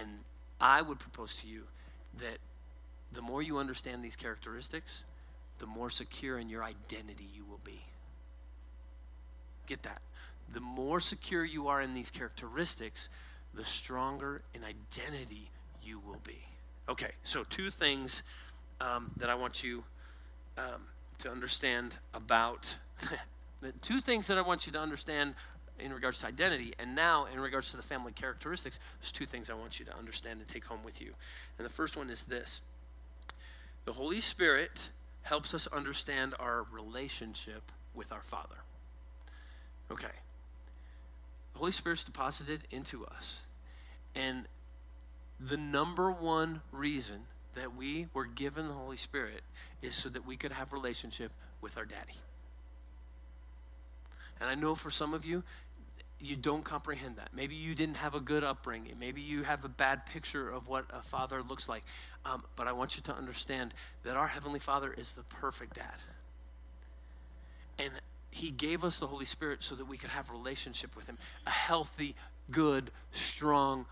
And 0.01 0.21
I 0.61 0.83
would 0.83 0.99
propose 0.99 1.41
to 1.43 1.49
you 1.49 1.63
that 2.19 2.39
the 3.13 3.23
more 3.23 3.43
you 3.43 3.59
understand 3.59 4.05
these 4.05 4.17
characteristics, 4.17 5.05
the 5.59 5.67
more 5.67 5.89
secure 5.89 6.39
in 6.39 6.49
your 6.49 6.63
identity 6.65 7.29
you 7.35 7.45
will 7.45 7.61
be. 7.65 7.81
Get 9.67 9.83
that. 9.85 10.03
The 10.53 10.61
more 10.61 11.01
secure 11.01 11.45
you 11.45 11.69
are 11.69 11.81
in 11.81 11.95
these 11.95 12.11
characteristics, 12.11 13.09
the 13.55 13.65
stronger 13.65 14.43
in 14.53 14.63
identity 14.65 15.51
you 15.83 16.01
will 16.01 16.21
be. 16.25 16.47
Okay, 16.89 17.13
so 17.23 17.45
two 17.45 17.71
things 17.71 18.25
um, 18.81 19.11
that 19.17 19.31
I 19.31 19.35
want 19.35 19.65
you 19.65 19.85
um, 20.59 20.83
to 21.18 21.31
understand 21.31 21.98
about. 22.12 22.79
two 23.83 23.98
things 23.98 24.27
that 24.27 24.38
I 24.38 24.42
want 24.42 24.66
you 24.66 24.72
to 24.72 24.79
understand 24.79 25.35
in 25.79 25.92
regards 25.92 26.18
to 26.18 26.27
identity, 26.27 26.72
and 26.79 26.94
now 26.94 27.27
in 27.33 27.40
regards 27.40 27.70
to 27.72 27.77
the 27.77 27.83
family 27.83 28.12
characteristics, 28.12 28.79
there's 29.00 29.12
two 29.12 29.24
things 29.24 29.50
I 29.50 29.55
want 29.55 29.81
you 29.81 29.87
to 29.87 29.96
understand 29.96 30.38
and 30.40 30.48
take 30.48 30.66
home 30.66 30.85
with 30.85 31.00
you. 31.00 31.14
And 31.59 31.64
the 31.64 31.70
first 31.70 31.96
one 31.96 32.11
is 32.11 32.24
this 32.24 32.62
the 33.85 33.92
Holy 33.92 34.20
Spirit 34.20 34.90
helps 35.22 35.55
us 35.55 35.66
understand 35.68 36.35
our 36.38 36.66
relationship 36.70 37.72
with 37.94 38.12
our 38.12 38.20
Father. 38.20 38.57
Okay. 39.90 40.07
The 41.53 41.59
Holy 41.59 41.72
Spirit's 41.72 42.05
deposited 42.05 42.62
into 42.70 43.05
us. 43.07 43.44
And 44.14 44.46
the 45.38 45.57
number 45.57 46.11
one 46.11 46.62
reason 46.72 47.22
that 47.55 47.74
we 47.74 48.07
were 48.12 48.27
given 48.27 48.68
the 48.68 48.74
Holy 48.74 48.96
Spirit 48.96 49.42
is 49.85 49.94
so 49.94 50.09
that 50.09 50.27
we 50.27 50.37
could 50.37 50.53
have 50.53 50.73
relationship 50.73 51.31
with 51.61 51.77
our 51.79 51.85
daddy. 51.85 52.14
And 54.40 54.49
I 54.49 54.55
know 54.55 54.75
for 54.75 54.90
some 54.90 55.14
of 55.14 55.25
you, 55.25 55.44
you 56.20 56.37
don't 56.37 56.64
comprehend 56.64 57.16
that. 57.18 57.31
Maybe 57.35 57.55
you 57.55 57.75
didn't 57.75 57.99
have 57.99 58.14
a 58.14 58.20
good 58.20 58.44
upbringing. 58.44 58.94
Maybe 58.99 59.20
you 59.20 59.42
have 59.42 59.64
a 59.64 59.68
bad 59.68 60.07
picture 60.07 60.49
of 60.49 60.68
what 60.68 60.87
a 60.92 61.01
father 61.01 61.42
looks 61.42 61.68
like. 61.68 61.85
Um, 62.25 62.44
but 62.57 62.66
I 62.66 62.73
want 62.73 62.97
you 62.97 63.03
to 63.03 63.14
understand 63.14 63.75
that 64.05 64.16
our 64.16 64.27
Heavenly 64.27 64.61
Father 64.61 64.92
is 64.97 65.12
the 65.12 65.23
perfect 65.25 65.75
dad. 65.75 65.97
And 67.79 67.92
He 68.31 68.51
gave 68.51 68.85
us 68.85 68.99
the 68.99 69.07
Holy 69.07 69.27
Spirit 69.27 69.62
so 69.62 69.75
that 69.75 69.85
we 69.85 69.99
could 69.99 70.11
have 70.11 70.31
relationship 70.31 70.97
with 70.97 71.09
Him, 71.09 71.18
a 71.47 71.51
healthy, 71.51 72.14
good, 72.51 72.90
strong, 73.11 73.87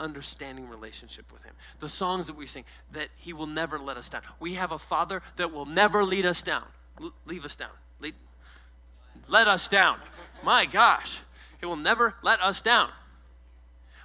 understanding 0.00 0.68
relationship 0.68 1.32
with 1.32 1.44
Him. 1.44 1.54
The 1.78 1.88
songs 1.88 2.26
that 2.26 2.36
we 2.36 2.46
sing, 2.46 2.64
that 2.92 3.08
He 3.16 3.32
will 3.32 3.46
never 3.46 3.78
let 3.78 3.96
us 3.96 4.08
down. 4.08 4.22
We 4.40 4.54
have 4.54 4.72
a 4.72 4.78
Father 4.78 5.22
that 5.36 5.52
will 5.52 5.66
never 5.66 6.04
lead 6.04 6.26
us 6.26 6.42
down, 6.42 6.64
L- 7.00 7.12
leave 7.26 7.44
us 7.44 7.56
down, 7.56 7.70
lead, 8.00 8.14
let 9.28 9.48
us 9.48 9.68
down. 9.68 9.98
My 10.44 10.66
gosh. 10.66 11.22
He 11.60 11.66
will 11.66 11.76
never 11.76 12.14
let 12.22 12.40
us 12.40 12.60
down. 12.60 12.90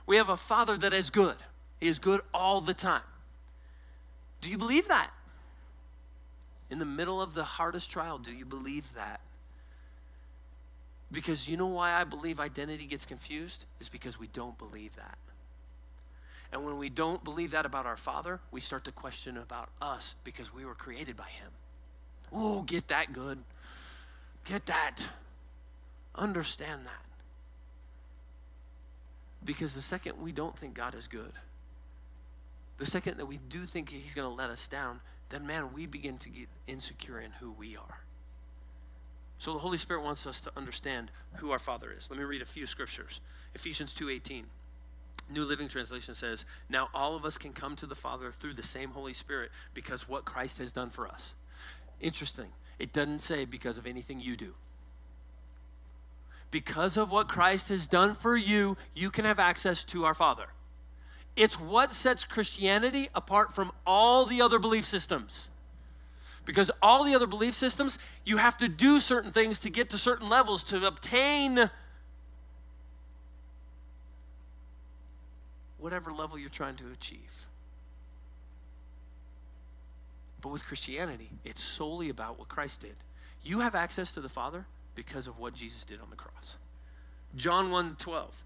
We 0.05 0.17
have 0.17 0.29
a 0.29 0.37
Father 0.37 0.75
that 0.77 0.93
is 0.93 1.09
good. 1.09 1.35
He 1.79 1.87
is 1.87 1.99
good 1.99 2.21
all 2.33 2.61
the 2.61 2.73
time. 2.73 3.03
Do 4.41 4.49
you 4.49 4.57
believe 4.57 4.87
that? 4.87 5.11
In 6.69 6.79
the 6.79 6.85
middle 6.85 7.21
of 7.21 7.33
the 7.33 7.43
hardest 7.43 7.91
trial, 7.91 8.17
do 8.17 8.35
you 8.35 8.45
believe 8.45 8.93
that? 8.95 9.21
Because 11.11 11.47
you 11.47 11.55
know 11.55 11.67
why 11.67 11.93
I 11.93 12.03
believe 12.03 12.39
identity 12.39 12.87
gets 12.87 13.05
confused? 13.05 13.65
Is 13.79 13.87
because 13.87 14.19
we 14.19 14.27
don't 14.27 14.57
believe 14.57 14.95
that. 14.95 15.17
And 16.53 16.63
when 16.63 16.77
we 16.77 16.87
don't 16.87 17.23
believe 17.23 17.49
that 17.51 17.65
about 17.65 17.87
our 17.87 17.97
Father, 17.97 18.39
we 18.51 18.61
start 18.61 18.85
to 18.85 18.91
question 18.91 19.37
about 19.37 19.69
us 19.81 20.13
because 20.23 20.53
we 20.53 20.63
were 20.63 20.75
created 20.75 21.17
by 21.17 21.25
Him. 21.25 21.49
Oh, 22.31 22.61
get 22.61 22.89
that 22.89 23.11
good. 23.11 23.39
Get 24.45 24.67
that. 24.67 25.09
Understand 26.13 26.85
that. 26.85 27.05
Because 29.43 29.73
the 29.73 29.81
second 29.81 30.21
we 30.21 30.31
don't 30.31 30.55
think 30.57 30.75
God 30.75 30.93
is 30.93 31.07
good, 31.07 31.31
the 32.77 32.85
second 32.85 33.17
that 33.17 33.25
we 33.25 33.39
do 33.49 33.59
think 33.61 33.89
He's 33.89 34.13
going 34.13 34.29
to 34.29 34.35
let 34.35 34.51
us 34.51 34.67
down, 34.67 35.01
then 35.29 35.47
man, 35.47 35.73
we 35.73 35.87
begin 35.87 36.19
to 36.19 36.29
get 36.29 36.47
insecure 36.67 37.19
in 37.19 37.31
who 37.31 37.51
we 37.51 37.75
are. 37.75 38.03
So 39.39 39.53
the 39.53 39.59
Holy 39.59 39.77
Spirit 39.77 40.03
wants 40.03 40.27
us 40.27 40.39
to 40.41 40.51
understand 40.55 41.09
who 41.37 41.49
our 41.49 41.59
Father 41.59 41.91
is. 41.97 42.11
Let 42.11 42.19
me 42.19 42.25
read 42.25 42.43
a 42.43 42.45
few 42.45 42.67
scriptures. 42.67 43.21
Ephesians 43.55 43.95
2:18. 43.95 44.45
New 45.29 45.45
Living 45.45 45.67
Translation 45.67 46.13
says, 46.13 46.45
"Now 46.69 46.89
all 46.93 47.15
of 47.15 47.25
us 47.25 47.37
can 47.37 47.53
come 47.53 47.75
to 47.77 47.85
the 47.85 47.95
Father 47.95 48.31
through 48.31 48.53
the 48.53 48.63
same 48.63 48.91
Holy 48.91 49.13
Spirit 49.13 49.51
because 49.73 50.07
what 50.07 50.25
Christ 50.25 50.57
has 50.59 50.73
done 50.73 50.89
for 50.89 51.07
us." 51.07 51.35
Interesting. 51.99 52.51
It 52.79 52.91
doesn't 52.91 53.19
say 53.19 53.45
because 53.45 53.77
of 53.77 53.85
anything 53.85 54.19
you 54.19 54.35
do 54.35 54.55
because 56.53 56.97
of 56.97 57.11
what 57.11 57.27
Christ 57.27 57.69
has 57.69 57.87
done 57.87 58.13
for 58.13 58.37
you, 58.37 58.77
you 58.93 59.09
can 59.09 59.25
have 59.25 59.39
access 59.39 59.83
to 59.85 60.05
our 60.05 60.13
Father. 60.13 60.49
It's 61.35 61.59
what 61.59 61.91
sets 61.91 62.25
Christianity 62.25 63.09
apart 63.15 63.51
from 63.51 63.71
all 63.87 64.25
the 64.25 64.39
other 64.39 64.59
belief 64.59 64.85
systems. 64.85 65.49
Because 66.45 66.69
all 66.79 67.05
the 67.05 67.15
other 67.15 67.25
belief 67.25 67.55
systems, 67.55 67.97
you 68.23 68.37
have 68.37 68.55
to 68.57 68.67
do 68.67 68.99
certain 68.99 69.31
things 69.31 69.59
to 69.61 69.71
get 69.71 69.89
to 69.89 69.97
certain 69.97 70.29
levels 70.29 70.63
to 70.65 70.85
obtain 70.85 71.71
whatever 75.83 76.13
level 76.13 76.39
you're 76.39 76.47
trying 76.47 76.77
to 76.77 76.85
achieve. 76.93 77.43
But 80.41 80.53
with 80.53 80.65
Christianity, 80.65 81.29
it's 81.43 81.61
solely 81.61 82.07
about 82.07 82.39
what 82.39 82.47
Christ 82.47 82.79
did. 82.79 82.95
You 83.43 83.59
have 83.59 83.75
access 83.75 84.13
to 84.13 84.21
the 84.21 84.29
Father 84.29 84.65
because 84.95 85.27
of 85.27 85.39
what 85.39 85.53
Jesus 85.53 85.83
did 85.83 85.99
on 85.99 86.09
the 86.09 86.15
cross. 86.15 86.57
John 87.35 87.69
1 87.69 87.97
12. 87.99 88.43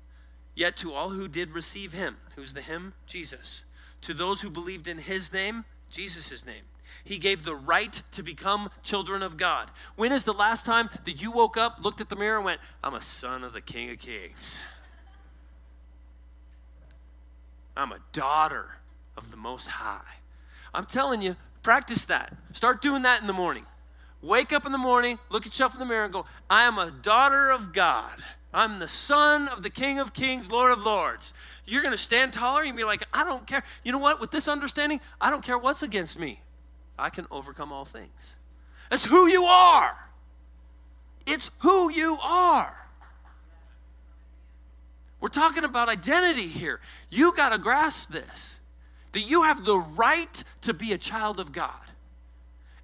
Yet 0.56 0.78
to 0.78 0.94
all 0.94 1.10
who 1.10 1.28
did 1.28 1.52
receive 1.52 1.94
him, 1.94 2.18
who's 2.36 2.54
the 2.54 2.62
him? 2.62 2.94
Jesus. 3.06 3.66
To 4.02 4.16
those 4.16 4.42
who 4.42 4.50
believed 4.50 4.88
in 4.88 4.98
his 4.98 5.32
name, 5.32 5.64
Jesus' 5.92 6.44
name. 6.44 6.64
He 7.04 7.20
gave 7.20 7.44
the 7.44 7.56
right 7.56 8.02
to 8.14 8.24
become 8.24 8.70
children 8.82 9.22
of 9.22 9.38
God. 9.38 9.70
When 9.96 10.12
is 10.12 10.26
the 10.26 10.34
last 10.34 10.66
time 10.66 10.90
that 11.06 11.22
you 11.22 11.32
woke 11.32 11.56
up, 11.56 11.84
looked 11.84 12.02
at 12.02 12.10
the 12.10 12.16
mirror, 12.16 12.38
and 12.38 12.46
went, 12.46 12.62
I'm 12.84 12.96
a 12.96 13.02
son 13.02 13.44
of 13.44 13.54
the 13.54 13.62
King 13.62 13.92
of 13.92 14.00
Kings? 14.00 14.60
I'm 17.80 17.92
a 17.92 18.00
daughter 18.12 18.80
of 19.16 19.32
the 19.32 19.38
Most 19.38 19.68
High. 19.68 20.18
I'm 20.74 20.86
telling 20.86 21.22
you, 21.22 21.36
practice 21.64 22.06
that. 22.06 22.36
Start 22.52 22.82
doing 22.82 23.04
that 23.04 23.22
in 23.22 23.28
the 23.28 23.34
morning. 23.34 23.66
Wake 24.22 24.52
up 24.52 24.66
in 24.66 24.72
the 24.72 24.78
morning, 24.78 25.20
look 25.30 25.44
at 25.46 25.52
yourself 25.52 25.74
in 25.74 25.80
the 25.80 25.86
mirror, 25.86 26.04
and 26.04 26.14
go, 26.14 26.26
I 26.50 26.64
am 26.64 26.78
a 26.78 26.92
daughter 27.02 27.52
of 27.52 27.72
God. 27.72 28.18
I'm 28.54 28.80
the 28.80 28.88
son 28.88 29.48
of 29.50 29.62
the 29.62 29.70
King 29.70 30.00
of 30.00 30.14
Kings, 30.14 30.50
Lord 30.50 30.72
of 30.72 30.84
Lords. 30.84 31.34
You're 31.66 31.84
going 31.84 31.94
to 31.94 31.98
stand 31.98 32.34
taller 32.34 32.64
and 32.64 32.76
be 32.76 32.84
like, 32.84 33.04
I 33.14 33.24
don't 33.24 33.46
care. 33.46 33.64
You 33.84 33.92
know 33.92 34.00
what? 34.00 34.20
With 34.20 34.32
this 34.32 34.48
understanding, 34.48 35.00
I 35.22 35.30
don't 35.30 35.44
care 35.44 35.58
what's 35.58 35.84
against 35.84 36.20
me. 36.20 36.40
I 36.98 37.10
can 37.10 37.28
overcome 37.30 37.72
all 37.72 37.86
things. 37.86 38.38
That's 38.90 39.06
who 39.06 39.28
you 39.28 39.44
are. 39.44 39.96
It's 41.28 41.52
who 41.60 41.92
you 41.92 42.18
are. 42.24 42.87
We're 45.20 45.30
talking 45.30 45.64
about 45.64 45.90
identity 45.90 46.48
here. 46.48 46.80
You 47.10 47.34
got 47.36 47.54
to 47.54 47.58
grasp 47.58 48.10
this 48.10 48.60
that 49.14 49.22
you 49.22 49.44
have 49.44 49.66
the 49.66 49.78
right 49.78 50.44
to 50.62 50.74
be 50.74 50.94
a 50.94 50.98
child 50.98 51.40
of 51.40 51.52
God. 51.52 51.72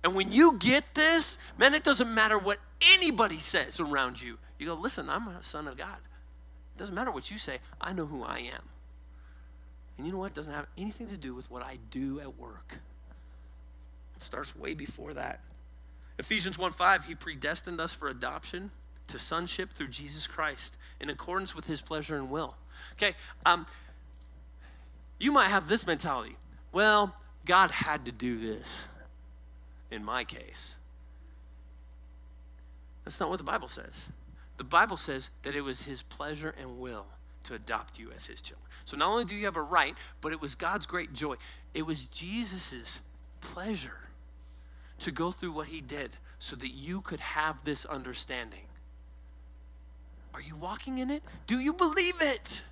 And 0.04 0.16
when 0.16 0.32
you 0.32 0.58
get 0.58 0.96
this, 0.96 1.38
man, 1.58 1.74
it 1.74 1.84
doesn't 1.84 2.14
matter 2.14 2.40
what 2.40 2.58
anybody 2.96 3.38
says 3.38 3.80
around 3.80 4.22
you. 4.22 4.38
You 4.58 4.68
go, 4.68 4.76
listen, 4.76 5.10
I'm 5.10 5.28
a 5.28 5.44
son 5.44 5.68
of 5.68 5.78
God. 5.78 5.98
It 6.76 6.80
doesn't 6.80 6.96
matter 6.96 7.12
what 7.12 7.30
you 7.30 7.38
say, 7.38 7.60
I 7.80 7.94
know 7.94 8.06
who 8.06 8.24
I 8.24 8.40
am. 8.40 8.64
And 9.98 10.08
you 10.08 10.12
know 10.12 10.20
what? 10.20 10.32
It 10.32 10.34
doesn't 10.34 10.54
have 10.54 10.66
anything 10.78 11.08
to 11.08 11.18
do 11.18 11.36
with 11.36 11.52
what 11.52 11.62
I 11.62 11.78
do 11.92 12.20
at 12.20 12.38
work. 12.40 12.80
It 14.16 14.24
starts 14.24 14.56
way 14.56 14.74
before 14.74 15.14
that. 15.14 15.42
Ephesians 16.18 16.58
1 16.58 16.72
5, 16.72 17.06
he 17.06 17.16
predestined 17.16 17.80
us 17.80 17.94
for 17.94 18.10
adoption 18.10 18.72
to 19.08 19.20
sonship 19.20 19.72
through 19.72 19.90
Jesus 19.90 20.28
Christ 20.28 20.78
in 21.00 21.10
accordance 21.10 21.56
with 21.56 21.68
his 21.68 21.82
pleasure 21.82 22.16
and 22.16 22.30
will. 22.30 22.56
Okay, 22.94 23.14
um, 23.46 23.66
you 25.20 25.32
might 25.32 25.50
have 25.50 25.68
this 25.68 25.86
mentality. 25.86 26.36
Well, 26.72 27.16
God 27.46 27.72
had 27.72 28.06
to 28.06 28.12
do 28.12 28.38
this 28.38 28.88
in 29.92 30.04
my 30.04 30.24
case. 30.24 30.78
That's 33.04 33.20
not 33.20 33.30
what 33.30 33.38
the 33.38 33.44
Bible 33.44 33.68
says. 33.68 34.10
The 34.58 34.64
Bible 34.64 34.98
says 34.98 35.32
that 35.44 35.56
it 35.56 35.62
was 35.62 35.84
his 35.84 36.04
pleasure 36.04 36.56
and 36.60 36.80
will 36.80 37.08
to 37.44 37.54
adopt 37.54 38.00
you 38.00 38.12
as 38.16 38.26
his 38.28 38.42
children. 38.42 38.68
So 38.86 38.96
not 38.96 39.10
only 39.10 39.26
do 39.26 39.36
you 39.36 39.46
have 39.46 39.58
a 39.58 39.62
right, 39.62 39.96
but 40.22 40.32
it 40.32 40.42
was 40.42 40.56
God's 40.56 40.86
great 40.86 41.14
joy. 41.14 41.36
It 41.74 41.86
was 41.86 42.06
Jesus's 42.06 43.02
pleasure 43.42 44.10
to 45.00 45.12
go 45.12 45.32
through 45.32 45.54
what 45.54 45.68
he 45.68 45.82
did 45.82 46.12
so 46.40 46.56
that 46.56 46.70
you 46.70 47.02
could 47.02 47.20
have 47.20 47.64
this 47.64 47.86
understanding. 47.86 48.64
Are 50.34 50.42
you 50.42 50.56
walking 50.56 50.98
in 50.98 51.10
it? 51.10 51.24
Do 51.48 51.60
you 51.60 51.74
believe 51.74 52.16
it? 52.22 52.64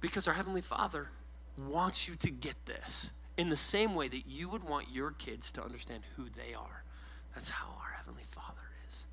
Because 0.00 0.28
our 0.28 0.34
Heavenly 0.34 0.62
Father 0.62 1.10
wants 1.58 2.08
you 2.08 2.14
to 2.14 2.30
get 2.30 2.54
this 2.66 3.12
in 3.36 3.48
the 3.48 3.56
same 3.56 3.94
way 3.94 4.08
that 4.08 4.22
you 4.26 4.48
would 4.48 4.64
want 4.64 4.86
your 4.90 5.10
kids 5.12 5.50
to 5.52 5.62
understand 5.62 6.02
who 6.16 6.24
they 6.24 6.54
are. 6.54 6.84
That's 7.34 7.50
how 7.50 7.66
our 7.66 7.92
Heavenly 7.96 8.24
Father 8.26 8.60
is. 8.86 9.06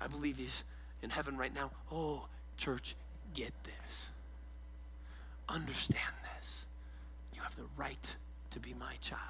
I 0.00 0.06
believe 0.06 0.36
He's 0.36 0.64
in 1.02 1.10
heaven 1.10 1.36
right 1.36 1.54
now. 1.54 1.70
Oh, 1.90 2.28
church, 2.56 2.96
get 3.32 3.52
this. 3.64 4.10
Understand 5.48 6.14
this. 6.36 6.66
You 7.34 7.42
have 7.42 7.56
the 7.56 7.66
right 7.76 8.16
to 8.50 8.60
be 8.60 8.74
my 8.78 8.96
child. 9.00 9.20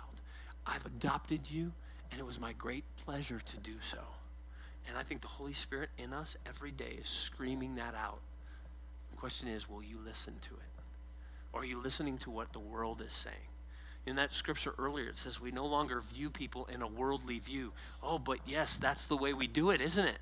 I've 0.66 0.86
adopted 0.86 1.50
you, 1.50 1.72
and 2.10 2.20
it 2.20 2.26
was 2.26 2.40
my 2.40 2.52
great 2.52 2.84
pleasure 2.96 3.40
to 3.40 3.56
do 3.58 3.74
so. 3.80 3.98
And 4.88 4.98
I 4.98 5.02
think 5.02 5.22
the 5.22 5.28
Holy 5.28 5.52
Spirit 5.52 5.90
in 5.98 6.12
us 6.12 6.36
every 6.46 6.70
day 6.70 6.98
is 7.00 7.08
screaming 7.08 7.76
that 7.76 7.94
out. 7.94 8.20
The 9.10 9.16
question 9.16 9.48
is, 9.48 9.68
will 9.68 9.82
you 9.82 9.98
listen 10.04 10.34
to 10.42 10.54
it? 10.54 10.74
Or 11.52 11.62
are 11.62 11.66
you 11.66 11.82
listening 11.82 12.18
to 12.18 12.30
what 12.30 12.52
the 12.52 12.58
world 12.58 13.00
is 13.00 13.12
saying? 13.12 13.36
In 14.06 14.16
that 14.16 14.32
scripture 14.32 14.74
earlier, 14.76 15.08
it 15.08 15.16
says 15.16 15.40
we 15.40 15.50
no 15.50 15.64
longer 15.64 16.00
view 16.00 16.28
people 16.28 16.68
in 16.72 16.82
a 16.82 16.88
worldly 16.88 17.38
view. 17.38 17.72
Oh, 18.02 18.18
but 18.18 18.40
yes, 18.44 18.76
that's 18.76 19.06
the 19.06 19.16
way 19.16 19.32
we 19.32 19.46
do 19.46 19.70
it, 19.70 19.80
isn't 19.80 20.04
it? 20.04 20.18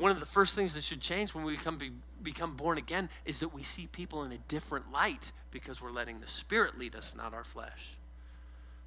One 0.00 0.10
of 0.10 0.20
the 0.20 0.26
first 0.26 0.54
things 0.54 0.74
that 0.74 0.84
should 0.84 1.00
change 1.00 1.34
when 1.34 1.44
we 1.44 1.56
become, 1.56 1.76
be, 1.76 1.90
become 2.22 2.56
born 2.56 2.78
again 2.78 3.10
is 3.26 3.40
that 3.40 3.52
we 3.52 3.62
see 3.62 3.86
people 3.86 4.22
in 4.22 4.32
a 4.32 4.38
different 4.48 4.90
light 4.92 5.32
because 5.50 5.82
we're 5.82 5.90
letting 5.90 6.20
the 6.20 6.28
Spirit 6.28 6.78
lead 6.78 6.94
us, 6.94 7.14
not 7.14 7.34
our 7.34 7.44
flesh. 7.44 7.96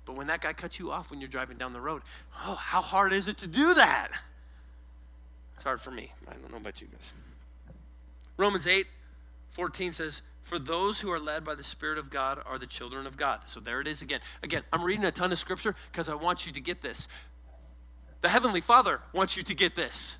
But 0.05 0.15
when 0.15 0.27
that 0.27 0.41
guy 0.41 0.53
cuts 0.53 0.79
you 0.79 0.91
off 0.91 1.11
when 1.11 1.21
you're 1.21 1.29
driving 1.29 1.57
down 1.57 1.73
the 1.73 1.81
road, 1.81 2.01
oh, 2.39 2.55
how 2.55 2.81
hard 2.81 3.13
is 3.13 3.27
it 3.27 3.37
to 3.39 3.47
do 3.47 3.73
that? 3.73 4.09
It's 5.55 5.63
hard 5.63 5.79
for 5.79 5.91
me. 5.91 6.11
I 6.27 6.33
don't 6.33 6.51
know 6.51 6.57
about 6.57 6.81
you 6.81 6.87
guys. 6.87 7.13
Romans 8.37 8.67
8 8.67 8.85
14 9.51 9.91
says, 9.91 10.23
For 10.41 10.57
those 10.57 11.01
who 11.01 11.11
are 11.11 11.19
led 11.19 11.43
by 11.43 11.53
the 11.53 11.63
Spirit 11.63 11.99
of 11.99 12.09
God 12.09 12.41
are 12.45 12.57
the 12.57 12.65
children 12.65 13.05
of 13.05 13.17
God. 13.17 13.47
So 13.47 13.59
there 13.59 13.79
it 13.81 13.87
is 13.87 14.01
again. 14.01 14.19
Again, 14.41 14.63
I'm 14.73 14.83
reading 14.83 15.05
a 15.05 15.11
ton 15.11 15.31
of 15.31 15.37
scripture 15.37 15.75
because 15.91 16.09
I 16.09 16.15
want 16.15 16.47
you 16.47 16.51
to 16.53 16.61
get 16.61 16.81
this. 16.81 17.07
The 18.21 18.29
Heavenly 18.29 18.61
Father 18.61 19.01
wants 19.13 19.37
you 19.37 19.43
to 19.43 19.53
get 19.53 19.75
this. 19.75 20.17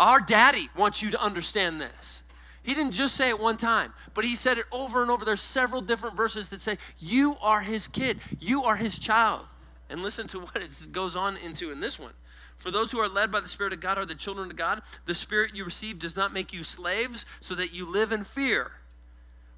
Our 0.00 0.20
daddy 0.20 0.68
wants 0.76 1.02
you 1.02 1.10
to 1.10 1.22
understand 1.22 1.80
this. 1.80 2.24
He 2.66 2.74
didn't 2.74 2.92
just 2.92 3.14
say 3.14 3.28
it 3.28 3.38
one 3.38 3.56
time, 3.56 3.94
but 4.12 4.24
he 4.24 4.34
said 4.34 4.58
it 4.58 4.64
over 4.72 5.00
and 5.00 5.08
over. 5.08 5.24
There's 5.24 5.40
several 5.40 5.80
different 5.80 6.16
verses 6.16 6.48
that 6.48 6.60
say, 6.60 6.78
You 6.98 7.36
are 7.40 7.60
his 7.60 7.86
kid, 7.86 8.18
you 8.40 8.64
are 8.64 8.74
his 8.74 8.98
child. 8.98 9.46
And 9.88 10.02
listen 10.02 10.26
to 10.28 10.40
what 10.40 10.56
it 10.56 10.88
goes 10.90 11.14
on 11.14 11.36
into 11.36 11.70
in 11.70 11.78
this 11.78 12.00
one. 12.00 12.12
For 12.56 12.72
those 12.72 12.90
who 12.90 12.98
are 12.98 13.08
led 13.08 13.30
by 13.30 13.38
the 13.38 13.46
Spirit 13.46 13.72
of 13.72 13.78
God 13.78 13.98
are 13.98 14.04
the 14.04 14.16
children 14.16 14.50
of 14.50 14.56
God. 14.56 14.82
The 15.04 15.14
Spirit 15.14 15.54
you 15.54 15.64
receive 15.64 16.00
does 16.00 16.16
not 16.16 16.32
make 16.32 16.52
you 16.52 16.64
slaves 16.64 17.24
so 17.38 17.54
that 17.54 17.72
you 17.72 17.90
live 17.90 18.10
in 18.10 18.24
fear. 18.24 18.72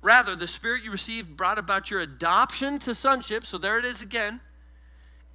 Rather, 0.02 0.36
the 0.36 0.46
Spirit 0.46 0.84
you 0.84 0.90
received 0.90 1.34
brought 1.34 1.58
about 1.58 1.90
your 1.90 2.00
adoption 2.00 2.78
to 2.80 2.94
sonship. 2.94 3.46
So 3.46 3.56
there 3.56 3.78
it 3.78 3.86
is 3.86 4.02
again. 4.02 4.40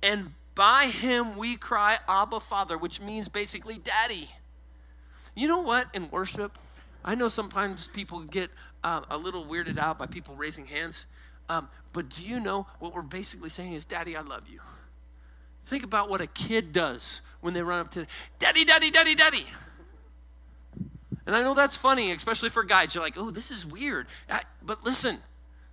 And 0.03 0.33
by 0.53 0.91
him 0.93 1.35
we 1.35 1.55
cry, 1.55 1.97
Abba, 2.07 2.39
Father, 2.39 2.77
which 2.77 3.01
means 3.01 3.29
basically 3.29 3.79
daddy. 3.79 4.29
You 5.35 5.47
know 5.47 5.63
what? 5.63 5.87
In 5.95 6.11
worship, 6.11 6.59
I 7.05 7.15
know 7.15 7.27
sometimes 7.27 7.87
people 7.87 8.21
get 8.21 8.49
uh, 8.83 9.01
a 9.09 9.17
little 9.17 9.45
weirded 9.45 9.77
out 9.77 9.99
by 9.99 10.05
people 10.05 10.35
raising 10.35 10.65
hands. 10.65 11.07
Um, 11.49 11.67
but 11.91 12.09
do 12.09 12.25
you 12.25 12.39
know 12.39 12.67
what 12.79 12.93
we're 12.93 13.01
basically 13.01 13.49
saying 13.49 13.73
is, 13.73 13.85
Daddy, 13.85 14.15
I 14.15 14.21
love 14.21 14.47
you. 14.47 14.59
Think 15.63 15.83
about 15.83 16.09
what 16.09 16.21
a 16.21 16.27
kid 16.27 16.71
does 16.71 17.21
when 17.41 17.53
they 17.53 17.61
run 17.61 17.79
up 17.81 17.91
to 17.91 18.05
Daddy, 18.39 18.65
Daddy, 18.65 18.91
Daddy, 18.91 19.15
Daddy. 19.15 19.45
And 21.25 21.35
I 21.35 21.41
know 21.41 21.53
that's 21.53 21.77
funny, 21.77 22.11
especially 22.11 22.49
for 22.49 22.63
guys. 22.63 22.93
You're 22.93 23.03
like, 23.03 23.15
oh, 23.17 23.31
this 23.31 23.49
is 23.51 23.65
weird. 23.65 24.07
I, 24.29 24.41
but 24.61 24.83
listen, 24.83 25.17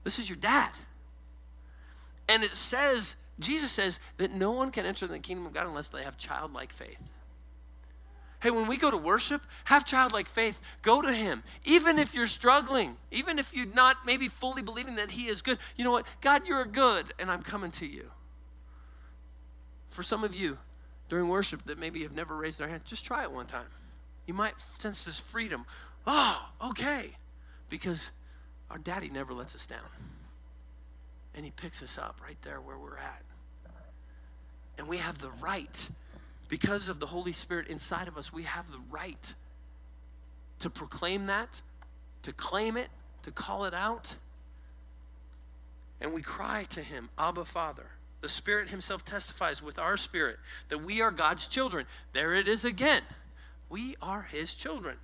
this 0.04 0.18
is 0.18 0.28
your 0.28 0.36
dad. 0.36 0.70
And 2.28 2.44
it 2.44 2.50
says, 2.50 3.16
Jesus 3.40 3.72
says 3.72 3.98
that 4.18 4.32
no 4.32 4.52
one 4.52 4.70
can 4.70 4.86
enter 4.86 5.06
the 5.08 5.18
kingdom 5.18 5.46
of 5.46 5.52
God 5.52 5.66
unless 5.66 5.88
they 5.88 6.04
have 6.04 6.16
childlike 6.16 6.72
faith. 6.72 7.12
Hey, 8.42 8.50
when 8.50 8.66
we 8.66 8.78
go 8.78 8.90
to 8.90 8.96
worship, 8.96 9.42
have 9.64 9.84
childlike 9.84 10.26
faith. 10.26 10.78
Go 10.82 11.02
to 11.02 11.12
Him. 11.12 11.42
Even 11.64 11.98
if 11.98 12.14
you're 12.14 12.26
struggling, 12.26 12.96
even 13.10 13.38
if 13.38 13.54
you're 13.54 13.66
not 13.74 13.98
maybe 14.06 14.28
fully 14.28 14.62
believing 14.62 14.96
that 14.96 15.10
He 15.10 15.26
is 15.26 15.42
good, 15.42 15.58
you 15.76 15.84
know 15.84 15.92
what? 15.92 16.06
God, 16.20 16.46
you're 16.46 16.64
good, 16.64 17.12
and 17.18 17.30
I'm 17.30 17.42
coming 17.42 17.70
to 17.72 17.86
you. 17.86 18.10
For 19.90 20.02
some 20.02 20.24
of 20.24 20.34
you 20.34 20.58
during 21.08 21.28
worship 21.28 21.64
that 21.64 21.78
maybe 21.78 22.02
have 22.02 22.14
never 22.14 22.36
raised 22.36 22.60
their 22.60 22.68
hand, 22.68 22.84
just 22.84 23.04
try 23.04 23.24
it 23.24 23.32
one 23.32 23.46
time. 23.46 23.66
You 24.26 24.34
might 24.34 24.58
sense 24.58 25.04
this 25.04 25.18
freedom. 25.18 25.66
Oh, 26.06 26.50
okay. 26.68 27.10
Because 27.68 28.12
our 28.70 28.78
daddy 28.78 29.10
never 29.10 29.34
lets 29.34 29.54
us 29.54 29.66
down. 29.66 29.88
And 31.34 31.44
he 31.44 31.50
picks 31.50 31.82
us 31.82 31.98
up 31.98 32.20
right 32.22 32.40
there 32.42 32.60
where 32.60 32.78
we're 32.78 32.98
at. 32.98 33.22
And 34.78 34.88
we 34.88 34.96
have 34.96 35.18
the 35.18 35.30
right, 35.42 35.90
because 36.50 36.88
of 36.88 36.98
the 36.98 37.06
Holy 37.06 37.32
Spirit 37.32 37.68
inside 37.68 38.08
of 38.08 38.18
us, 38.18 38.32
we 38.32 38.42
have 38.42 38.70
the 38.72 38.80
right 38.90 39.34
to 40.58 40.68
proclaim 40.68 41.26
that, 41.26 41.62
to 42.22 42.32
claim 42.32 42.76
it, 42.76 42.88
to 43.22 43.30
call 43.30 43.64
it 43.64 43.72
out. 43.72 44.16
And 46.00 46.12
we 46.12 46.22
cry 46.22 46.66
to 46.70 46.80
him, 46.80 47.08
Abba, 47.16 47.44
Father. 47.44 47.86
The 48.20 48.28
Spirit 48.28 48.68
Himself 48.68 49.04
testifies 49.04 49.62
with 49.62 49.78
our 49.78 49.96
spirit 49.96 50.36
that 50.68 50.78
we 50.78 51.00
are 51.00 51.10
God's 51.10 51.46
children. 51.46 51.86
There 52.12 52.34
it 52.34 52.48
is 52.48 52.64
again. 52.64 53.02
We 53.70 53.94
are 54.02 54.22
His 54.22 54.54
children. 54.54 54.96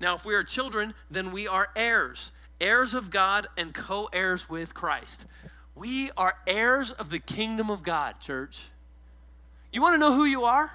Now, 0.00 0.14
if 0.14 0.24
we 0.24 0.34
are 0.34 0.44
children, 0.44 0.94
then 1.10 1.32
we 1.32 1.46
are 1.46 1.68
heirs, 1.76 2.32
heirs 2.60 2.94
of 2.94 3.10
God 3.10 3.48
and 3.58 3.74
co 3.74 4.08
heirs 4.12 4.48
with 4.48 4.74
Christ. 4.74 5.26
We 5.74 6.10
are 6.16 6.34
heirs 6.46 6.92
of 6.92 7.10
the 7.10 7.18
kingdom 7.18 7.68
of 7.68 7.82
God, 7.82 8.20
church. 8.20 8.68
You 9.72 9.82
want 9.82 9.94
to 9.94 9.98
know 9.98 10.14
who 10.14 10.24
you 10.24 10.44
are? 10.44 10.70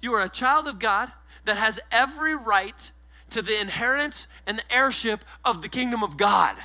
You 0.00 0.14
are 0.14 0.22
a 0.22 0.28
child 0.28 0.66
of 0.66 0.78
God 0.78 1.10
that 1.44 1.56
has 1.56 1.80
every 1.90 2.34
right 2.34 2.90
to 3.30 3.42
the 3.42 3.60
inheritance 3.60 4.28
and 4.46 4.58
the 4.58 4.74
heirship 4.74 5.24
of 5.44 5.62
the 5.62 5.68
kingdom 5.68 6.02
of 6.02 6.16
God. 6.16 6.56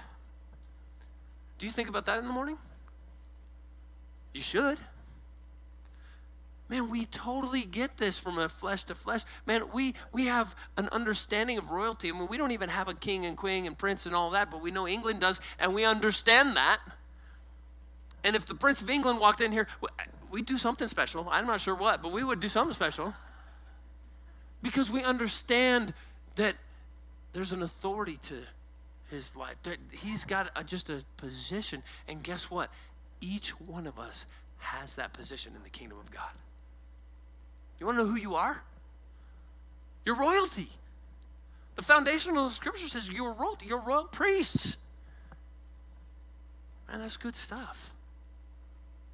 Do 1.57 1.65
you 1.65 1.71
think 1.71 1.89
about 1.89 2.05
that 2.05 2.19
in 2.19 2.25
the 2.25 2.33
morning? 2.33 2.57
You 4.33 4.41
should. 4.41 4.77
Man, 6.67 6.89
we 6.89 7.05
totally 7.05 7.61
get 7.61 7.97
this 7.97 8.17
from 8.17 8.39
a 8.39 8.49
flesh 8.49 8.83
to 8.85 8.95
flesh. 8.95 9.21
Man, 9.45 9.61
we 9.73 9.93
we 10.11 10.25
have 10.25 10.55
an 10.77 10.89
understanding 10.91 11.59
of 11.59 11.69
royalty. 11.69 12.09
I 12.09 12.13
mean, 12.13 12.27
we 12.27 12.37
don't 12.37 12.51
even 12.51 12.69
have 12.69 12.87
a 12.87 12.95
king 12.95 13.25
and 13.25 13.37
queen 13.37 13.67
and 13.67 13.77
prince 13.77 14.07
and 14.07 14.15
all 14.15 14.31
that, 14.31 14.49
but 14.49 14.63
we 14.63 14.71
know 14.71 14.87
England 14.87 15.21
does, 15.21 15.41
and 15.59 15.75
we 15.75 15.85
understand 15.85 16.57
that. 16.57 16.79
And 18.23 18.35
if 18.35 18.47
the 18.47 18.55
Prince 18.55 18.81
of 18.81 18.89
England 18.89 19.19
walked 19.19 19.41
in 19.41 19.51
here, 19.51 19.67
we'd 20.31 20.47
do 20.47 20.57
something 20.57 20.87
special. 20.87 21.27
I'm 21.29 21.45
not 21.45 21.61
sure 21.61 21.75
what, 21.75 22.01
but 22.01 22.11
we 22.11 22.23
would 22.23 22.39
do 22.39 22.47
something 22.47 22.73
special. 22.73 23.13
Because 24.65 24.89
we 24.89 25.03
understand 25.03 25.93
that 26.37 26.55
there's 27.33 27.51
an 27.51 27.61
authority 27.61 28.17
to 28.23 28.33
his 29.11 29.35
life. 29.37 29.61
That 29.61 29.77
he's 29.91 30.25
got 30.25 30.49
a, 30.55 30.63
just 30.63 30.89
a 30.89 31.03
position. 31.17 31.83
And 32.09 32.23
guess 32.23 32.49
what? 32.49 32.71
Each 33.21 33.51
one 33.51 33.85
of 33.85 33.99
us 33.99 34.25
has 34.57 34.95
that 34.95 35.13
position 35.13 35.53
in 35.55 35.61
the 35.61 35.69
kingdom 35.69 35.99
of 35.99 36.09
God. 36.09 36.31
You 37.79 37.85
want 37.85 37.99
to 37.99 38.05
know 38.05 38.09
who 38.09 38.17
you 38.17 38.33
are? 38.33 38.63
You're 40.03 40.17
royalty. 40.17 40.69
The 41.75 41.83
foundational 41.83 42.49
scripture 42.49 42.87
says 42.87 43.11
you're 43.11 43.33
royalty, 43.33 43.67
you're 43.67 43.85
royal 43.85 44.05
priests. 44.05 44.77
Man, 46.89 47.01
that's 47.01 47.17
good 47.17 47.35
stuff. 47.35 47.93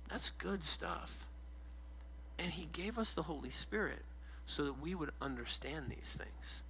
That's 0.09 0.29
good 0.29 0.63
stuff. 0.63 1.25
And 2.39 2.53
he 2.53 2.69
gave 2.71 2.97
us 2.97 3.13
the 3.13 3.23
Holy 3.23 3.49
Spirit 3.49 4.03
so 4.45 4.63
that 4.63 4.81
we 4.81 4.95
would 4.95 5.11
understand 5.21 5.89
these 5.89 6.15
things. 6.19 6.63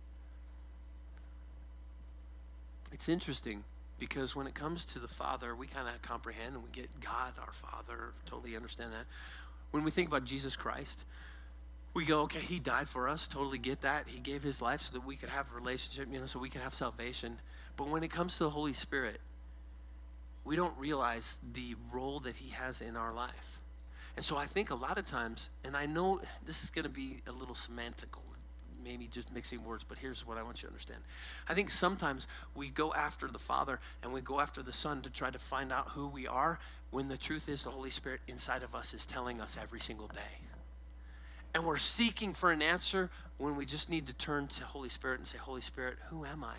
It's 2.91 3.07
interesting 3.09 3.63
because 3.97 4.35
when 4.35 4.47
it 4.47 4.53
comes 4.53 4.83
to 4.85 4.99
the 4.99 5.07
Father, 5.07 5.55
we 5.55 5.67
kind 5.67 5.87
of 5.87 6.01
comprehend 6.01 6.55
and 6.55 6.63
we 6.63 6.71
get 6.71 6.87
God, 6.99 7.33
our 7.39 7.53
Father, 7.53 8.13
totally 8.25 8.55
understand 8.55 8.91
that. 8.93 9.05
When 9.71 9.83
we 9.83 9.91
think 9.91 10.07
about 10.09 10.25
Jesus 10.25 10.55
Christ, 10.55 11.05
we 11.93 12.05
go, 12.05 12.21
okay, 12.23 12.39
He 12.39 12.59
died 12.59 12.89
for 12.89 13.07
us, 13.07 13.27
totally 13.27 13.57
get 13.57 13.81
that. 13.81 14.07
He 14.07 14.19
gave 14.19 14.43
His 14.43 14.61
life 14.61 14.81
so 14.81 14.93
that 14.93 15.05
we 15.05 15.15
could 15.15 15.29
have 15.29 15.51
a 15.51 15.55
relationship, 15.55 16.11
you 16.11 16.19
know, 16.19 16.25
so 16.25 16.39
we 16.39 16.49
could 16.49 16.61
have 16.61 16.73
salvation. 16.73 17.37
But 17.77 17.89
when 17.89 18.03
it 18.03 18.11
comes 18.11 18.37
to 18.37 18.45
the 18.45 18.49
Holy 18.49 18.73
Spirit, 18.73 19.19
we 20.43 20.55
don't 20.55 20.77
realize 20.77 21.37
the 21.53 21.75
role 21.93 22.19
that 22.19 22.35
He 22.35 22.51
has 22.51 22.81
in 22.81 22.97
our 22.97 23.13
life. 23.13 23.60
And 24.15 24.25
so 24.25 24.37
I 24.37 24.45
think 24.45 24.71
a 24.71 24.75
lot 24.75 24.97
of 24.97 25.05
times, 25.05 25.49
and 25.63 25.75
I 25.75 25.85
know 25.85 26.19
this 26.45 26.63
is 26.63 26.69
going 26.69 26.83
to 26.83 26.91
be 26.91 27.21
a 27.27 27.31
little 27.31 27.55
semantical, 27.55 28.21
maybe 28.83 29.07
just 29.07 29.33
mixing 29.33 29.63
words, 29.63 29.83
but 29.83 29.97
here's 29.97 30.27
what 30.27 30.37
I 30.37 30.43
want 30.43 30.61
you 30.61 30.67
to 30.67 30.73
understand. 30.73 31.01
I 31.47 31.53
think 31.53 31.69
sometimes 31.69 32.27
we 32.55 32.69
go 32.69 32.93
after 32.93 33.27
the 33.27 33.39
Father 33.39 33.79
and 34.03 34.11
we 34.11 34.21
go 34.21 34.39
after 34.39 34.61
the 34.61 34.73
Son 34.73 35.01
to 35.01 35.09
try 35.09 35.29
to 35.29 35.39
find 35.39 35.71
out 35.71 35.89
who 35.89 36.09
we 36.09 36.27
are 36.27 36.59
when 36.89 37.07
the 37.07 37.17
truth 37.17 37.47
is 37.47 37.63
the 37.63 37.69
Holy 37.69 37.89
Spirit 37.89 38.19
inside 38.27 38.63
of 38.63 38.75
us 38.75 38.93
is 38.93 39.05
telling 39.05 39.39
us 39.39 39.57
every 39.61 39.79
single 39.79 40.07
day. 40.07 40.41
And 41.53 41.65
we're 41.65 41.77
seeking 41.77 42.33
for 42.33 42.51
an 42.51 42.61
answer 42.61 43.09
when 43.37 43.55
we 43.55 43.65
just 43.65 43.89
need 43.89 44.07
to 44.07 44.15
turn 44.15 44.47
to 44.47 44.63
Holy 44.63 44.89
Spirit 44.89 45.19
and 45.19 45.27
say, 45.27 45.37
Holy 45.37 45.61
Spirit, 45.61 45.97
who 46.09 46.25
am 46.25 46.43
I? 46.43 46.55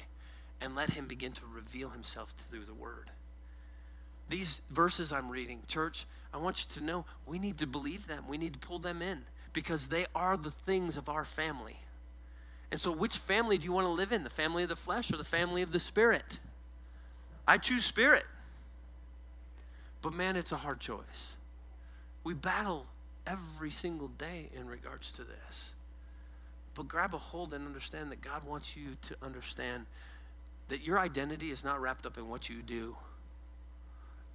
And 0.60 0.74
let 0.74 0.90
Him 0.90 1.06
begin 1.06 1.32
to 1.32 1.44
reveal 1.52 1.90
Himself 1.90 2.30
through 2.30 2.64
the 2.64 2.74
Word. 2.74 3.10
These 4.28 4.62
verses 4.70 5.12
I'm 5.12 5.30
reading, 5.30 5.60
church, 5.66 6.06
I 6.34 6.38
want 6.38 6.64
you 6.64 6.80
to 6.80 6.84
know 6.84 7.04
we 7.26 7.38
need 7.38 7.58
to 7.58 7.66
believe 7.66 8.06
them. 8.06 8.24
We 8.28 8.38
need 8.38 8.54
to 8.54 8.58
pull 8.58 8.78
them 8.78 9.02
in 9.02 9.22
because 9.52 9.88
they 9.88 10.06
are 10.14 10.36
the 10.36 10.50
things 10.50 10.96
of 10.96 11.08
our 11.08 11.24
family. 11.24 11.80
And 12.70 12.80
so, 12.80 12.92
which 12.92 13.18
family 13.18 13.58
do 13.58 13.66
you 13.66 13.72
want 13.72 13.86
to 13.86 13.92
live 13.92 14.12
in? 14.12 14.24
The 14.24 14.30
family 14.30 14.62
of 14.62 14.70
the 14.70 14.76
flesh 14.76 15.12
or 15.12 15.16
the 15.16 15.24
family 15.24 15.62
of 15.62 15.72
the 15.72 15.80
spirit? 15.80 16.38
I 17.46 17.58
choose 17.58 17.84
spirit 17.84 18.24
But 20.00 20.14
man, 20.14 20.36
it's 20.36 20.52
a 20.52 20.56
hard 20.56 20.80
choice. 20.80 21.36
We 22.24 22.34
battle 22.34 22.86
every 23.26 23.70
single 23.70 24.08
day 24.08 24.50
in 24.54 24.66
regards 24.66 25.12
to 25.12 25.24
this. 25.24 25.74
But 26.74 26.88
grab 26.88 27.14
a 27.14 27.18
hold 27.18 27.52
and 27.52 27.66
understand 27.66 28.10
that 28.12 28.20
God 28.22 28.44
wants 28.44 28.76
you 28.76 28.96
to 29.02 29.16
understand 29.22 29.86
that 30.68 30.86
your 30.86 30.98
identity 30.98 31.50
is 31.50 31.64
not 31.64 31.80
wrapped 31.80 32.06
up 32.06 32.16
in 32.18 32.28
what 32.28 32.48
you 32.48 32.62
do. 32.62 32.96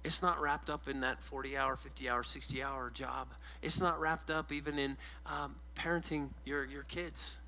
It's 0.04 0.22
not 0.22 0.40
wrapped 0.40 0.70
up 0.70 0.88
in 0.88 1.00
that 1.00 1.22
40 1.22 1.56
hour, 1.56 1.76
50 1.76 2.08
hour, 2.08 2.22
60 2.22 2.62
hour 2.62 2.90
job. 2.90 3.28
It's 3.62 3.80
not 3.80 4.00
wrapped 4.00 4.30
up 4.30 4.52
even 4.52 4.78
in 4.78 4.96
um, 5.26 5.56
parenting 5.74 6.30
your, 6.44 6.64
your 6.64 6.84
kids. 6.84 7.40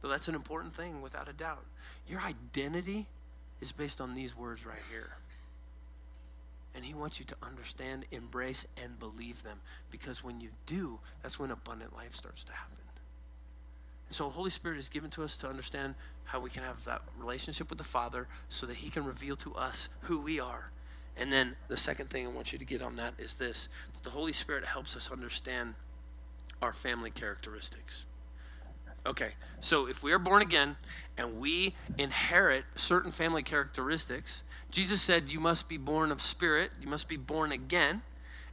Though 0.00 0.08
that's 0.08 0.28
an 0.28 0.34
important 0.34 0.72
thing, 0.72 1.02
without 1.02 1.28
a 1.28 1.32
doubt. 1.32 1.64
Your 2.06 2.20
identity 2.20 3.06
is 3.60 3.72
based 3.72 4.00
on 4.00 4.14
these 4.14 4.36
words 4.36 4.64
right 4.64 4.82
here. 4.90 5.16
And 6.74 6.84
He 6.84 6.94
wants 6.94 7.18
you 7.18 7.26
to 7.26 7.36
understand, 7.42 8.04
embrace, 8.10 8.66
and 8.82 8.98
believe 8.98 9.42
them. 9.42 9.58
Because 9.90 10.22
when 10.22 10.40
you 10.40 10.50
do, 10.66 11.00
that's 11.22 11.38
when 11.38 11.50
abundant 11.50 11.94
life 11.94 12.14
starts 12.14 12.44
to 12.44 12.52
happen. 12.52 12.76
And 14.06 14.14
so, 14.14 14.30
Holy 14.30 14.50
Spirit 14.50 14.78
is 14.78 14.88
given 14.88 15.10
to 15.10 15.22
us 15.22 15.36
to 15.38 15.48
understand 15.48 15.94
how 16.24 16.40
we 16.40 16.50
can 16.50 16.62
have 16.62 16.84
that 16.84 17.02
relationship 17.18 17.68
with 17.68 17.78
the 17.78 17.84
Father 17.84 18.28
so 18.48 18.66
that 18.66 18.76
He 18.76 18.90
can 18.90 19.04
reveal 19.04 19.36
to 19.36 19.54
us 19.54 19.88
who 20.02 20.20
we 20.22 20.38
are. 20.38 20.70
And 21.18 21.32
then 21.32 21.56
the 21.68 21.76
second 21.76 22.08
thing 22.08 22.26
I 22.26 22.30
want 22.30 22.52
you 22.52 22.58
to 22.58 22.64
get 22.64 22.80
on 22.80 22.96
that 22.96 23.14
is 23.18 23.34
this 23.36 23.68
that 23.92 24.04
the 24.04 24.10
Holy 24.10 24.32
Spirit 24.32 24.64
helps 24.64 24.96
us 24.96 25.10
understand 25.10 25.74
our 26.62 26.72
family 26.72 27.10
characteristics. 27.10 28.06
Okay, 29.06 29.30
so 29.60 29.88
if 29.88 30.02
we 30.02 30.12
are 30.12 30.18
born 30.18 30.42
again 30.42 30.76
and 31.16 31.38
we 31.38 31.74
inherit 31.96 32.64
certain 32.74 33.10
family 33.10 33.42
characteristics, 33.42 34.44
Jesus 34.70 35.00
said, 35.00 35.30
You 35.30 35.40
must 35.40 35.68
be 35.68 35.78
born 35.78 36.12
of 36.12 36.20
spirit, 36.20 36.72
you 36.80 36.88
must 36.88 37.08
be 37.08 37.16
born 37.16 37.52
again. 37.52 38.02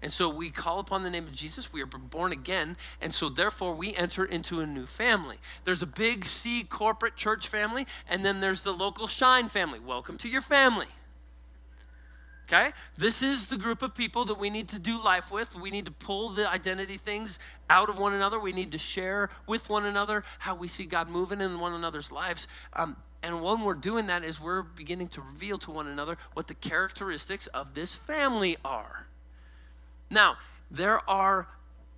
And 0.01 0.11
so 0.11 0.34
we 0.34 0.51
call 0.51 0.80
upon 0.80 1.03
the 1.03 1.09
name 1.09 1.24
of 1.24 1.34
Jesus. 1.34 1.74
We 1.74 1.82
are 1.82 1.88
born 1.88 2.32
again. 2.32 2.78
And 3.01 3.13
so 3.13 3.28
therefore 3.28 3.74
we 3.76 3.95
enter 3.95 4.24
into 4.24 4.59
a 4.59 4.66
new 4.68 4.86
family. 4.86 5.38
There's 5.63 5.82
a 5.82 5.88
big 5.88 6.26
C 6.26 6.63
corporate 6.63 7.16
church 7.16 7.47
family, 7.47 7.88
and 8.07 8.24
then 8.24 8.39
there's 8.39 8.61
the 8.61 8.72
local 8.72 9.07
Shine 9.07 9.47
family. 9.47 9.80
Welcome 9.80 10.18
to 10.20 10.30
your 10.30 10.41
family. 10.41 10.88
Okay? 12.48 12.70
This 12.98 13.24
is 13.24 13.48
the 13.48 13.58
group 13.58 13.82
of 13.82 13.96
people 13.96 14.26
that 14.26 14.39
we 14.39 14.50
need 14.50 14.70
to 14.70 14.80
do 14.80 15.04
life 15.04 15.32
with. 15.32 15.60
We 15.60 15.72
need 15.72 15.86
to 15.86 15.91
pull 15.91 16.30
the 16.30 16.50
identity 16.50 16.98
things 16.98 17.39
out 17.70 17.89
of 17.89 17.98
one 17.98 18.14
another. 18.14 18.39
We 18.39 18.54
need 18.54 18.72
to 18.72 18.78
share 18.78 19.30
with 19.48 19.70
one 19.70 19.86
another 19.86 20.24
how 20.39 20.56
we 20.56 20.68
see 20.68 20.86
God 20.86 21.10
moving 21.10 21.41
in 21.41 21.60
one 21.60 21.74
another's 21.74 22.12
lives. 22.12 22.48
Um, 22.74 22.98
and 23.24 23.41
when 23.41 23.62
we're 23.62 23.74
doing 23.74 24.08
that, 24.08 24.24
is 24.24 24.39
we're 24.39 24.62
beginning 24.62 25.08
to 25.10 25.22
reveal 25.22 25.58
to 25.60 25.72
one 25.72 25.88
another 25.88 26.18
what 26.34 26.48
the 26.48 26.54
characteristics 26.54 27.48
of 27.48 27.74
this 27.74 27.96
family 27.96 28.58
are. 28.64 29.08
Now, 30.12 30.36
there 30.70 31.08
are 31.10 31.48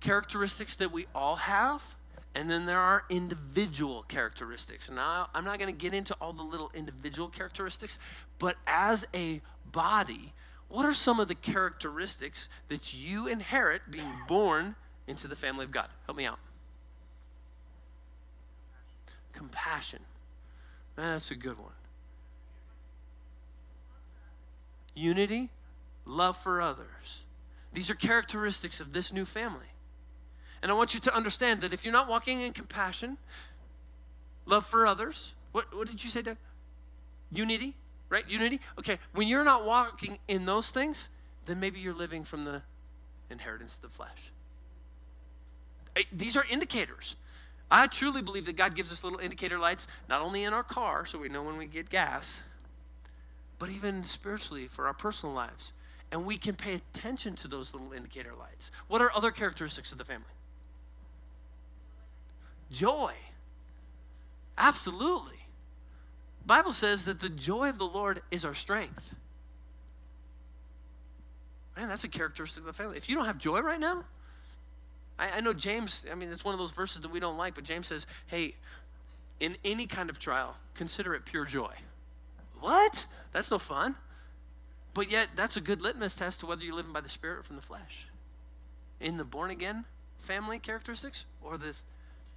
characteristics 0.00 0.76
that 0.76 0.92
we 0.92 1.06
all 1.14 1.36
have, 1.36 1.96
and 2.34 2.50
then 2.50 2.66
there 2.66 2.78
are 2.78 3.04
individual 3.10 4.02
characteristics. 4.02 4.90
Now 4.90 5.28
I'm 5.34 5.44
not 5.44 5.58
going 5.58 5.70
to 5.70 5.76
get 5.76 5.92
into 5.92 6.14
all 6.20 6.32
the 6.32 6.42
little 6.42 6.70
individual 6.74 7.28
characteristics, 7.28 7.98
but 8.38 8.56
as 8.66 9.06
a 9.14 9.40
body, 9.72 10.32
what 10.68 10.84
are 10.84 10.94
some 10.94 11.18
of 11.18 11.28
the 11.28 11.34
characteristics 11.34 12.48
that 12.68 12.94
you 12.94 13.26
inherit 13.26 13.82
being 13.90 14.12
born 14.26 14.76
into 15.06 15.26
the 15.26 15.36
family 15.36 15.64
of 15.64 15.70
God? 15.70 15.88
Help 16.06 16.18
me 16.18 16.26
out. 16.26 16.38
Compassion. 19.32 20.00
Man, 20.96 21.12
That's 21.12 21.30
a 21.30 21.36
good 21.36 21.58
one. 21.58 21.72
Unity, 24.94 25.50
love 26.04 26.36
for 26.36 26.60
others. 26.60 27.24
These 27.72 27.88
are 27.90 27.94
characteristics 27.94 28.80
of 28.80 28.92
this 28.92 29.12
new 29.12 29.24
family. 29.24 29.66
And 30.60 30.72
I 30.72 30.74
want 30.74 30.92
you 30.92 31.00
to 31.00 31.14
understand 31.14 31.60
that 31.60 31.72
if 31.72 31.84
you're 31.84 31.92
not 31.92 32.08
walking 32.08 32.40
in 32.40 32.52
compassion, 32.52 33.16
love 34.44 34.64
for 34.64 34.86
others, 34.86 35.34
what, 35.52 35.66
what 35.72 35.86
did 35.86 36.02
you 36.02 36.10
say, 36.10 36.22
Doug? 36.22 36.36
Unity, 37.30 37.74
right? 38.08 38.28
Unity. 38.28 38.60
Okay, 38.78 38.98
when 39.12 39.28
you're 39.28 39.44
not 39.44 39.64
walking 39.64 40.18
in 40.28 40.44
those 40.44 40.70
things, 40.70 41.08
then 41.46 41.60
maybe 41.60 41.80
you're 41.80 41.94
living 41.94 42.24
from 42.24 42.44
the 42.44 42.62
inheritance 43.30 43.76
of 43.76 43.82
the 43.82 43.88
flesh. 43.88 44.32
These 46.12 46.36
are 46.36 46.44
indicators. 46.50 47.16
I 47.70 47.86
truly 47.86 48.22
believe 48.22 48.46
that 48.46 48.56
God 48.56 48.74
gives 48.74 48.90
us 48.92 49.04
little 49.04 49.18
indicator 49.18 49.58
lights, 49.58 49.88
not 50.08 50.22
only 50.22 50.44
in 50.44 50.54
our 50.54 50.62
car, 50.62 51.04
so 51.04 51.18
we 51.18 51.28
know 51.28 51.42
when 51.42 51.56
we 51.58 51.66
get 51.66 51.90
gas, 51.90 52.42
but 53.58 53.68
even 53.68 54.04
spiritually 54.04 54.66
for 54.66 54.86
our 54.86 54.94
personal 54.94 55.34
lives. 55.34 55.72
And 56.10 56.24
we 56.24 56.38
can 56.38 56.54
pay 56.54 56.74
attention 56.74 57.34
to 57.36 57.48
those 57.48 57.74
little 57.74 57.92
indicator 57.92 58.32
lights. 58.38 58.70
What 58.86 59.02
are 59.02 59.10
other 59.14 59.30
characteristics 59.30 59.92
of 59.92 59.98
the 59.98 60.04
family? 60.04 60.24
Joy. 62.70 63.12
Absolutely. 64.56 65.47
Bible 66.46 66.72
says 66.72 67.04
that 67.04 67.20
the 67.20 67.28
joy 67.28 67.68
of 67.68 67.78
the 67.78 67.84
Lord 67.84 68.22
is 68.30 68.44
our 68.44 68.54
strength. 68.54 69.14
Man, 71.76 71.88
that's 71.88 72.04
a 72.04 72.08
characteristic 72.08 72.62
of 72.62 72.66
the 72.66 72.72
family. 72.72 72.96
If 72.96 73.08
you 73.08 73.14
don't 73.14 73.26
have 73.26 73.38
joy 73.38 73.60
right 73.60 73.78
now, 73.78 74.04
I, 75.18 75.30
I 75.36 75.40
know 75.40 75.52
James, 75.52 76.06
I 76.10 76.14
mean, 76.14 76.30
it's 76.30 76.44
one 76.44 76.54
of 76.54 76.58
those 76.58 76.72
verses 76.72 77.02
that 77.02 77.10
we 77.10 77.20
don't 77.20 77.36
like, 77.36 77.54
but 77.54 77.64
James 77.64 77.86
says, 77.86 78.06
hey, 78.26 78.54
in 79.40 79.56
any 79.64 79.86
kind 79.86 80.10
of 80.10 80.18
trial, 80.18 80.56
consider 80.74 81.14
it 81.14 81.24
pure 81.24 81.44
joy. 81.44 81.72
What? 82.60 83.06
That's 83.32 83.50
no 83.50 83.58
fun. 83.58 83.94
But 84.94 85.10
yet, 85.10 85.28
that's 85.36 85.56
a 85.56 85.60
good 85.60 85.80
litmus 85.80 86.16
test 86.16 86.40
to 86.40 86.46
whether 86.46 86.64
you're 86.64 86.74
living 86.74 86.92
by 86.92 87.00
the 87.00 87.08
Spirit 87.08 87.38
or 87.38 87.42
from 87.42 87.56
the 87.56 87.62
flesh. 87.62 88.08
In 89.00 89.16
the 89.16 89.24
born 89.24 89.50
again 89.50 89.84
family 90.18 90.58
characteristics 90.58 91.26
or 91.40 91.56
the 91.56 91.78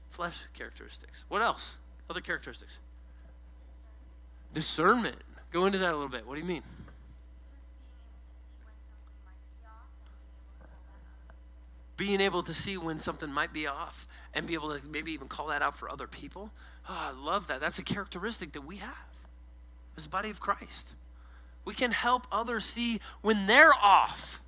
flesh 0.10 0.46
characteristics. 0.54 1.26
What 1.28 1.42
else? 1.42 1.78
Other 2.10 2.22
characteristics. 2.22 2.80
Discernment. 4.54 5.18
Go 5.52 5.66
into 5.66 5.78
that 5.80 5.94
a 5.94 5.96
little 5.96 6.10
bit. 6.10 6.28
What 6.28 6.36
do 6.36 6.42
you 6.42 6.48
mean? 6.48 6.64
being 12.02 12.20
able 12.20 12.42
to 12.42 12.52
see 12.52 12.80
when 12.80 12.98
something 12.98 13.32
might 13.32 13.54
be 13.54 13.68
off 13.68 14.08
and 14.34 14.48
be 14.48 14.56
able 14.56 14.76
to 14.76 14.82
maybe 14.88 15.12
even 15.12 15.28
call 15.28 15.46
that 15.46 15.62
out 15.62 15.76
for 15.78 15.88
other 15.92 16.08
people. 16.08 16.50
Oh, 16.90 17.14
I 17.14 17.26
love 17.26 17.46
that. 17.46 17.62
That's 17.62 17.78
a 17.78 17.84
characteristic 17.84 18.54
that 18.54 18.62
we 18.62 18.78
have 18.78 19.06
as 19.96 20.06
the 20.06 20.10
body 20.10 20.32
of 20.32 20.40
Christ. 20.40 20.96
We 21.64 21.76
can 21.76 21.92
help 21.92 22.26
others 22.32 22.66
see 22.66 23.00
when 23.22 23.46
they're 23.46 23.76
off, 23.80 24.42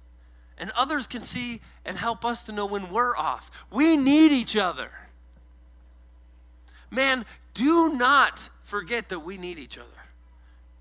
and 0.57 0.71
others 0.75 1.05
can 1.05 1.21
see 1.21 1.61
and 1.85 1.95
help 1.95 2.25
us 2.25 2.43
to 2.45 2.51
know 2.51 2.65
when 2.65 2.89
we're 2.89 3.15
off. 3.15 3.67
We 3.71 3.97
need 3.97 4.31
each 4.31 4.57
other. 4.57 4.89
Man, 6.93 7.25
do 7.53 7.93
not 7.93 8.49
forget 8.61 9.09
that 9.09 9.19
we 9.19 9.37
need 9.37 9.57
each 9.57 9.77
other. 9.77 9.87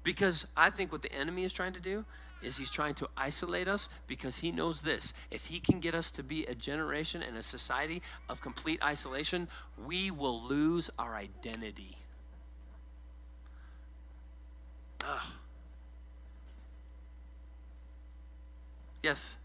Because 0.04 0.46
I 0.56 0.70
think 0.70 0.92
what 0.92 1.02
the 1.02 1.12
enemy 1.12 1.44
is 1.44 1.52
trying 1.52 1.72
to 1.72 1.80
do 1.80 2.04
is 2.42 2.58
he's 2.58 2.70
trying 2.70 2.94
to 2.94 3.08
isolate 3.16 3.68
us 3.68 3.88
because 4.06 4.40
he 4.40 4.50
knows 4.50 4.82
this. 4.82 5.14
If 5.30 5.46
he 5.46 5.60
can 5.60 5.80
get 5.80 5.94
us 5.94 6.10
to 6.12 6.22
be 6.22 6.44
a 6.44 6.54
generation 6.54 7.22
and 7.22 7.36
a 7.36 7.42
society 7.42 8.02
of 8.28 8.40
complete 8.40 8.82
isolation, 8.82 9.48
we 9.86 10.10
will 10.10 10.42
lose 10.42 10.90
our 10.98 11.14
identity. 11.14 11.96
Ugh. 15.08 15.22
Yes. 19.02 19.36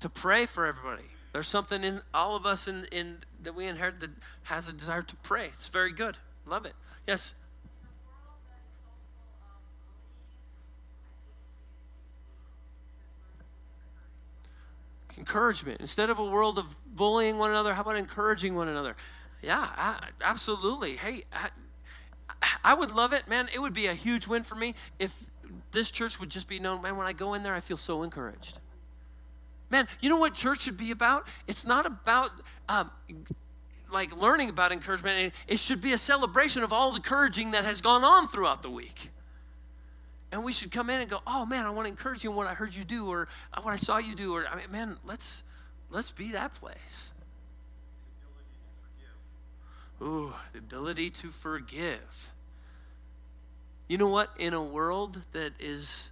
To 0.00 0.08
pray 0.08 0.46
for 0.46 0.66
everybody. 0.66 1.08
There's 1.32 1.48
something 1.48 1.82
in 1.82 2.00
all 2.12 2.36
of 2.36 2.44
us 2.44 2.68
in, 2.68 2.84
in 2.92 3.18
that 3.44 3.54
we 3.54 3.66
inherit 3.66 4.00
that 4.00 4.10
has 4.44 4.68
a 4.68 4.72
desire 4.72 5.02
to 5.02 5.16
pray. 5.16 5.46
It's 5.46 5.68
very 5.68 5.92
good. 5.92 6.18
Love 6.46 6.66
it. 6.66 6.74
Yes. 7.06 7.34
encouragement. 15.18 15.80
Instead 15.80 16.10
of 16.10 16.18
a 16.18 16.24
world 16.24 16.58
of 16.58 16.76
bullying 16.96 17.38
one 17.38 17.50
another, 17.50 17.74
how 17.74 17.82
about 17.82 17.96
encouraging 17.96 18.54
one 18.54 18.68
another? 18.68 18.96
Yeah, 19.40 19.66
I, 19.76 20.08
absolutely. 20.20 20.96
Hey, 20.96 21.24
I, 21.32 21.50
I 22.64 22.74
would 22.74 22.92
love 22.92 23.12
it, 23.12 23.28
man. 23.28 23.48
It 23.54 23.60
would 23.60 23.74
be 23.74 23.86
a 23.86 23.94
huge 23.94 24.26
win 24.26 24.42
for 24.42 24.54
me 24.54 24.74
if 24.98 25.30
this 25.70 25.90
church 25.90 26.18
would 26.20 26.30
just 26.30 26.48
be 26.48 26.58
known, 26.58 26.82
man, 26.82 26.96
when 26.96 27.06
I 27.06 27.12
go 27.12 27.34
in 27.34 27.42
there, 27.42 27.54
I 27.54 27.60
feel 27.60 27.76
so 27.76 28.02
encouraged. 28.02 28.58
Man, 29.72 29.88
you 30.02 30.10
know 30.10 30.18
what 30.18 30.34
church 30.34 30.60
should 30.60 30.76
be 30.76 30.90
about? 30.90 31.26
It's 31.48 31.66
not 31.66 31.86
about 31.86 32.30
um, 32.68 32.90
like 33.90 34.14
learning 34.20 34.50
about 34.50 34.70
encouragement. 34.70 35.32
It 35.48 35.58
should 35.58 35.80
be 35.80 35.94
a 35.94 35.98
celebration 35.98 36.62
of 36.62 36.74
all 36.74 36.90
the 36.90 36.96
encouraging 36.96 37.52
that 37.52 37.64
has 37.64 37.80
gone 37.80 38.04
on 38.04 38.28
throughout 38.28 38.62
the 38.62 38.68
week. 38.68 39.08
And 40.30 40.44
we 40.44 40.52
should 40.52 40.70
come 40.70 40.90
in 40.90 41.00
and 41.00 41.08
go, 41.08 41.20
oh 41.26 41.46
man, 41.46 41.64
I 41.64 41.70
want 41.70 41.86
to 41.86 41.90
encourage 41.90 42.22
you 42.22 42.30
in 42.30 42.36
what 42.36 42.46
I 42.46 42.52
heard 42.52 42.74
you 42.74 42.84
do 42.84 43.08
or 43.08 43.28
uh, 43.54 43.62
what 43.62 43.72
I 43.72 43.78
saw 43.78 43.96
you 43.96 44.14
do. 44.14 44.34
Or 44.34 44.46
I 44.46 44.56
mean, 44.56 44.70
man, 44.70 44.96
let's 45.06 45.42
let's 45.88 46.10
be 46.10 46.32
that 46.32 46.52
place. 46.52 47.12
Ooh, 50.02 50.34
the 50.52 50.58
ability 50.58 51.08
to 51.10 51.28
forgive. 51.28 52.32
You 53.88 53.96
know 53.96 54.08
what? 54.08 54.28
In 54.38 54.52
a 54.52 54.62
world 54.62 55.22
that 55.32 55.52
is 55.58 56.10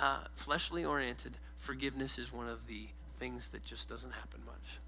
uh, 0.00 0.20
fleshly 0.34 0.82
oriented, 0.82 1.32
forgiveness 1.56 2.18
is 2.18 2.32
one 2.32 2.48
of 2.48 2.66
the 2.66 2.88
things 3.22 3.50
that 3.50 3.62
just 3.62 3.88
doesn't 3.88 4.10
happen 4.10 4.40
much. 4.44 4.78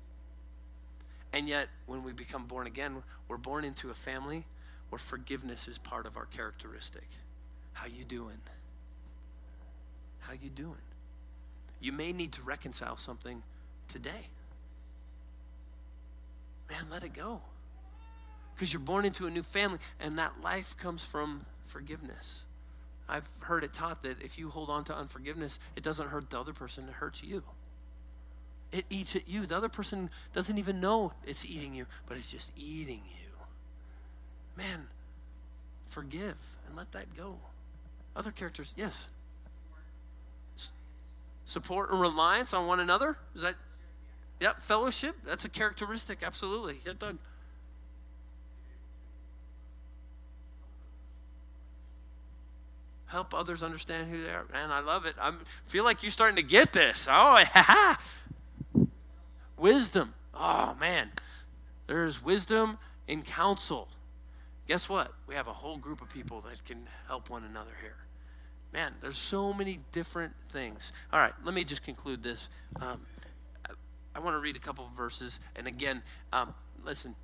And 1.33 1.49
yet, 1.49 1.69
when 1.87 2.03
we 2.03 2.13
become 2.13 2.47
born 2.47 2.67
again, 2.67 3.01
we're 3.29 3.37
born 3.37 3.65
into 3.65 3.91
a 3.91 3.95
family 3.95 4.45
where 4.89 4.99
forgiveness 4.99 5.69
is 5.69 5.79
part 5.79 6.05
of 6.05 6.17
our 6.17 6.25
characteristic. 6.25 7.07
How 7.75 7.87
you 7.87 8.03
doing? 8.03 8.39
How 10.19 10.33
you 10.33 10.51
doing? 10.51 10.83
You 11.81 11.93
may 11.93 12.11
need 12.11 12.33
to 12.33 12.43
reconcile 12.43 12.97
something 12.97 13.45
today. 13.87 14.27
Man, 16.69 16.87
let 16.91 17.05
it 17.05 17.15
go. 17.15 17.41
Because 18.57 18.73
you're 18.73 18.81
born 18.81 19.05
into 19.05 19.27
a 19.27 19.31
new 19.31 19.45
family, 19.45 19.79
and 20.01 20.19
that 20.19 20.33
life 20.43 20.77
comes 20.77 21.07
from 21.07 21.47
forgiveness. 21.67 22.47
I've 23.09 23.29
heard 23.43 23.63
it 23.63 23.73
taught 23.73 24.03
that 24.03 24.21
if 24.21 24.41
you 24.41 24.49
hold 24.49 24.71
on 24.71 24.83
to 24.87 24.97
unforgiveness, 24.97 25.61
it 25.77 25.85
doesn't 25.85 26.09
hurt 26.09 26.31
the 26.31 26.41
other 26.41 26.53
person, 26.53 26.89
it 26.89 26.95
hurts 26.95 27.23
you. 27.23 27.45
It 28.75 28.87
eats 28.91 29.15
at 29.15 29.29
you. 29.29 29.47
The 29.47 29.57
other 29.57 29.69
person 29.69 30.11
doesn't 30.33 30.59
even 30.59 30.81
know 30.81 31.13
it's 31.25 31.47
eating 31.47 31.75
you, 31.75 31.87
but 32.07 32.17
it's 32.17 32.33
just 32.33 32.53
eating 32.59 33.03
you. 33.07 33.31
Man, 34.57 34.89
forgive 35.87 36.57
and 36.67 36.77
let 36.77 36.91
that 36.91 37.17
go. 37.17 37.37
Other 38.17 38.33
characters, 38.33 38.75
yes. 38.77 39.07
S- 40.57 40.73
support 41.45 41.93
and 41.93 42.01
reliance 42.01 42.53
on 42.53 42.67
one 42.67 42.81
another. 42.81 43.17
Is 43.37 43.43
that? 43.43 43.55
Yep, 44.41 44.61
fellowship. 44.61 45.15
That's 45.25 45.45
a 45.45 45.49
characteristic, 45.49 46.25
absolutely. 46.25 46.79
Yeah, 46.85 46.95
Doug. 46.99 47.19
help 53.15 53.33
others 53.33 53.63
understand 53.63 54.11
who 54.11 54.21
they 54.21 54.31
are. 54.31 54.45
Man, 54.53 54.73
I 54.73 54.81
love 54.81 55.07
it. 55.07 55.15
I 55.21 55.33
feel 55.65 55.85
like 55.85 56.03
you're 56.03 56.11
starting 56.11 56.35
to 56.35 56.43
get 56.43 56.73
this. 56.73 57.07
Oh, 57.09 57.43
yeah. 57.55 57.95
Wisdom. 59.57 60.15
Oh, 60.33 60.77
man. 60.81 61.11
There's 61.87 62.23
wisdom 62.23 62.79
in 63.07 63.23
counsel. 63.23 63.89
Guess 64.67 64.89
what? 64.89 65.13
We 65.27 65.35
have 65.35 65.47
a 65.47 65.53
whole 65.53 65.77
group 65.77 66.01
of 66.01 66.09
people 66.09 66.41
that 66.43 66.65
can 66.65 66.87
help 67.07 67.29
one 67.29 67.45
another 67.45 67.73
here. 67.81 67.97
Man, 68.73 68.93
there's 69.01 69.19
so 69.19 69.53
many 69.53 69.81
different 69.93 70.33
things. 70.49 70.93
All 71.13 71.21
right, 71.21 71.33
let 71.45 71.55
me 71.55 71.63
just 71.63 71.85
conclude 71.85 72.23
this. 72.23 72.49
Um, 72.81 73.01
I, 74.15 74.19
want 74.19 74.35
to 74.35 74.41
read 74.41 74.57
a 74.57 74.61
couple 74.61 74.85
of 74.85 74.91
verses. 74.93 75.39
And 75.55 75.69
again, 75.69 76.03
um, 76.33 76.55
listen, 76.85 77.15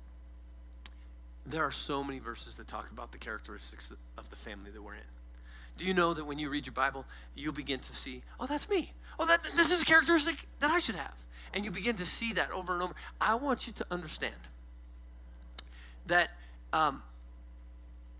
there 1.45 1.63
are 1.63 1.71
so 1.71 2.03
many 2.03 2.19
verses 2.19 2.55
that 2.57 2.67
talk 2.67 2.89
about 2.91 3.11
the 3.11 3.17
characteristics 3.17 3.91
of 4.17 4.29
the 4.29 4.35
family 4.35 4.71
that 4.71 4.81
we're 4.81 4.95
in. 4.95 5.01
Do 5.77 5.85
you 5.85 5.93
know 5.93 6.13
that 6.13 6.25
when 6.25 6.39
you 6.39 6.49
read 6.49 6.65
your 6.65 6.73
Bible, 6.73 7.05
you'll 7.35 7.53
begin 7.53 7.79
to 7.79 7.93
see, 7.93 8.23
oh, 8.39 8.45
that's 8.45 8.69
me. 8.69 8.91
Oh, 9.19 9.25
that 9.25 9.43
this 9.55 9.71
is 9.71 9.81
a 9.81 9.85
characteristic 9.85 10.47
that 10.59 10.71
I 10.71 10.79
should 10.79 10.95
have. 10.95 11.25
And 11.53 11.65
you 11.65 11.71
begin 11.71 11.95
to 11.95 12.05
see 12.05 12.33
that 12.33 12.51
over 12.51 12.73
and 12.73 12.81
over. 12.81 12.93
I 13.19 13.35
want 13.35 13.67
you 13.67 13.73
to 13.73 13.85
understand 13.91 14.35
that 16.07 16.29
um, 16.71 17.03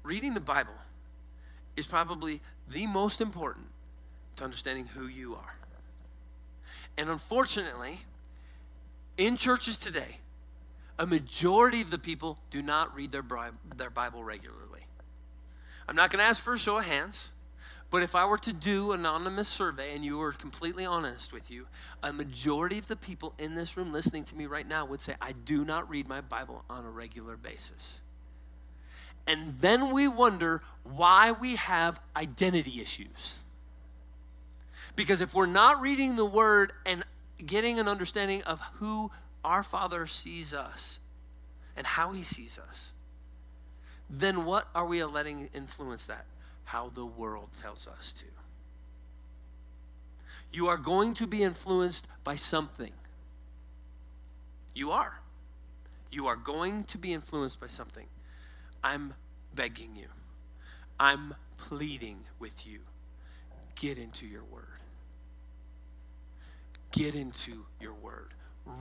reading 0.04 0.34
the 0.34 0.42
Bible 0.42 0.74
is 1.78 1.88
probably 1.88 2.42
the 2.70 2.88
most 2.88 3.22
important 3.22 3.68
to 4.36 4.44
understanding 4.44 4.86
who 4.86 5.08
you 5.08 5.36
are. 5.36 5.56
And 6.98 7.10
unfortunately, 7.10 8.00
in 9.18 9.38
churches 9.38 9.78
today, 9.78 10.18
a 11.00 11.06
majority 11.06 11.82
of 11.82 11.90
the 11.90 11.98
people 11.98 12.38
do 12.50 12.62
not 12.62 12.96
read 12.96 13.12
their, 13.12 13.24
their 13.76 13.90
Bible 13.90 14.24
regularly. 14.24 14.86
I'm 15.88 15.96
not 15.96 16.12
going 16.12 16.20
to 16.20 16.26
ask 16.26 16.44
for 16.44 16.54
a 16.54 16.60
show 16.60 16.78
of 16.78 16.86
hands. 16.86 17.34
But 17.92 18.04
if 18.04 18.16
I 18.16 18.26
were 18.26 18.38
to 18.38 18.54
do 18.54 18.94
an 18.94 19.02
anonymous 19.02 19.50
survey 19.50 19.94
and 19.94 20.04
you 20.04 20.18
were 20.18 20.32
completely 20.32 20.86
honest 20.86 21.34
with 21.34 21.52
you, 21.52 21.68
a 22.02 22.14
majority 22.14 22.78
of 22.78 22.88
the 22.88 22.96
people 22.96 23.34
in 23.38 23.54
this 23.54 23.76
room 23.76 23.92
listening 23.92 24.24
to 24.26 24.36
me 24.36 24.46
right 24.46 24.66
now 24.68 24.86
would 24.86 25.02
say, 25.02 25.16
I 25.22 25.34
do 25.34 25.66
not 25.66 25.90
read 25.90 26.08
my 26.08 26.22
Bible 26.22 26.64
on 26.70 26.86
a 26.86 26.90
regular 26.90 27.36
basis. 27.36 28.02
And 29.28 29.58
then 29.60 29.94
we 29.94 30.08
wonder 30.08 30.62
why 30.84 31.34
we 31.34 31.58
have 31.58 32.00
identity 32.16 32.82
issues. 32.82 33.42
Because 34.96 35.20
if 35.20 35.36
we're 35.36 35.46
not 35.46 35.82
reading 35.82 36.16
the 36.16 36.26
Word 36.26 36.72
and 36.86 37.04
getting 37.46 37.78
an 37.78 37.90
understanding 37.90 38.42
of 38.44 38.62
who 38.76 39.12
our 39.44 39.64
Father 39.64 40.08
sees 40.08 40.54
us 40.54 41.02
and 41.76 41.86
how 41.86 42.14
He 42.14 42.24
sees 42.24 42.58
us, 42.58 42.94
then 44.10 44.46
what 44.46 44.70
are 44.74 44.86
we 44.86 45.04
letting 45.04 45.50
influence 45.54 46.08
that? 46.08 46.26
How 46.72 46.88
the 46.88 47.06
world 47.06 47.50
tells 47.62 47.86
us 47.86 48.14
to. 48.14 48.26
You 50.54 50.68
are 50.68 50.78
going 50.78 51.14
to 51.16 51.28
be 51.28 51.44
influenced 51.44 52.08
by 52.24 52.38
something. 52.38 52.94
You 54.74 54.92
are. 54.92 55.20
You 56.14 56.28
are 56.28 56.38
going 56.38 56.86
to 56.86 56.98
be 56.98 57.12
influenced 57.12 57.60
by 57.60 57.68
something. 57.68 58.08
I'm 58.82 59.16
begging 59.54 59.96
you. 59.98 60.08
I'm 60.98 61.36
pleading 61.58 62.20
with 62.40 62.66
you. 62.66 62.80
Get 63.76 63.98
into 63.98 64.26
your 64.26 64.46
word. 64.46 64.80
Get 66.94 67.16
into 67.16 67.66
your 67.82 67.96
word. 67.96 68.30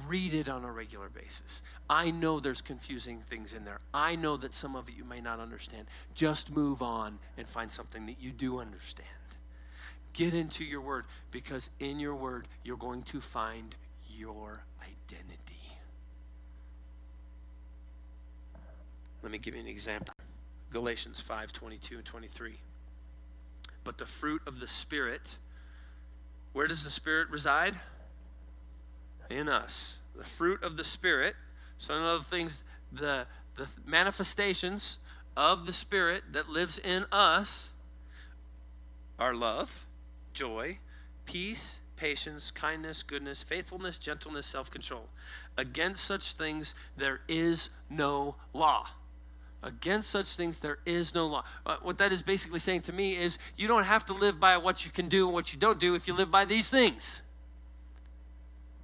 Read 0.06 0.34
it 0.34 0.48
on 0.48 0.64
a 0.64 0.70
regular 0.70 1.08
basis. 1.08 1.62
I 1.88 2.10
know 2.10 2.38
there's 2.38 2.60
confusing 2.60 3.18
things 3.18 3.54
in 3.54 3.64
there. 3.64 3.80
I 3.94 4.14
know 4.14 4.36
that 4.36 4.52
some 4.52 4.76
of 4.76 4.88
it 4.88 4.94
you 4.96 5.04
may 5.04 5.20
not 5.20 5.40
understand. 5.40 5.86
Just 6.14 6.54
move 6.54 6.82
on 6.82 7.18
and 7.38 7.48
find 7.48 7.72
something 7.72 8.06
that 8.06 8.16
you 8.20 8.30
do 8.30 8.58
understand. 8.58 9.08
Get 10.12 10.34
into 10.34 10.64
your 10.64 10.82
word 10.82 11.04
because 11.30 11.70
in 11.78 11.98
your 11.98 12.14
word 12.14 12.46
you're 12.62 12.76
going 12.76 13.02
to 13.04 13.20
find 13.20 13.74
your 14.16 14.64
identity. 14.82 15.54
Let 19.22 19.32
me 19.32 19.38
give 19.38 19.54
you 19.54 19.60
an 19.60 19.66
example. 19.66 20.14
Galatians 20.70 21.20
5 21.20 21.52
22 21.52 21.96
and 21.96 22.04
23. 22.04 22.54
But 23.82 23.98
the 23.98 24.06
fruit 24.06 24.42
of 24.46 24.60
the 24.60 24.68
Spirit, 24.68 25.36
where 26.52 26.66
does 26.66 26.84
the 26.84 26.90
Spirit 26.90 27.28
reside? 27.30 27.74
In 29.30 29.48
us. 29.48 29.98
The 30.16 30.24
fruit 30.24 30.62
of 30.62 30.76
the 30.76 30.84
Spirit, 30.84 31.34
some 31.78 32.02
of 32.02 32.18
the 32.18 32.24
things, 32.24 32.62
the, 32.92 33.26
the 33.54 33.74
manifestations 33.86 34.98
of 35.36 35.66
the 35.66 35.72
Spirit 35.72 36.24
that 36.32 36.48
lives 36.48 36.78
in 36.78 37.04
us 37.12 37.72
are 39.18 39.34
love, 39.34 39.86
joy, 40.32 40.78
peace, 41.24 41.80
patience, 41.96 42.50
kindness, 42.50 43.02
goodness, 43.02 43.42
faithfulness, 43.42 43.98
gentleness, 43.98 44.46
self 44.46 44.70
control. 44.70 45.08
Against 45.56 46.04
such 46.04 46.32
things 46.32 46.74
there 46.96 47.20
is 47.28 47.70
no 47.88 48.36
law. 48.52 48.86
Against 49.62 50.08
such 50.10 50.26
things 50.26 50.60
there 50.60 50.78
is 50.86 51.14
no 51.14 51.26
law. 51.28 51.44
Uh, 51.66 51.76
what 51.82 51.98
that 51.98 52.12
is 52.12 52.22
basically 52.22 52.58
saying 52.58 52.80
to 52.82 52.92
me 52.92 53.16
is 53.16 53.38
you 53.56 53.68
don't 53.68 53.84
have 53.84 54.06
to 54.06 54.14
live 54.14 54.40
by 54.40 54.56
what 54.56 54.86
you 54.86 54.90
can 54.90 55.08
do 55.08 55.26
and 55.26 55.34
what 55.34 55.52
you 55.52 55.60
don't 55.60 55.78
do 55.78 55.94
if 55.94 56.08
you 56.08 56.14
live 56.14 56.30
by 56.30 56.46
these 56.46 56.70
things 56.70 57.22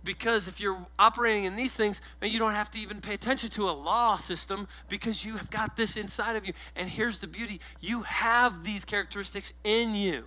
because 0.06 0.48
if 0.48 0.60
you're 0.60 0.78
operating 0.98 1.44
in 1.44 1.56
these 1.56 1.76
things, 1.76 2.00
you 2.22 2.38
don't 2.38 2.52
have 2.52 2.70
to 2.70 2.78
even 2.78 3.00
pay 3.00 3.12
attention 3.12 3.50
to 3.50 3.64
a 3.64 3.72
law 3.72 4.14
system 4.14 4.68
because 4.88 5.26
you 5.26 5.36
have 5.36 5.50
got 5.50 5.76
this 5.76 5.96
inside 5.96 6.36
of 6.36 6.46
you. 6.46 6.54
And 6.76 6.88
here's 6.88 7.18
the 7.18 7.26
beauty 7.26 7.60
you 7.80 8.02
have 8.02 8.64
these 8.64 8.84
characteristics 8.84 9.52
in 9.64 9.94
you. 9.94 10.24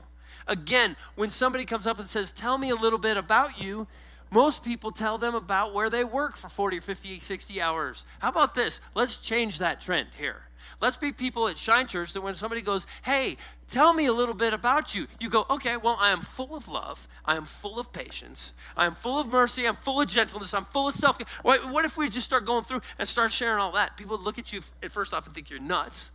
Again, 0.47 0.95
when 1.15 1.29
somebody 1.29 1.65
comes 1.65 1.87
up 1.87 1.97
and 1.97 2.07
says, 2.07 2.31
Tell 2.31 2.57
me 2.57 2.69
a 2.69 2.75
little 2.75 2.99
bit 2.99 3.17
about 3.17 3.61
you, 3.61 3.87
most 4.31 4.63
people 4.63 4.91
tell 4.91 5.17
them 5.17 5.35
about 5.35 5.73
where 5.73 5.89
they 5.89 6.03
work 6.03 6.37
for 6.37 6.49
40 6.49 6.77
or 6.77 6.81
50, 6.81 7.19
60 7.19 7.61
hours. 7.61 8.05
How 8.19 8.29
about 8.29 8.55
this? 8.55 8.81
Let's 8.93 9.17
change 9.17 9.59
that 9.59 9.81
trend 9.81 10.09
here. 10.17 10.43
Let's 10.81 10.97
be 10.97 11.11
people 11.11 11.47
at 11.47 11.57
Shine 11.57 11.87
Church 11.87 12.13
that 12.13 12.21
when 12.21 12.35
somebody 12.35 12.61
goes, 12.61 12.85
Hey, 13.03 13.37
tell 13.67 13.93
me 13.93 14.05
a 14.05 14.13
little 14.13 14.35
bit 14.35 14.53
about 14.53 14.95
you, 14.95 15.07
you 15.19 15.29
go, 15.29 15.45
Okay, 15.49 15.77
well, 15.77 15.97
I 15.99 16.11
am 16.11 16.19
full 16.19 16.55
of 16.55 16.67
love. 16.67 17.07
I 17.25 17.35
am 17.35 17.43
full 17.43 17.79
of 17.79 17.91
patience. 17.91 18.53
I 18.77 18.85
am 18.85 18.93
full 18.93 19.19
of 19.19 19.31
mercy. 19.31 19.67
I'm 19.67 19.75
full 19.75 20.01
of 20.01 20.07
gentleness. 20.07 20.53
I'm 20.53 20.63
full 20.63 20.87
of 20.87 20.93
self. 20.93 21.19
What 21.43 21.85
if 21.85 21.97
we 21.97 22.09
just 22.09 22.25
start 22.25 22.45
going 22.45 22.63
through 22.63 22.81
and 22.97 23.07
start 23.07 23.31
sharing 23.31 23.59
all 23.59 23.71
that? 23.73 23.97
People 23.97 24.19
look 24.19 24.37
at 24.37 24.53
you 24.53 24.61
at 24.83 24.91
first 24.91 25.13
off 25.13 25.25
and 25.25 25.35
think 25.35 25.49
you're 25.49 25.61
nuts. 25.61 26.11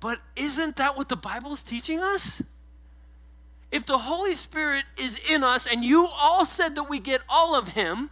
But 0.00 0.18
isn't 0.34 0.76
that 0.76 0.96
what 0.96 1.08
the 1.08 1.16
Bible 1.16 1.52
is 1.52 1.62
teaching 1.62 2.00
us? 2.00 2.42
If 3.72 3.86
the 3.86 3.96
Holy 3.96 4.34
Spirit 4.34 4.84
is 5.00 5.18
in 5.32 5.42
us 5.42 5.66
and 5.66 5.82
you 5.82 6.06
all 6.20 6.44
said 6.44 6.76
that 6.76 6.90
we 6.90 7.00
get 7.00 7.22
all 7.28 7.56
of 7.56 7.68
Him, 7.68 8.10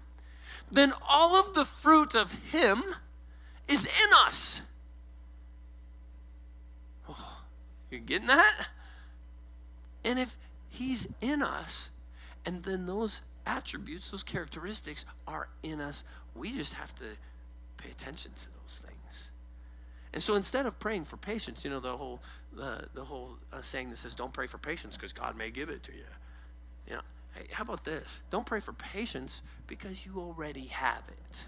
then 0.72 0.92
all 1.06 1.36
of 1.36 1.54
the 1.54 1.66
fruit 1.66 2.14
of 2.14 2.32
Him 2.50 2.82
is 3.68 3.84
in 3.84 4.26
us. 4.26 4.62
Oh, 7.08 7.42
You're 7.90 8.00
getting 8.00 8.28
that? 8.28 8.68
And 10.02 10.18
if 10.18 10.36
He's 10.70 11.12
in 11.20 11.42
us, 11.42 11.90
and 12.46 12.62
then 12.62 12.86
those 12.86 13.20
attributes, 13.46 14.10
those 14.10 14.22
characteristics 14.22 15.04
are 15.28 15.48
in 15.62 15.80
us, 15.80 16.04
we 16.34 16.52
just 16.52 16.74
have 16.74 16.94
to 16.94 17.04
pay 17.76 17.90
attention 17.90 18.32
to 18.34 18.46
those 18.62 18.78
things. 18.82 19.30
And 20.12 20.22
so 20.22 20.36
instead 20.36 20.64
of 20.64 20.78
praying 20.78 21.04
for 21.04 21.16
patience, 21.18 21.64
you 21.64 21.70
know, 21.70 21.80
the 21.80 21.96
whole, 21.96 22.20
the, 22.52 22.88
the 22.94 23.04
whole 23.04 23.36
uh, 23.52 23.60
saying 23.60 23.90
that 23.90 23.96
says, 23.96 24.14
don't 24.14 24.32
pray 24.32 24.46
for 24.46 24.58
patience 24.58 24.96
because 24.96 25.12
God 25.12 25.36
may 25.36 25.50
give 25.50 25.68
it 25.68 25.82
to 25.84 25.92
you. 25.92 26.04
You 26.88 26.94
know, 26.96 27.02
Hey, 27.34 27.46
how 27.52 27.62
about 27.62 27.84
this? 27.84 28.22
Don't 28.30 28.46
pray 28.46 28.60
for 28.60 28.72
patience 28.72 29.42
because 29.66 30.04
you 30.04 30.18
already 30.18 30.66
have 30.66 31.08
it. 31.08 31.46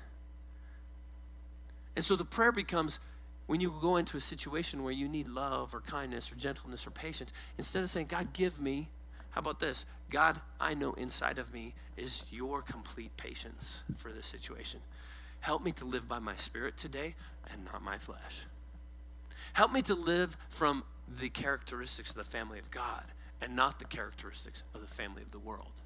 And 1.97 2.05
so 2.05 2.17
the 2.17 2.25
prayer 2.25 2.53
becomes 2.53 3.01
when 3.47 3.61
you 3.61 3.73
go 3.83 3.97
into 3.97 4.17
a 4.17 4.21
situation 4.21 4.83
where 4.83 4.93
you 4.93 5.09
need 5.09 5.29
love 5.29 5.75
or 5.75 5.81
kindness 5.81 6.33
or 6.33 6.37
gentleness 6.37 6.87
or 6.87 6.91
patience, 6.91 7.33
instead 7.59 7.83
of 7.83 7.91
saying, 7.91 8.07
God, 8.07 8.33
give 8.33 8.61
me, 8.61 8.89
how 9.31 9.41
about 9.41 9.61
this? 9.61 9.85
God, 10.09 10.41
I 10.61 10.75
know 10.75 10.93
inside 10.95 11.39
of 11.39 11.53
me 11.53 11.75
is 11.97 12.27
your 12.31 12.63
complete 12.63 13.17
patience 13.17 13.83
for 13.97 14.13
this 14.13 14.27
situation. 14.27 14.81
Help 15.41 15.65
me 15.65 15.73
to 15.73 15.85
live 15.85 16.07
by 16.07 16.21
my 16.21 16.37
spirit 16.37 16.77
today 16.77 17.15
and 17.53 17.65
not 17.65 17.83
my 17.83 17.99
flesh. 17.99 18.45
Help 19.55 19.73
me 19.73 19.83
to 19.83 19.95
live 19.95 20.37
from 20.49 20.85
the 21.09 21.29
characteristics 21.29 22.11
of 22.11 22.17
the 22.17 22.25
family 22.25 22.59
of 22.59 22.71
God 22.71 23.05
and 23.41 23.57
not 23.57 23.79
the 23.79 23.85
characteristics 23.85 24.65
of 24.75 24.81
the 24.81 24.87
family 24.87 25.23
of 25.23 25.33
the 25.33 25.39
world. 25.39 25.83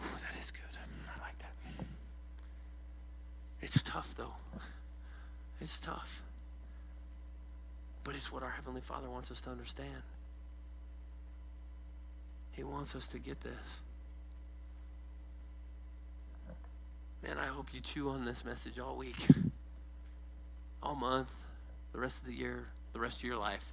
That 0.00 0.36
is 0.40 0.50
good. 0.50 0.62
I 1.16 1.20
like 1.20 1.38
that. 1.38 1.52
It's 3.60 3.82
tough, 3.82 4.14
though. 4.14 4.36
It's 5.60 5.80
tough. 5.80 6.22
But 8.04 8.14
it's 8.14 8.32
what 8.32 8.42
our 8.42 8.50
Heavenly 8.50 8.80
Father 8.80 9.10
wants 9.10 9.30
us 9.30 9.40
to 9.42 9.50
understand. 9.50 10.02
He 12.52 12.62
wants 12.62 12.94
us 12.94 13.08
to 13.08 13.18
get 13.18 13.40
this. 13.40 13.82
Man, 17.22 17.36
I 17.36 17.46
hope 17.46 17.68
you 17.72 17.80
chew 17.80 18.10
on 18.10 18.24
this 18.24 18.44
message 18.44 18.78
all 18.78 18.96
week, 18.96 19.16
all 20.82 20.94
month, 20.94 21.44
the 21.92 21.98
rest 21.98 22.22
of 22.22 22.28
the 22.28 22.34
year, 22.34 22.68
the 22.92 23.00
rest 23.00 23.18
of 23.18 23.24
your 23.24 23.36
life. 23.36 23.72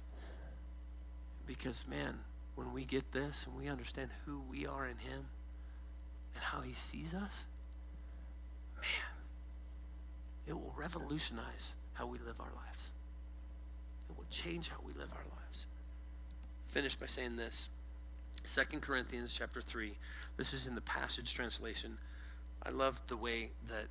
Because, 1.46 1.86
man, 1.88 2.16
when 2.56 2.72
we 2.72 2.84
get 2.84 3.12
this 3.12 3.46
and 3.46 3.56
we 3.56 3.68
understand 3.68 4.10
who 4.24 4.42
we 4.50 4.66
are 4.66 4.84
in 4.84 4.98
Him 4.98 5.26
and 6.34 6.42
how 6.42 6.60
He 6.60 6.72
sees 6.72 7.14
us, 7.14 7.46
man, 8.76 9.14
it 10.48 10.54
will 10.54 10.74
revolutionize 10.76 11.76
how 11.94 12.08
we 12.08 12.18
live 12.18 12.40
our 12.40 12.52
lives. 12.66 12.90
It 14.10 14.16
will 14.16 14.26
change 14.28 14.70
how 14.70 14.78
we 14.84 14.92
live 14.92 15.12
our 15.12 15.24
lives. 15.36 15.68
Finish 16.64 16.96
by 16.96 17.06
saying 17.06 17.36
this. 17.36 17.70
2 18.44 18.80
Corinthians 18.80 19.36
chapter 19.36 19.60
3. 19.60 19.92
This 20.36 20.52
is 20.52 20.66
in 20.66 20.74
the 20.74 20.80
Passion 20.80 21.24
Translation. 21.24 21.98
I 22.66 22.70
love 22.70 23.00
the 23.06 23.16
way 23.16 23.50
that 23.68 23.86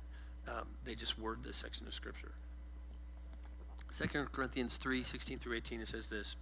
um, 0.46 0.66
they 0.84 0.94
just 0.94 1.18
word 1.18 1.42
this 1.42 1.56
section 1.56 1.86
of 1.86 1.94
scripture. 1.94 2.32
2 3.92 4.06
Corinthians 4.32 4.76
3 4.76 5.02
16 5.02 5.38
through 5.38 5.56
18, 5.56 5.80
it 5.80 5.88
says 5.88 6.10
this 6.10 6.36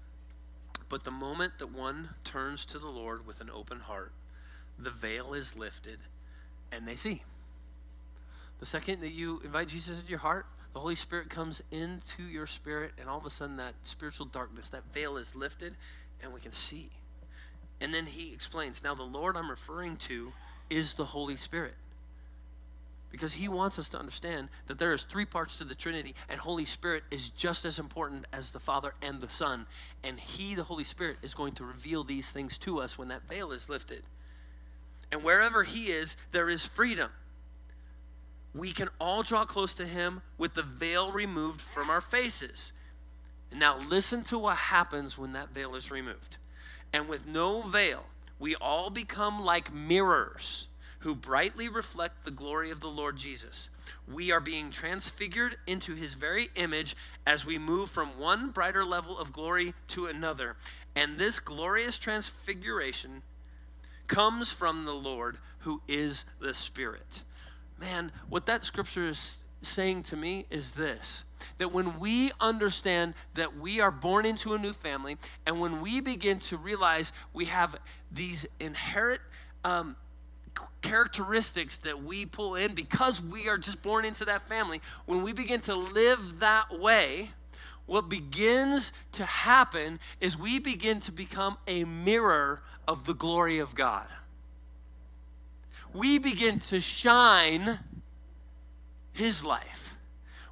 But 0.89 1.05
the 1.05 1.13
moment 1.13 1.59
that 1.59 1.73
one 1.73 2.11
turns 2.25 2.65
to 2.67 2.79
the 2.79 2.89
Lord 2.89 3.27
with 3.27 3.41
an 3.41 3.51
open 3.51 3.81
heart, 3.81 4.13
the 4.79 4.91
veil 4.91 5.33
is 5.33 5.57
lifted 5.57 5.99
and 6.73 6.89
they 6.89 6.97
see. 6.97 7.23
The 8.59 8.67
second 8.67 9.01
that 9.03 9.13
you 9.13 9.41
invite 9.45 9.69
Jesus 9.69 10.01
into 10.01 10.11
your 10.11 10.21
heart, 10.21 10.47
the 10.73 10.81
Holy 10.81 10.97
Spirit 10.97 11.31
comes 11.31 11.63
into 11.71 12.25
your 12.25 12.47
spirit, 12.47 12.93
and 12.99 13.09
all 13.09 13.19
of 13.19 13.27
a 13.27 13.31
sudden, 13.31 13.57
that 13.59 13.75
spiritual 13.85 14.27
darkness, 14.27 14.71
that 14.71 14.93
veil 14.93 15.17
is 15.17 15.37
lifted, 15.37 15.75
and 16.21 16.35
we 16.35 16.41
can 16.41 16.51
see. 16.51 16.91
And 17.81 17.95
then 17.95 18.07
he 18.07 18.33
explains 18.33 18.83
now, 18.83 18.95
the 18.95 19.05
Lord 19.05 19.37
I'm 19.37 19.51
referring 19.51 19.97
to 19.99 20.33
is 20.71 20.95
the 20.95 21.05
Holy 21.05 21.37
Spirit 21.37 21.75
because 23.15 23.35
he 23.35 23.47
wants 23.49 23.79
us 23.79 23.89
to 23.91 23.97
understand 23.97 24.49
that 24.67 24.77
there 24.77 24.93
is 24.93 25.05
three 25.05 25.25
parts 25.25 25.57
to 25.59 25.63
the 25.63 25.77
trinity 25.77 26.17
and 26.29 26.41
holy 26.41 26.65
spirit 26.65 27.05
is 27.13 27.31
just 27.31 27.65
as 27.65 27.79
important 27.79 28.27
as 28.33 28.51
the 28.51 28.59
father 28.59 28.93
and 29.03 29.21
the 29.21 29.29
son. 29.29 29.67
And 30.03 30.19
he 30.19 30.57
the 30.57 30.65
holy 30.65 30.83
spirit 30.83 31.19
is 31.23 31.33
going 31.33 31.53
to 31.53 31.65
reveal 31.65 32.03
these 32.03 32.33
things 32.33 32.59
to 32.59 32.81
us 32.81 32.99
when 32.99 33.07
that 33.09 33.29
veil 33.29 33.53
is 33.53 33.71
lifted. 33.71 34.03
And 35.13 35.23
wherever 35.23 35.63
he 35.63 35.93
is 35.93 36.17
there 36.33 36.51
is 36.51 36.67
freedom. 36.67 37.09
We 38.53 38.73
can 38.73 38.89
all 39.01 39.23
draw 39.23 39.45
close 39.45 39.77
to 39.77 39.87
him 39.87 40.21
with 40.37 40.55
the 40.55 40.63
veil 40.63 41.13
removed 41.13 41.61
from 41.61 41.91
our 41.91 42.01
faces. 42.01 42.73
Now 43.57 43.79
listen 43.79 44.25
to 44.25 44.41
what 44.41 44.57
happens 44.57 45.17
when 45.17 45.35
that 45.35 45.55
veil 45.55 45.77
is 45.77 45.89
removed. 45.89 46.39
And 46.93 47.09
with 47.09 47.29
no 47.29 47.63
veil 47.63 48.07
we 48.41 48.57
all 48.57 48.91
become 48.91 49.41
like 49.41 49.73
mirrors 49.73 50.67
who 51.05 51.15
brightly 51.15 51.69
reflect 51.69 52.25
the 52.25 52.31
glory 52.31 52.71
of 52.71 52.81
the 52.81 52.89
Lord 52.89 53.17
Jesus. 53.17 53.69
We 54.11 54.33
are 54.33 54.41
being 54.41 54.71
transfigured 54.71 55.57
into 55.67 55.95
his 55.95 56.15
very 56.15 56.49
image 56.57 56.97
as 57.27 57.45
we 57.45 57.59
move 57.59 57.91
from 57.91 58.19
one 58.19 58.51
brighter 58.51 58.87
level 58.87 59.19
of 59.19 59.31
glory 59.31 59.75
to 59.89 60.07
another. 60.07 60.57
And 60.97 61.19
this 61.19 61.41
glorious 61.41 61.99
transfiguration 61.99 63.23
comes 64.07 64.51
from 64.51 64.87
the 64.87 64.95
Lord 64.95 65.37
who 65.59 65.83
is 65.87 66.25
the 66.41 66.55
Spirit. 66.55 67.23
Man, 67.79 68.11
what 68.31 68.47
that 68.47 68.65
scripture 68.65 69.09
is 69.09 69.45
saying 69.61 70.05
to 70.05 70.17
me 70.17 70.47
is 70.51 70.73
this 70.73 71.27
that 71.59 71.73
when 71.73 72.01
we 72.01 72.31
understand 72.41 73.13
that 73.35 73.57
we 73.59 73.79
are 73.79 73.91
born 73.91 74.25
into 74.25 74.55
a 74.55 74.59
new 74.59 74.73
family, 74.73 75.17
and 75.47 75.61
when 75.61 75.83
we 75.83 76.01
begin 76.01 76.39
to 76.39 76.57
realize 76.57 77.13
we 77.35 77.45
have 77.45 77.77
these 78.11 78.47
inherent 78.59 79.21
um, 79.65 79.97
characteristics 80.83 81.79
that 81.79 82.03
we 82.03 82.27
pull 82.27 82.55
in 82.55 82.75
because 82.75 83.23
we 83.23 83.49
are 83.49 83.59
just 83.59 83.83
born 83.83 84.05
into 84.05 84.25
that 84.27 84.43
family, 84.43 84.81
when 85.07 85.23
we 85.23 85.33
begin 85.33 85.61
to 85.63 85.75
live 85.75 86.41
that 86.41 86.79
way, 86.79 87.29
what 87.87 88.09
begins 88.09 88.93
to 89.13 89.25
happen 89.25 89.99
is 90.21 90.39
we 90.39 90.59
begin 90.59 91.01
to 91.01 91.13
become 91.13 91.57
a 91.67 91.85
mirror 91.85 92.63
of 92.89 93.07
the 93.07 93.15
glory 93.15 93.59
of 93.59 93.75
God. 93.75 94.07
We 95.93 96.19
begin 96.19 96.59
to 96.61 96.81
shine 96.81 97.79
His 99.13 99.45
life. 99.45 99.97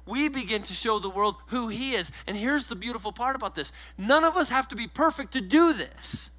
We 0.05 0.29
begin 0.29 0.63
to 0.63 0.73
show 0.73 0.99
the 0.99 1.09
world 1.09 1.37
who 1.47 1.69
He 1.69 1.93
is. 1.93 2.11
And 2.27 2.37
here's 2.37 2.65
the 2.65 2.75
beautiful 2.75 3.11
part 3.11 3.35
about 3.35 3.55
this 3.55 3.71
none 3.97 4.23
of 4.23 4.35
us 4.35 4.49
have 4.49 4.67
to 4.69 4.75
be 4.75 4.87
perfect 4.87 5.33
to 5.33 5.41
do 5.41 5.73
this. 5.73 6.29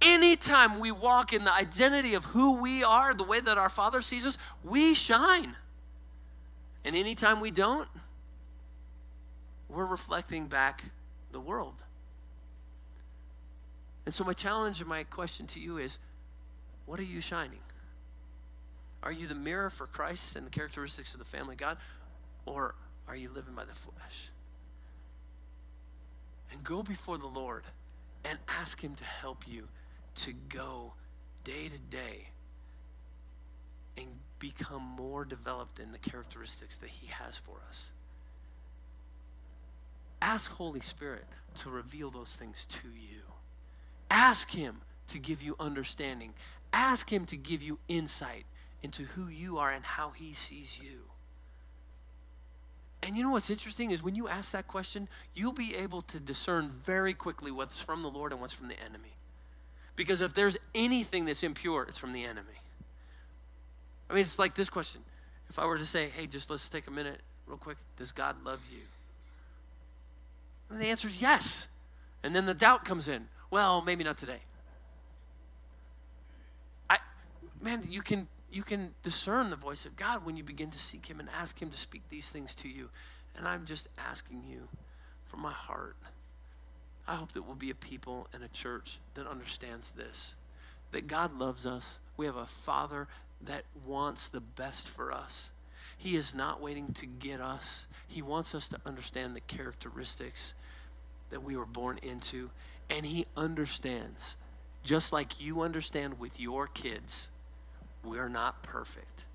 Anytime 0.00 0.78
we 0.78 0.92
walk 0.92 1.32
in 1.32 1.44
the 1.44 1.52
identity 1.52 2.14
of 2.14 2.24
who 2.26 2.62
we 2.62 2.84
are, 2.84 3.14
the 3.14 3.24
way 3.24 3.40
that 3.40 3.58
our 3.58 3.68
Father 3.68 4.00
sees 4.00 4.26
us, 4.26 4.38
we 4.62 4.94
shine. 4.94 5.54
And 6.84 6.94
anytime 6.94 7.40
we 7.40 7.50
don't, 7.50 7.88
we're 9.68 9.86
reflecting 9.86 10.46
back 10.46 10.84
the 11.32 11.40
world. 11.40 11.84
And 14.06 14.14
so, 14.14 14.24
my 14.24 14.32
challenge 14.32 14.80
and 14.80 14.88
my 14.88 15.04
question 15.04 15.46
to 15.48 15.60
you 15.60 15.76
is 15.76 15.98
what 16.86 16.98
are 16.98 17.04
you 17.04 17.20
shining? 17.20 17.60
Are 19.02 19.12
you 19.12 19.26
the 19.26 19.34
mirror 19.34 19.68
for 19.68 19.86
Christ 19.86 20.36
and 20.36 20.46
the 20.46 20.50
characteristics 20.50 21.12
of 21.12 21.18
the 21.18 21.26
family 21.26 21.56
God? 21.56 21.76
Or 22.46 22.74
are 23.06 23.16
you 23.16 23.30
living 23.30 23.54
by 23.54 23.64
the 23.64 23.74
flesh? 23.74 24.30
And 26.52 26.64
go 26.64 26.82
before 26.82 27.18
the 27.18 27.26
Lord 27.26 27.64
and 28.24 28.38
ask 28.48 28.82
Him 28.82 28.94
to 28.94 29.04
help 29.04 29.46
you 29.46 29.68
to 30.18 30.32
go 30.32 30.94
day 31.44 31.68
to 31.68 31.78
day 31.78 32.30
and 33.96 34.06
become 34.38 34.82
more 34.82 35.24
developed 35.24 35.78
in 35.78 35.92
the 35.92 35.98
characteristics 35.98 36.76
that 36.78 36.90
He 36.90 37.08
has 37.08 37.36
for 37.36 37.60
us. 37.68 37.92
Ask 40.20 40.52
Holy 40.52 40.80
Spirit 40.80 41.24
to 41.56 41.70
reveal 41.70 42.10
those 42.10 42.36
things 42.36 42.66
to 42.66 42.88
you. 42.88 43.22
Ask 44.10 44.50
Him 44.50 44.82
to 45.08 45.18
give 45.18 45.42
you 45.42 45.56
understanding. 45.60 46.34
Ask 46.72 47.10
Him 47.10 47.24
to 47.26 47.36
give 47.36 47.62
you 47.62 47.78
insight 47.88 48.44
into 48.82 49.04
who 49.04 49.28
you 49.28 49.58
are 49.58 49.70
and 49.70 49.84
how 49.84 50.10
He 50.10 50.32
sees 50.32 50.80
you. 50.82 51.04
And 53.02 53.16
you 53.16 53.22
know 53.22 53.30
what's 53.30 53.50
interesting 53.50 53.92
is 53.92 54.02
when 54.02 54.16
you 54.16 54.28
ask 54.28 54.52
that 54.52 54.66
question, 54.66 55.08
you'll 55.34 55.52
be 55.52 55.76
able 55.76 56.02
to 56.02 56.18
discern 56.18 56.68
very 56.68 57.14
quickly 57.14 57.52
what's 57.52 57.80
from 57.80 58.02
the 58.02 58.10
Lord 58.10 58.32
and 58.32 58.40
what's 58.40 58.52
from 58.52 58.68
the 58.68 58.78
enemy. 58.80 59.14
Because 59.98 60.20
if 60.20 60.32
there's 60.32 60.56
anything 60.76 61.24
that's 61.24 61.42
impure, 61.42 61.82
it's 61.82 61.98
from 61.98 62.12
the 62.12 62.24
enemy. 62.24 62.60
I 64.08 64.14
mean, 64.14 64.22
it's 64.22 64.38
like 64.38 64.54
this 64.54 64.70
question. 64.70 65.02
If 65.48 65.58
I 65.58 65.66
were 65.66 65.76
to 65.76 65.84
say, 65.84 66.08
hey, 66.08 66.28
just 66.28 66.50
let's 66.50 66.68
take 66.68 66.86
a 66.86 66.90
minute 66.92 67.20
real 67.48 67.58
quick, 67.58 67.78
does 67.96 68.12
God 68.12 68.36
love 68.44 68.64
you? 68.70 68.78
And 70.70 70.80
the 70.80 70.86
answer 70.86 71.08
is 71.08 71.20
yes. 71.20 71.66
And 72.22 72.32
then 72.32 72.46
the 72.46 72.54
doubt 72.54 72.84
comes 72.84 73.08
in. 73.08 73.26
Well, 73.50 73.82
maybe 73.82 74.04
not 74.04 74.16
today. 74.16 74.38
I 76.88 76.98
man, 77.60 77.82
you 77.88 78.00
can 78.00 78.28
you 78.52 78.62
can 78.62 78.94
discern 79.02 79.50
the 79.50 79.56
voice 79.56 79.84
of 79.84 79.96
God 79.96 80.24
when 80.24 80.36
you 80.36 80.44
begin 80.44 80.70
to 80.70 80.78
seek 80.78 81.06
him 81.06 81.18
and 81.18 81.28
ask 81.30 81.60
him 81.60 81.70
to 81.70 81.76
speak 81.76 82.02
these 82.08 82.30
things 82.30 82.54
to 82.56 82.68
you. 82.68 82.88
And 83.36 83.48
I'm 83.48 83.64
just 83.64 83.88
asking 83.98 84.44
you 84.48 84.68
from 85.24 85.40
my 85.40 85.52
heart 85.52 85.96
I 87.08 87.14
hope 87.14 87.32
that 87.32 87.42
we'll 87.42 87.56
be 87.56 87.70
a 87.70 87.74
people 87.74 88.28
and 88.34 88.44
a 88.44 88.48
church 88.48 88.98
that 89.14 89.26
understands 89.26 89.90
this 89.90 90.36
that 90.90 91.06
God 91.06 91.38
loves 91.38 91.66
us. 91.66 92.00
We 92.16 92.26
have 92.26 92.36
a 92.36 92.46
Father 92.46 93.08
that 93.42 93.64
wants 93.86 94.28
the 94.28 94.40
best 94.40 94.88
for 94.88 95.12
us. 95.12 95.52
He 95.96 96.16
is 96.16 96.34
not 96.34 96.62
waiting 96.62 96.92
to 96.94 97.06
get 97.06 97.40
us, 97.40 97.88
He 98.06 98.22
wants 98.22 98.54
us 98.54 98.68
to 98.68 98.78
understand 98.86 99.34
the 99.34 99.40
characteristics 99.40 100.54
that 101.30 101.42
we 101.42 101.56
were 101.56 101.66
born 101.66 101.98
into. 102.02 102.50
And 102.90 103.04
He 103.04 103.26
understands, 103.36 104.36
just 104.82 105.12
like 105.12 105.40
you 105.40 105.62
understand 105.62 106.18
with 106.18 106.40
your 106.40 106.66
kids, 106.66 107.28
we're 108.04 108.30
not 108.30 108.62
perfect. 108.62 109.26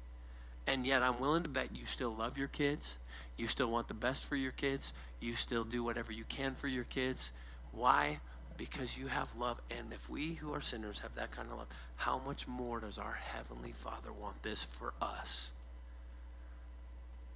And 0.66 0.86
yet, 0.86 1.04
I'm 1.04 1.20
willing 1.20 1.44
to 1.44 1.50
bet 1.50 1.76
you 1.76 1.86
still 1.86 2.16
love 2.16 2.38
your 2.38 2.48
kids. 2.48 2.98
You 3.36 3.48
still 3.48 3.70
want 3.70 3.90
the 3.90 3.94
best 3.94 4.26
for 4.28 4.36
your 4.36 4.54
kids. 4.54 4.94
You 5.20 5.34
still 5.34 5.66
do 5.66 5.84
whatever 5.84 6.12
you 6.12 6.24
can 6.24 6.56
for 6.56 6.68
your 6.68 6.86
kids. 6.86 7.34
Why? 7.74 8.20
Because 8.58 8.98
you 8.98 9.08
have 9.08 9.36
love. 9.36 9.62
And 9.76 9.92
if 9.92 10.10
we 10.10 10.36
who 10.36 10.54
are 10.54 10.62
sinners 10.62 11.00
have 11.00 11.16
that 11.16 11.32
kind 11.32 11.50
of 11.52 11.58
love, 11.58 11.68
how 11.98 12.20
much 12.20 12.48
more 12.48 12.80
does 12.80 12.98
our 12.98 13.14
Heavenly 13.14 13.72
Father 13.72 14.14
want 14.14 14.44
this 14.44 14.64
for 14.64 14.94
us? 15.02 15.52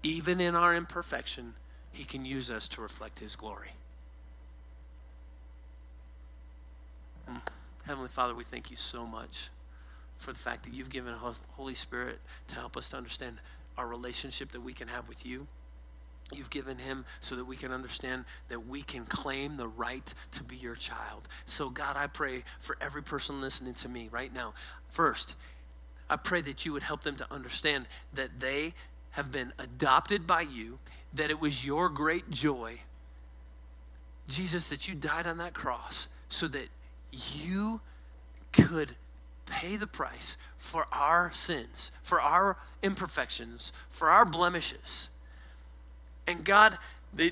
Even 0.03 0.39
in 0.39 0.55
our 0.55 0.75
imperfection, 0.75 1.53
He 1.91 2.05
can 2.05 2.23
use 2.23 2.49
us 2.49 2.67
to 2.69 2.81
reflect 2.81 3.19
His 3.19 3.35
glory. 3.35 3.71
Mm. 7.29 7.41
Heavenly 7.85 8.09
Father, 8.09 8.35
we 8.35 8.43
thank 8.43 8.69
you 8.69 8.77
so 8.77 9.05
much 9.05 9.49
for 10.15 10.31
the 10.31 10.39
fact 10.39 10.63
that 10.63 10.73
you've 10.73 10.89
given 10.89 11.13
Holy 11.51 11.73
Spirit 11.73 12.19
to 12.47 12.55
help 12.55 12.75
us 12.77 12.89
to 12.89 12.97
understand 12.97 13.37
our 13.77 13.87
relationship 13.87 14.51
that 14.51 14.61
we 14.61 14.73
can 14.73 14.87
have 14.87 15.07
with 15.07 15.25
you. 15.25 15.47
You've 16.33 16.49
given 16.49 16.77
him 16.77 17.05
so 17.21 17.35
that 17.35 17.45
we 17.45 17.55
can 17.55 17.71
understand 17.71 18.25
that 18.49 18.67
we 18.67 18.81
can 18.81 19.05
claim 19.05 19.55
the 19.55 19.67
right 19.67 20.13
to 20.31 20.43
be 20.43 20.57
your 20.57 20.75
child. 20.75 21.27
So, 21.45 21.69
God, 21.69 21.95
I 21.95 22.07
pray 22.07 22.43
for 22.59 22.75
every 22.81 23.01
person 23.01 23.39
listening 23.39 23.73
to 23.75 23.89
me 23.89 24.09
right 24.11 24.33
now. 24.33 24.53
First, 24.89 25.37
I 26.09 26.17
pray 26.17 26.41
that 26.41 26.65
you 26.65 26.73
would 26.73 26.83
help 26.83 27.01
them 27.01 27.15
to 27.17 27.33
understand 27.33 27.87
that 28.13 28.39
they 28.39 28.73
have 29.11 29.31
been 29.31 29.53
adopted 29.57 30.27
by 30.27 30.41
you, 30.41 30.79
that 31.13 31.29
it 31.29 31.39
was 31.39 31.65
your 31.65 31.87
great 31.89 32.29
joy, 32.29 32.81
Jesus, 34.27 34.69
that 34.69 34.87
you 34.87 34.95
died 34.95 35.25
on 35.25 35.37
that 35.37 35.53
cross 35.53 36.09
so 36.27 36.47
that 36.49 36.67
you 37.11 37.81
could 38.51 38.95
pay 39.49 39.77
the 39.77 39.87
price 39.87 40.37
for 40.57 40.87
our 40.91 41.31
sins, 41.33 41.91
for 42.01 42.19
our 42.19 42.57
imperfections, 42.83 43.71
for 43.89 44.09
our 44.09 44.25
blemishes. 44.25 45.09
And 46.27 46.43
God, 46.43 46.77
that 47.15 47.31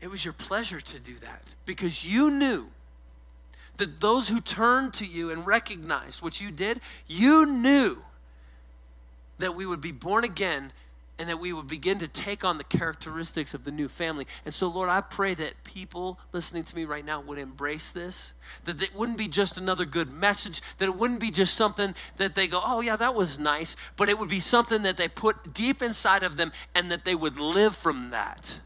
it 0.00 0.10
was 0.10 0.24
your 0.24 0.34
pleasure 0.34 0.80
to 0.80 1.00
do 1.00 1.14
that 1.14 1.42
because 1.64 2.10
you 2.10 2.30
knew 2.30 2.70
that 3.76 4.00
those 4.00 4.28
who 4.28 4.40
turned 4.40 4.92
to 4.94 5.06
you 5.06 5.30
and 5.30 5.46
recognized 5.46 6.22
what 6.22 6.40
you 6.40 6.50
did, 6.50 6.80
you 7.06 7.46
knew 7.46 7.96
that 9.38 9.54
we 9.54 9.64
would 9.64 9.80
be 9.80 9.92
born 9.92 10.24
again 10.24 10.72
and 11.18 11.28
that 11.28 11.38
we 11.38 11.52
would 11.52 11.66
begin 11.66 11.98
to 11.98 12.08
take 12.08 12.44
on 12.44 12.58
the 12.58 12.64
characteristics 12.64 13.54
of 13.54 13.64
the 13.64 13.70
new 13.70 13.88
family. 13.88 14.26
And 14.44 14.54
so, 14.54 14.68
Lord, 14.68 14.88
I 14.88 15.00
pray 15.00 15.34
that 15.34 15.64
people 15.64 16.18
listening 16.32 16.62
to 16.64 16.76
me 16.76 16.84
right 16.84 17.04
now 17.04 17.20
would 17.20 17.38
embrace 17.38 17.92
this, 17.92 18.34
that 18.64 18.80
it 18.82 18.94
wouldn't 18.94 19.18
be 19.18 19.28
just 19.28 19.58
another 19.58 19.84
good 19.84 20.12
message, 20.12 20.60
that 20.78 20.88
it 20.88 20.96
wouldn't 20.96 21.20
be 21.20 21.30
just 21.30 21.54
something 21.54 21.94
that 22.16 22.34
they 22.34 22.46
go, 22.46 22.60
oh, 22.64 22.80
yeah, 22.80 22.96
that 22.96 23.14
was 23.14 23.38
nice, 23.38 23.74
but 23.96 24.08
it 24.08 24.18
would 24.18 24.28
be 24.28 24.40
something 24.40 24.82
that 24.82 24.96
they 24.96 25.08
put 25.08 25.52
deep 25.52 25.82
inside 25.82 26.22
of 26.22 26.36
them 26.36 26.52
and 26.74 26.90
that 26.90 27.04
they 27.04 27.14
would 27.14 27.38
live 27.38 27.74
from 27.74 28.10
that. 28.10 28.60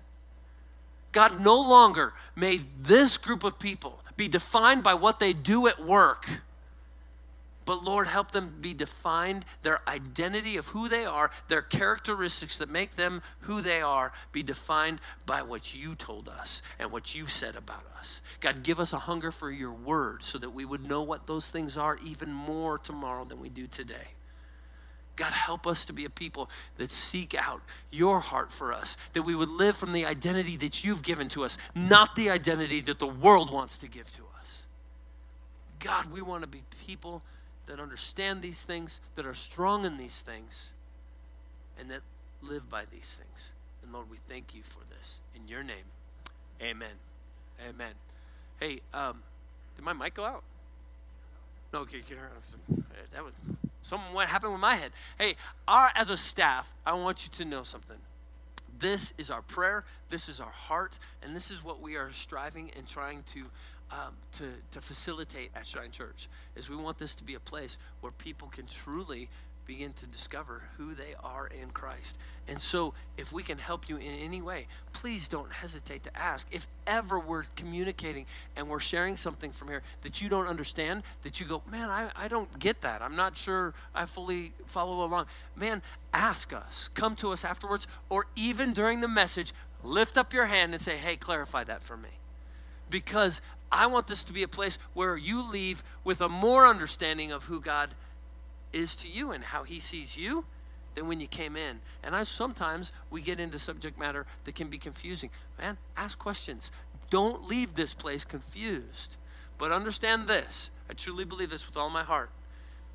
God 1.13 1.41
no 1.41 1.61
longer 1.61 2.15
made 2.35 2.63
this 2.83 3.19
group 3.19 3.45
of 3.45 3.59
people 3.59 4.01
be 4.17 4.29
defined 4.29 4.83
by 4.83 4.95
what 4.95 5.21
they 5.21 5.33
do 5.33 5.67
at 5.67 5.83
work 5.83 6.43
but 7.65 7.85
Lord, 7.85 8.07
help 8.07 8.31
them 8.31 8.55
be 8.61 8.75
defined, 8.75 9.45
their 9.63 9.81
identity 9.89 10.57
of 10.57 10.69
who 10.69 10.89
they 10.89 11.05
are, 11.05 11.31
their 11.49 11.63
characteristics 11.63 12.59
that 12.59 12.69
make 12.69 12.97
them 12.97 13.21
who 13.41 13.61
they 13.61 13.81
are, 13.81 14.13
be 14.33 14.43
defined 14.43 15.01
by 15.27 15.43
what 15.43 15.75
you 15.75 15.95
told 15.95 16.29
us 16.29 16.63
and 16.79 16.91
what 16.91 17.15
you 17.15 17.27
said 17.27 17.57
about 17.57 17.85
us. 17.99 18.21
God, 18.41 18.63
give 18.63 18.81
us 18.81 18.93
a 18.93 18.99
hunger 18.99 19.31
for 19.31 19.51
your 19.51 19.73
word 19.73 20.23
so 20.23 20.39
that 20.39 20.51
we 20.51 20.65
would 20.65 20.89
know 20.89 21.03
what 21.03 21.27
those 21.27 21.51
things 21.51 21.77
are 21.77 21.99
even 22.05 22.33
more 22.33 22.79
tomorrow 22.79 23.25
than 23.25 23.41
we 23.41 23.49
do 23.49 23.67
today. 23.67 24.15
God, 25.15 25.33
help 25.33 25.67
us 25.67 25.85
to 25.87 25.93
be 25.93 26.05
a 26.05 26.11
people 26.11 26.49
that 26.79 26.91
seek 26.91 27.35
out 27.35 27.61
your 27.91 28.21
heart 28.21 28.51
for 28.51 28.73
us, 28.73 28.97
that 29.13 29.23
we 29.23 29.35
would 29.35 29.51
live 29.51 29.77
from 29.77 29.93
the 29.93 30.07
identity 30.07 30.57
that 30.57 30.85
you've 30.85 31.03
given 31.03 31.29
to 31.31 31.45
us, 31.45 31.59
not 31.75 32.17
the 32.17 32.31
identity 32.31 32.81
that 32.81 32.99
the 32.99 33.07
world 33.07 33.53
wants 33.53 33.79
to 33.79 33.89
give 33.89 34.11
to 34.13 34.23
us. 34.39 34.67
God, 35.79 36.11
we 36.13 36.23
want 36.23 36.43
to 36.43 36.49
be 36.49 36.63
people 36.87 37.23
that 37.67 37.81
understand 37.81 38.43
these 38.43 38.65
things, 38.65 39.01
that 39.15 39.27
are 39.27 39.35
strong 39.35 39.85
in 39.85 39.97
these 39.97 40.23
things, 40.23 40.75
and 41.79 41.91
that 41.91 42.01
live 42.43 42.69
by 42.69 42.85
these 42.91 43.17
things. 43.17 43.53
And 43.83 43.93
Lord, 43.93 44.11
we 44.11 44.17
thank 44.17 44.55
you 44.55 44.63
for 44.63 44.85
this. 44.89 45.21
In 45.35 45.49
your 45.49 45.63
name, 45.63 45.85
amen. 46.63 46.97
Amen. 47.69 47.95
Hey, 48.59 48.81
um, 48.93 49.23
did 49.77 49.85
my 49.85 49.93
mic 49.93 50.15
go 50.15 50.25
out? 50.25 50.43
No, 51.73 51.81
okay, 51.81 52.01
can 52.01 52.17
hear. 52.17 52.31
That 53.13 53.25
was 53.25 53.33
something 53.83 54.13
what 54.13 54.29
happened 54.29 54.53
with 54.53 54.61
my 54.61 54.75
head. 54.75 54.93
Hey, 55.19 55.35
our 55.67 55.91
as 55.95 56.11
a 56.11 56.17
staff, 56.17 56.75
I 56.85 56.95
want 56.95 57.25
you 57.25 57.31
to 57.31 57.45
know 57.45 57.63
something. 57.63 57.97
This 58.79 59.15
is 59.17 59.31
our 59.31 59.43
prayer, 59.43 59.85
this 60.09 60.29
is 60.29 60.41
our 60.41 60.51
heart, 60.51 60.99
and 61.23 61.37
this 61.37 61.51
is 61.51 61.65
what 61.65 61.81
we 61.81 61.97
are 61.97 62.11
striving 62.11 62.71
and 62.77 62.87
trying 62.87 63.23
to 63.27 63.45
um, 63.93 64.15
to, 64.33 64.45
to 64.71 64.81
facilitate 64.81 65.51
at 65.55 65.67
Shine 65.67 65.91
Church 65.91 66.29
is 66.57 66.71
we 66.71 66.77
want 66.77 66.99
this 66.99 67.15
to 67.17 67.25
be 67.25 67.35
a 67.35 67.41
place 67.41 67.79
where 68.01 68.13
people 68.13 68.49
can 68.49 68.67
truly 68.67 69.29
begin 69.67 69.93
to 69.93 70.07
discover 70.07 70.63
who 70.77 70.95
they 70.95 71.15
are 71.23 71.47
in 71.47 71.71
Christ. 71.71 72.19
And 72.49 72.61
so, 72.61 72.95
if 73.17 73.33
we 73.33 73.43
can 73.43 73.59
help 73.59 73.89
you 73.89 73.97
in 73.97 74.19
any 74.21 74.43
way, 74.43 74.67
please 74.93 75.29
don't 75.29 75.53
hesitate 75.53 76.03
to 76.05 76.17
ask. 76.17 76.49
If 76.51 76.67
ever 76.87 77.19
we're 77.21 77.45
communicating 77.55 78.27
and 78.57 78.69
we're 78.69 78.81
sharing 78.81 79.17
something 79.17 79.53
from 79.53 79.69
here 79.69 79.83
that 80.03 80.21
you 80.21 80.29
don't 80.29 80.49
understand, 80.49 81.05
that 81.23 81.41
you 81.41 81.47
go, 81.47 81.63
man, 81.71 81.89
I, 81.89 82.11
I 82.17 82.29
don't 82.29 82.59
get 82.59 82.81
that. 82.81 83.03
I'm 83.03 83.15
not 83.15 83.37
sure 83.37 83.73
I 83.95 84.07
fully 84.07 84.53
follow 84.67 85.05
along. 85.05 85.27
Man, 85.55 85.83
ask 86.13 86.53
us. 86.53 86.89
Come 86.95 87.15
to 87.17 87.31
us 87.31 87.45
afterwards, 87.45 87.87
or 88.09 88.27
even 88.35 88.73
during 88.73 89.01
the 89.01 89.09
message, 89.09 89.53
lift 89.85 90.17
up 90.17 90.33
your 90.33 90.47
hand 90.47 90.73
and 90.73 90.81
say, 90.81 90.97
hey, 90.97 91.17
clarify 91.17 91.63
that 91.65 91.83
for 91.85 91.97
me. 91.97 92.11
Because 92.91 93.41
I 93.73 93.87
want 93.87 94.07
this 94.07 94.23
to 94.25 94.35
be 94.35 94.43
a 94.43 94.49
place 94.49 94.79
where 94.93 95.17
you 95.17 95.51
leave 95.51 95.83
with 96.05 96.21
a 96.21 96.29
more 96.29 96.67
understanding 96.67 97.33
of 97.33 97.45
who 97.45 97.61
God 97.61 97.89
is 98.73 98.95
to 98.97 99.09
you 99.09 99.33
and 99.33 99.43
how 99.43 99.65
he 99.65 99.81
sees 99.81 100.19
you 100.19 100.45
than 100.95 101.09
when 101.09 101.21
you 101.21 101.27
came 101.27 101.57
in. 101.57 101.81
And 102.05 102.15
I 102.15 102.23
sometimes 102.25 102.93
we 103.11 103.23
get 103.23 103.41
into 103.41 103.59
subject 103.59 103.99
matter 103.99 104.27
that 104.45 104.55
can 104.55 104.69
be 104.69 104.77
confusing. 104.77 105.31
Man, 105.59 105.79
ask 105.97 106.19
questions. 106.19 106.71
Don't 107.09 107.49
leave 107.49 107.75
this 107.75 107.95
place 107.95 108.27
confused. 108.27 109.17
But 109.57 109.73
understand 109.73 110.29
this. 110.29 110.71
I 110.91 110.93
truly 110.93 111.25
believe 111.25 111.51
this 111.51 111.67
with 111.67 111.79
all 111.79 111.89
my 111.89 112.03
heart. 112.03 112.31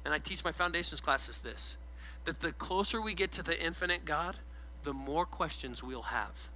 And 0.05 0.13
I 0.13 0.19
teach 0.19 0.45
my 0.45 0.51
foundations 0.51 1.01
classes 1.01 1.39
this 1.39 1.77
that 2.25 2.41
the 2.41 2.51
closer 2.51 3.01
we 3.01 3.13
get 3.13 3.31
to 3.31 3.41
the 3.41 3.57
infinite 3.63 4.03
God, 4.03 4.35
the 4.83 4.93
more 4.93 5.25
questions 5.25 5.81
we'll 5.81 6.01
have. 6.01 6.49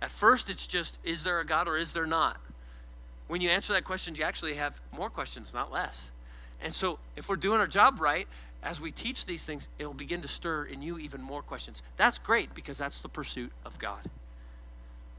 At 0.00 0.10
first, 0.10 0.48
it's 0.48 0.66
just, 0.66 0.98
is 1.04 1.22
there 1.22 1.38
a 1.38 1.44
God 1.44 1.68
or 1.68 1.76
is 1.76 1.92
there 1.92 2.06
not? 2.06 2.40
When 3.28 3.40
you 3.40 3.50
answer 3.50 3.72
that 3.74 3.84
question, 3.84 4.14
you 4.14 4.24
actually 4.24 4.54
have 4.54 4.80
more 4.92 5.08
questions, 5.08 5.54
not 5.54 5.70
less. 5.72 6.10
And 6.62 6.72
so, 6.72 6.98
if 7.16 7.28
we're 7.28 7.36
doing 7.36 7.60
our 7.60 7.66
job 7.66 8.00
right, 8.00 8.26
as 8.62 8.80
we 8.80 8.90
teach 8.90 9.26
these 9.26 9.44
things, 9.44 9.68
it'll 9.78 9.94
begin 9.94 10.20
to 10.22 10.28
stir 10.28 10.64
in 10.64 10.82
you 10.82 10.98
even 10.98 11.22
more 11.22 11.42
questions. 11.42 11.82
That's 11.96 12.18
great 12.18 12.54
because 12.54 12.78
that's 12.78 13.00
the 13.00 13.08
pursuit 13.08 13.52
of 13.64 13.78
God. 13.78 14.00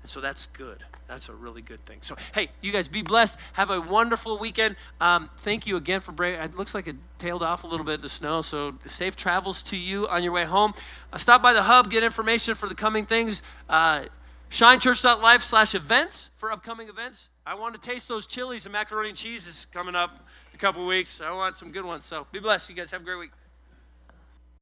And 0.01 0.09
so 0.09 0.21
that's 0.21 0.45
good. 0.47 0.83
That's 1.07 1.27
a 1.27 1.33
really 1.33 1.61
good 1.61 1.79
thing. 1.81 1.99
So, 2.01 2.15
hey, 2.33 2.49
you 2.61 2.71
guys 2.71 2.87
be 2.87 3.01
blessed. 3.01 3.39
Have 3.53 3.69
a 3.69 3.81
wonderful 3.81 4.37
weekend. 4.37 4.75
Um, 5.01 5.29
thank 5.37 5.67
you 5.67 5.75
again 5.75 5.99
for 5.99 6.11
break. 6.11 6.39
It 6.39 6.57
looks 6.57 6.75
like 6.75 6.87
it 6.87 6.95
tailed 7.17 7.43
off 7.43 7.63
a 7.63 7.67
little 7.67 7.85
bit 7.85 8.01
the 8.01 8.09
snow. 8.09 8.41
So, 8.41 8.75
safe 8.85 9.15
travels 9.15 9.63
to 9.63 9.77
you 9.77 10.07
on 10.07 10.23
your 10.23 10.31
way 10.31 10.45
home. 10.45 10.73
Uh, 11.11 11.17
stop 11.17 11.41
by 11.41 11.53
the 11.53 11.63
hub, 11.63 11.89
get 11.89 12.03
information 12.03 12.55
for 12.55 12.69
the 12.69 12.75
coming 12.75 13.05
things. 13.05 13.41
Uh, 13.67 14.03
ShineChurch.life 14.49 15.41
slash 15.41 15.75
events 15.75 16.31
for 16.35 16.51
upcoming 16.51 16.89
events. 16.89 17.29
I 17.45 17.53
want 17.53 17.75
to 17.75 17.81
taste 17.81 18.07
those 18.07 18.25
chilies 18.25 18.65
and 18.65 18.73
macaroni 18.73 19.09
and 19.09 19.17
cheeses 19.17 19.65
coming 19.65 19.95
up 19.95 20.11
in 20.51 20.55
a 20.55 20.57
couple 20.57 20.85
weeks. 20.87 21.21
I 21.21 21.31
want 21.31 21.55
some 21.55 21.71
good 21.71 21.85
ones. 21.85 22.05
So 22.05 22.25
be 22.31 22.39
blessed. 22.39 22.69
You 22.69 22.75
guys 22.75 22.89
have 22.91 23.01
a 23.01 23.03
great 23.05 23.19
week. 23.19 23.31